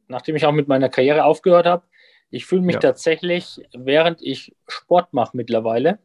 nachdem 0.07 0.35
ich 0.35 0.45
auch 0.45 0.51
mit 0.51 0.67
meiner 0.67 0.87
Karriere 0.87 1.25
aufgehört 1.25 1.65
habe, 1.65 1.83
ich 2.29 2.45
fühle 2.45 2.61
mich 2.61 2.75
ja. 2.75 2.79
tatsächlich, 2.79 3.59
während 3.73 4.21
ich 4.21 4.55
Sport 4.67 5.13
mache 5.13 5.35
mittlerweile, 5.35 5.97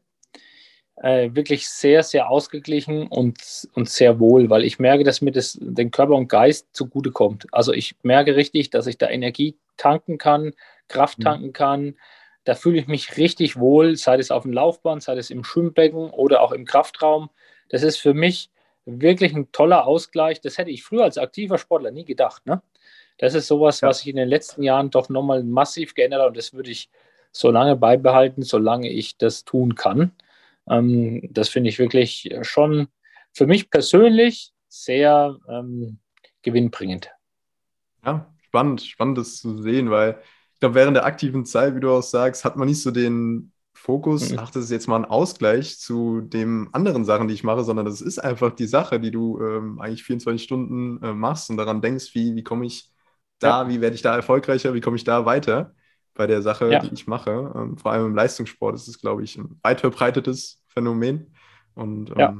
äh, 0.96 1.28
wirklich 1.34 1.68
sehr, 1.68 2.02
sehr 2.02 2.30
ausgeglichen 2.30 3.08
und, 3.08 3.68
und 3.74 3.90
sehr 3.90 4.18
wohl, 4.18 4.48
weil 4.48 4.64
ich 4.64 4.78
merke, 4.78 5.04
dass 5.04 5.20
mir 5.20 5.32
das 5.32 5.58
den 5.60 5.90
Körper 5.90 6.14
und 6.14 6.28
Geist 6.28 6.68
zugutekommt. 6.72 7.46
Also 7.52 7.74
ich 7.74 7.96
merke 8.02 8.36
richtig, 8.36 8.70
dass 8.70 8.86
ich 8.86 8.96
da 8.96 9.10
Energie 9.10 9.58
tanken 9.76 10.16
kann, 10.16 10.54
Kraft 10.88 11.18
mhm. 11.18 11.24
tanken 11.24 11.52
kann, 11.52 11.96
Da 12.46 12.54
fühle 12.54 12.78
ich 12.78 12.86
mich 12.86 13.16
richtig 13.16 13.58
wohl, 13.58 13.96
sei 13.96 14.16
es 14.18 14.30
auf 14.30 14.44
dem 14.44 14.52
Laufband, 14.52 15.02
sei 15.02 15.16
es 15.16 15.30
im 15.30 15.42
Schwimmbecken 15.42 16.10
oder 16.10 16.42
auch 16.42 16.52
im 16.52 16.64
Kraftraum. 16.64 17.28
Das 17.68 17.82
ist 17.82 17.96
für 17.96 18.14
mich 18.14 18.50
wirklich 18.84 19.34
ein 19.34 19.50
toller 19.50 19.84
Ausgleich. 19.84 20.40
Das 20.40 20.56
hätte 20.56 20.70
ich 20.70 20.84
früher 20.84 21.02
als 21.02 21.18
aktiver 21.18 21.58
Sportler 21.58 21.90
nie 21.90 22.04
gedacht. 22.04 22.46
Ne? 22.46 22.62
Das 23.18 23.34
ist 23.34 23.48
sowas, 23.48 23.80
ja. 23.80 23.88
was 23.88 23.98
sich 23.98 24.06
in 24.06 24.16
den 24.16 24.28
letzten 24.28 24.62
Jahren 24.62 24.90
doch 24.90 25.08
nochmal 25.08 25.42
massiv 25.42 25.94
geändert 25.94 26.20
hat 26.20 26.28
und 26.28 26.36
das 26.36 26.54
würde 26.54 26.70
ich 26.70 26.88
so 27.32 27.50
lange 27.50 27.74
beibehalten, 27.74 28.42
solange 28.42 28.90
ich 28.90 29.18
das 29.18 29.44
tun 29.44 29.74
kann. 29.74 30.12
Ähm, 30.70 31.28
das 31.32 31.48
finde 31.48 31.68
ich 31.68 31.80
wirklich 31.80 32.32
schon 32.42 32.86
für 33.32 33.48
mich 33.48 33.70
persönlich 33.70 34.52
sehr 34.68 35.36
ähm, 35.48 35.98
gewinnbringend. 36.42 37.10
Ja, 38.04 38.32
spannend, 38.44 38.82
spannend 38.82 39.18
das 39.18 39.38
zu 39.38 39.60
sehen, 39.60 39.90
weil 39.90 40.22
glaube, 40.66 40.74
während 40.74 40.96
der 40.96 41.06
aktiven 41.06 41.44
Zeit, 41.44 41.74
wie 41.74 41.80
du 41.80 41.90
auch 41.90 42.02
sagst, 42.02 42.44
hat 42.44 42.56
man 42.56 42.66
nicht 42.68 42.82
so 42.82 42.90
den 42.90 43.52
Fokus, 43.72 44.30
mhm. 44.30 44.38
ach, 44.38 44.50
das 44.50 44.64
ist 44.64 44.70
jetzt 44.70 44.88
mal 44.88 44.96
ein 44.96 45.04
Ausgleich 45.04 45.78
zu 45.78 46.20
den 46.20 46.68
anderen 46.72 47.04
Sachen, 47.04 47.28
die 47.28 47.34
ich 47.34 47.44
mache, 47.44 47.62
sondern 47.62 47.86
das 47.86 48.00
ist 48.00 48.18
einfach 48.18 48.52
die 48.52 48.66
Sache, 48.66 48.98
die 48.98 49.10
du 49.10 49.40
ähm, 49.40 49.80
eigentlich 49.80 50.02
24 50.02 50.42
Stunden 50.42 51.02
äh, 51.02 51.12
machst 51.12 51.50
und 51.50 51.56
daran 51.56 51.82
denkst, 51.82 52.14
wie, 52.14 52.34
wie 52.34 52.42
komme 52.42 52.66
ich 52.66 52.90
da, 53.38 53.62
ja. 53.62 53.68
wie 53.68 53.80
werde 53.80 53.94
ich 53.94 54.02
da 54.02 54.16
erfolgreicher, 54.16 54.74
wie 54.74 54.80
komme 54.80 54.96
ich 54.96 55.04
da 55.04 55.24
weiter 55.24 55.74
bei 56.14 56.26
der 56.26 56.42
Sache, 56.42 56.72
ja. 56.72 56.80
die 56.80 56.94
ich 56.94 57.06
mache. 57.06 57.52
Ähm, 57.54 57.76
vor 57.76 57.92
allem 57.92 58.06
im 58.06 58.16
Leistungssport 58.16 58.74
ist 58.74 58.88
es, 58.88 59.00
glaube 59.00 59.22
ich, 59.22 59.36
ein 59.36 59.60
weit 59.62 59.80
verbreitetes 59.80 60.62
Phänomen. 60.68 61.34
Und 61.74 62.10
ähm, 62.10 62.18
ja. 62.18 62.36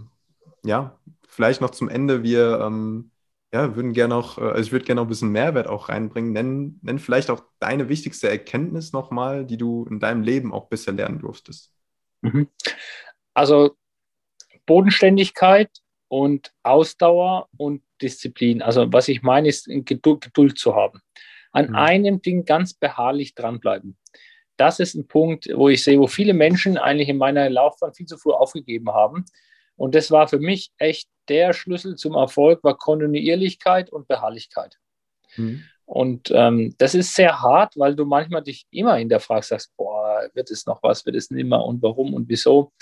ja. 0.64 0.98
vielleicht 1.28 1.60
noch 1.60 1.70
zum 1.70 1.88
Ende, 1.90 2.22
wir 2.22 2.60
ähm, 2.60 3.10
ja, 3.56 3.74
würden 3.74 3.92
gerne 3.92 4.14
noch, 4.14 4.38
äh, 4.38 4.42
also 4.42 4.60
ich 4.60 4.72
würde 4.72 4.84
gerne 4.84 5.00
noch 5.00 5.06
ein 5.06 5.08
bisschen 5.08 5.32
Mehrwert 5.32 5.66
auch 5.66 5.88
reinbringen. 5.88 6.32
Nenn, 6.32 6.78
nenn 6.82 6.98
vielleicht 6.98 7.30
auch 7.30 7.42
deine 7.58 7.88
wichtigste 7.88 8.28
Erkenntnis 8.28 8.92
nochmal, 8.92 9.46
die 9.46 9.56
du 9.56 9.86
in 9.90 9.98
deinem 9.98 10.22
Leben 10.22 10.52
auch 10.52 10.68
bisher 10.68 10.92
lernen 10.92 11.20
durftest. 11.20 11.72
Mhm. 12.20 12.48
Also 13.34 13.76
Bodenständigkeit 14.66 15.70
und 16.08 16.52
Ausdauer 16.62 17.48
und 17.56 17.82
Disziplin. 18.02 18.62
Also 18.62 18.92
was 18.92 19.08
ich 19.08 19.22
meine, 19.22 19.48
ist 19.48 19.66
Geduld, 19.68 20.20
Geduld 20.20 20.58
zu 20.58 20.74
haben. 20.74 21.00
An 21.52 21.68
mhm. 21.68 21.76
einem 21.76 22.22
Ding 22.22 22.44
ganz 22.44 22.74
beharrlich 22.74 23.34
dranbleiben. 23.34 23.96
Das 24.58 24.80
ist 24.80 24.94
ein 24.94 25.06
Punkt, 25.06 25.48
wo 25.54 25.68
ich 25.68 25.82
sehe, 25.82 25.98
wo 25.98 26.06
viele 26.06 26.34
Menschen 26.34 26.78
eigentlich 26.78 27.08
in 27.08 27.18
meiner 27.18 27.48
Laufbahn 27.48 27.94
viel 27.94 28.06
zu 28.06 28.18
früh 28.18 28.32
aufgegeben 28.32 28.90
haben. 28.90 29.24
Und 29.76 29.94
das 29.94 30.10
war 30.10 30.28
für 30.28 30.38
mich 30.38 30.72
echt 30.78 31.08
der 31.28 31.52
Schlüssel 31.52 31.96
zum 31.96 32.14
Erfolg, 32.14 32.62
war 32.64 32.76
Kontinuierlichkeit 32.76 33.90
und 33.90 34.08
Beharrlichkeit. 34.08 34.78
Mhm. 35.36 35.64
Und 35.84 36.32
ähm, 36.34 36.74
das 36.78 36.94
ist 36.94 37.14
sehr 37.14 37.40
hart, 37.40 37.74
weil 37.76 37.94
du 37.94 38.04
manchmal 38.04 38.42
dich 38.42 38.66
immer 38.70 38.96
hinterfragst, 38.96 39.50
sagst, 39.50 39.76
boah, 39.76 40.28
wird 40.34 40.50
es 40.50 40.66
noch 40.66 40.82
was, 40.82 41.06
wird 41.06 41.14
es 41.14 41.30
nimmer 41.30 41.64
und 41.64 41.80
warum 41.82 42.12
und 42.12 42.28
wieso. 42.28 42.72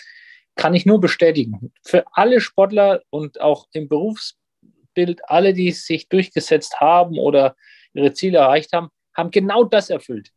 Kann 0.56 0.74
ich 0.74 0.86
nur 0.86 1.00
bestätigen. 1.00 1.72
Für 1.82 2.04
alle 2.12 2.40
Sportler 2.40 3.02
und 3.10 3.40
auch 3.40 3.66
im 3.72 3.88
Berufsbild, 3.88 5.20
alle, 5.28 5.52
die 5.52 5.72
sich 5.72 6.08
durchgesetzt 6.08 6.80
haben 6.80 7.18
oder 7.18 7.56
ihre 7.92 8.14
Ziele 8.14 8.38
erreicht 8.38 8.72
haben, 8.72 8.88
haben 9.14 9.30
genau 9.30 9.64
das 9.64 9.90
erfüllt. 9.90 10.30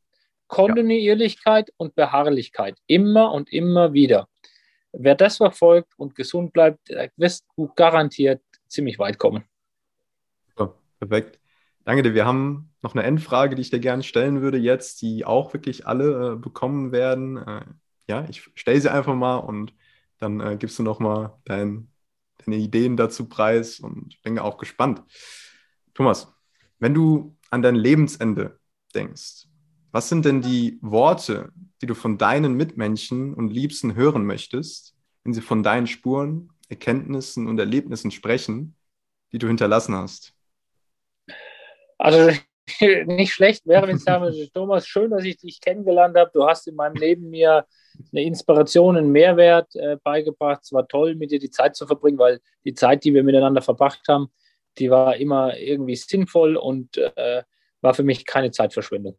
Kontinuierlichkeit 0.47 1.69
ja. 1.69 1.73
und 1.77 1.95
Beharrlichkeit. 1.95 2.77
Immer 2.87 3.31
und 3.31 3.51
immer 3.51 3.93
wieder. 3.93 4.27
Wer 4.99 5.15
das 5.15 5.37
verfolgt 5.37 5.93
und 5.97 6.15
gesund 6.15 6.53
bleibt, 6.53 6.89
wirst 7.17 7.45
du 7.55 7.71
garantiert 7.75 8.41
ziemlich 8.67 8.97
weit 8.97 9.19
kommen. 9.19 9.43
Ja, 10.57 10.73
perfekt. 10.99 11.39
Danke 11.85 12.01
dir. 12.01 12.15
Wir 12.15 12.25
haben 12.25 12.73
noch 12.81 12.95
eine 12.95 13.03
Endfrage, 13.03 13.55
die 13.55 13.61
ich 13.61 13.69
dir 13.69 13.79
gerne 13.79 14.01
stellen 14.01 14.41
würde 14.41 14.57
jetzt, 14.57 15.01
die 15.01 15.23
auch 15.23 15.53
wirklich 15.53 15.85
alle 15.85 16.33
äh, 16.33 16.35
bekommen 16.35 16.91
werden. 16.91 17.37
Äh, 17.37 17.65
ja, 18.09 18.25
ich 18.27 18.49
stelle 18.55 18.81
sie 18.81 18.91
einfach 18.91 19.15
mal 19.15 19.37
und 19.37 19.73
dann 20.17 20.39
äh, 20.39 20.57
gibst 20.57 20.79
du 20.79 20.83
noch 20.83 20.99
mal 20.99 21.39
dein, 21.45 21.91
deine 22.43 22.57
Ideen 22.57 22.97
dazu 22.97 23.29
preis 23.29 23.79
und 23.79 24.19
bin 24.23 24.39
auch 24.39 24.57
gespannt. 24.57 25.03
Thomas, 25.93 26.33
wenn 26.79 26.93
du 26.95 27.37
an 27.51 27.61
dein 27.61 27.75
Lebensende 27.75 28.59
denkst, 28.95 29.47
was 29.91 30.09
sind 30.09 30.25
denn 30.25 30.41
die 30.41 30.77
Worte, 30.81 31.51
die 31.81 31.85
du 31.85 31.93
von 31.93 32.17
deinen 32.17 32.55
Mitmenschen 32.55 33.33
und 33.33 33.49
Liebsten 33.49 33.95
hören 33.95 34.25
möchtest, 34.25 34.95
wenn 35.23 35.33
sie 35.33 35.41
von 35.41 35.63
deinen 35.63 35.87
Spuren, 35.87 36.49
Erkenntnissen 36.69 37.47
und 37.47 37.59
Erlebnissen 37.59 38.11
sprechen, 38.11 38.75
die 39.31 39.37
du 39.37 39.47
hinterlassen 39.47 39.95
hast? 39.95 40.33
Also 41.97 42.31
nicht 43.05 43.33
schlecht 43.33 43.65
wäre, 43.65 43.87
wenn 43.87 43.95
ich 43.95 44.03
sage, 44.03 44.31
Thomas, 44.53 44.85
schön, 44.85 45.11
dass 45.11 45.23
ich 45.23 45.37
dich 45.37 45.61
kennengelernt 45.61 46.17
habe. 46.17 46.31
Du 46.33 46.45
hast 46.45 46.67
in 46.67 46.75
meinem 46.75 46.95
Leben 46.95 47.29
mir 47.29 47.65
eine 48.11 48.23
Inspiration, 48.23 48.97
einen 48.97 49.11
Mehrwert 49.11 49.75
äh, 49.75 49.97
beigebracht. 50.03 50.61
Es 50.63 50.73
war 50.73 50.87
toll, 50.87 51.15
mit 51.15 51.31
dir 51.31 51.39
die 51.39 51.49
Zeit 51.49 51.75
zu 51.75 51.87
verbringen, 51.87 52.17
weil 52.17 52.39
die 52.65 52.73
Zeit, 52.73 53.03
die 53.03 53.13
wir 53.13 53.23
miteinander 53.23 53.61
verbracht 53.61 54.07
haben, 54.07 54.27
die 54.77 54.89
war 54.89 55.15
immer 55.15 55.57
irgendwie 55.57 55.95
sinnvoll 55.95 56.55
und 56.55 56.97
äh, 56.97 57.43
war 57.81 57.93
für 57.93 58.03
mich 58.03 58.25
keine 58.25 58.51
Zeitverschwendung. 58.51 59.17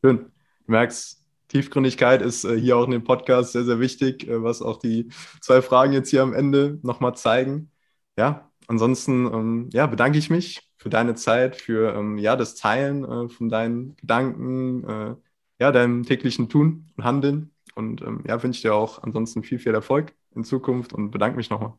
Schön. 0.00 0.30
Du 0.66 0.72
merkst, 0.72 1.24
Tiefgründigkeit 1.48 2.22
ist 2.22 2.44
äh, 2.44 2.56
hier 2.56 2.76
auch 2.76 2.84
in 2.84 2.92
dem 2.92 3.02
Podcast 3.02 3.52
sehr, 3.52 3.64
sehr 3.64 3.80
wichtig, 3.80 4.28
äh, 4.28 4.42
was 4.42 4.62
auch 4.62 4.78
die 4.78 5.08
zwei 5.40 5.60
Fragen 5.60 5.92
jetzt 5.92 6.10
hier 6.10 6.22
am 6.22 6.34
Ende 6.34 6.78
nochmal 6.82 7.16
zeigen. 7.16 7.72
Ja, 8.16 8.48
ansonsten 8.68 9.26
ähm, 9.26 9.70
ja, 9.72 9.86
bedanke 9.86 10.18
ich 10.18 10.30
mich 10.30 10.70
für 10.76 10.88
deine 10.88 11.16
Zeit, 11.16 11.56
für 11.56 11.94
ähm, 11.96 12.16
ja, 12.16 12.36
das 12.36 12.54
Teilen 12.54 13.04
äh, 13.04 13.28
von 13.28 13.48
deinen 13.48 13.96
Gedanken, 13.96 15.18
ja, 15.60 15.72
deinem 15.72 16.04
täglichen 16.04 16.48
Tun 16.48 16.86
und 16.96 17.04
Handeln. 17.04 17.50
Und 17.74 18.00
ähm, 18.02 18.22
ja, 18.26 18.40
wünsche 18.40 18.62
dir 18.62 18.74
auch 18.74 19.02
ansonsten 19.02 19.42
viel, 19.42 19.58
viel 19.58 19.74
Erfolg 19.74 20.14
in 20.36 20.44
Zukunft 20.44 20.92
und 20.92 21.10
bedanke 21.10 21.36
mich 21.36 21.50
nochmal. 21.50 21.74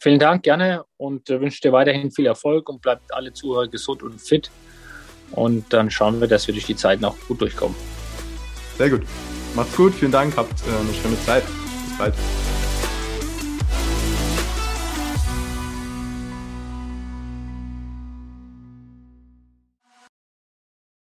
Vielen 0.00 0.18
Dank, 0.18 0.42
gerne 0.44 0.84
und 0.96 1.28
wünsche 1.28 1.60
dir 1.60 1.72
weiterhin 1.72 2.10
viel 2.10 2.24
Erfolg 2.24 2.70
und 2.70 2.80
bleibt 2.80 3.12
alle 3.12 3.34
Zuhörer 3.34 3.68
gesund 3.68 4.02
und 4.02 4.18
fit. 4.18 4.50
Und 5.32 5.72
dann 5.72 5.90
schauen 5.90 6.20
wir, 6.20 6.28
dass 6.28 6.46
wir 6.46 6.54
durch 6.54 6.66
die 6.66 6.76
Zeit 6.76 7.00
noch 7.00 7.16
gut 7.28 7.40
durchkommen. 7.40 7.76
Sehr 8.78 8.90
gut. 8.90 9.02
Macht's 9.54 9.76
gut, 9.76 9.94
vielen 9.94 10.12
Dank, 10.12 10.36
habt 10.36 10.52
äh, 10.52 10.80
eine 10.80 10.94
schöne 10.94 11.20
Zeit. 11.24 11.44
Bis 11.88 11.98
bald. 11.98 12.14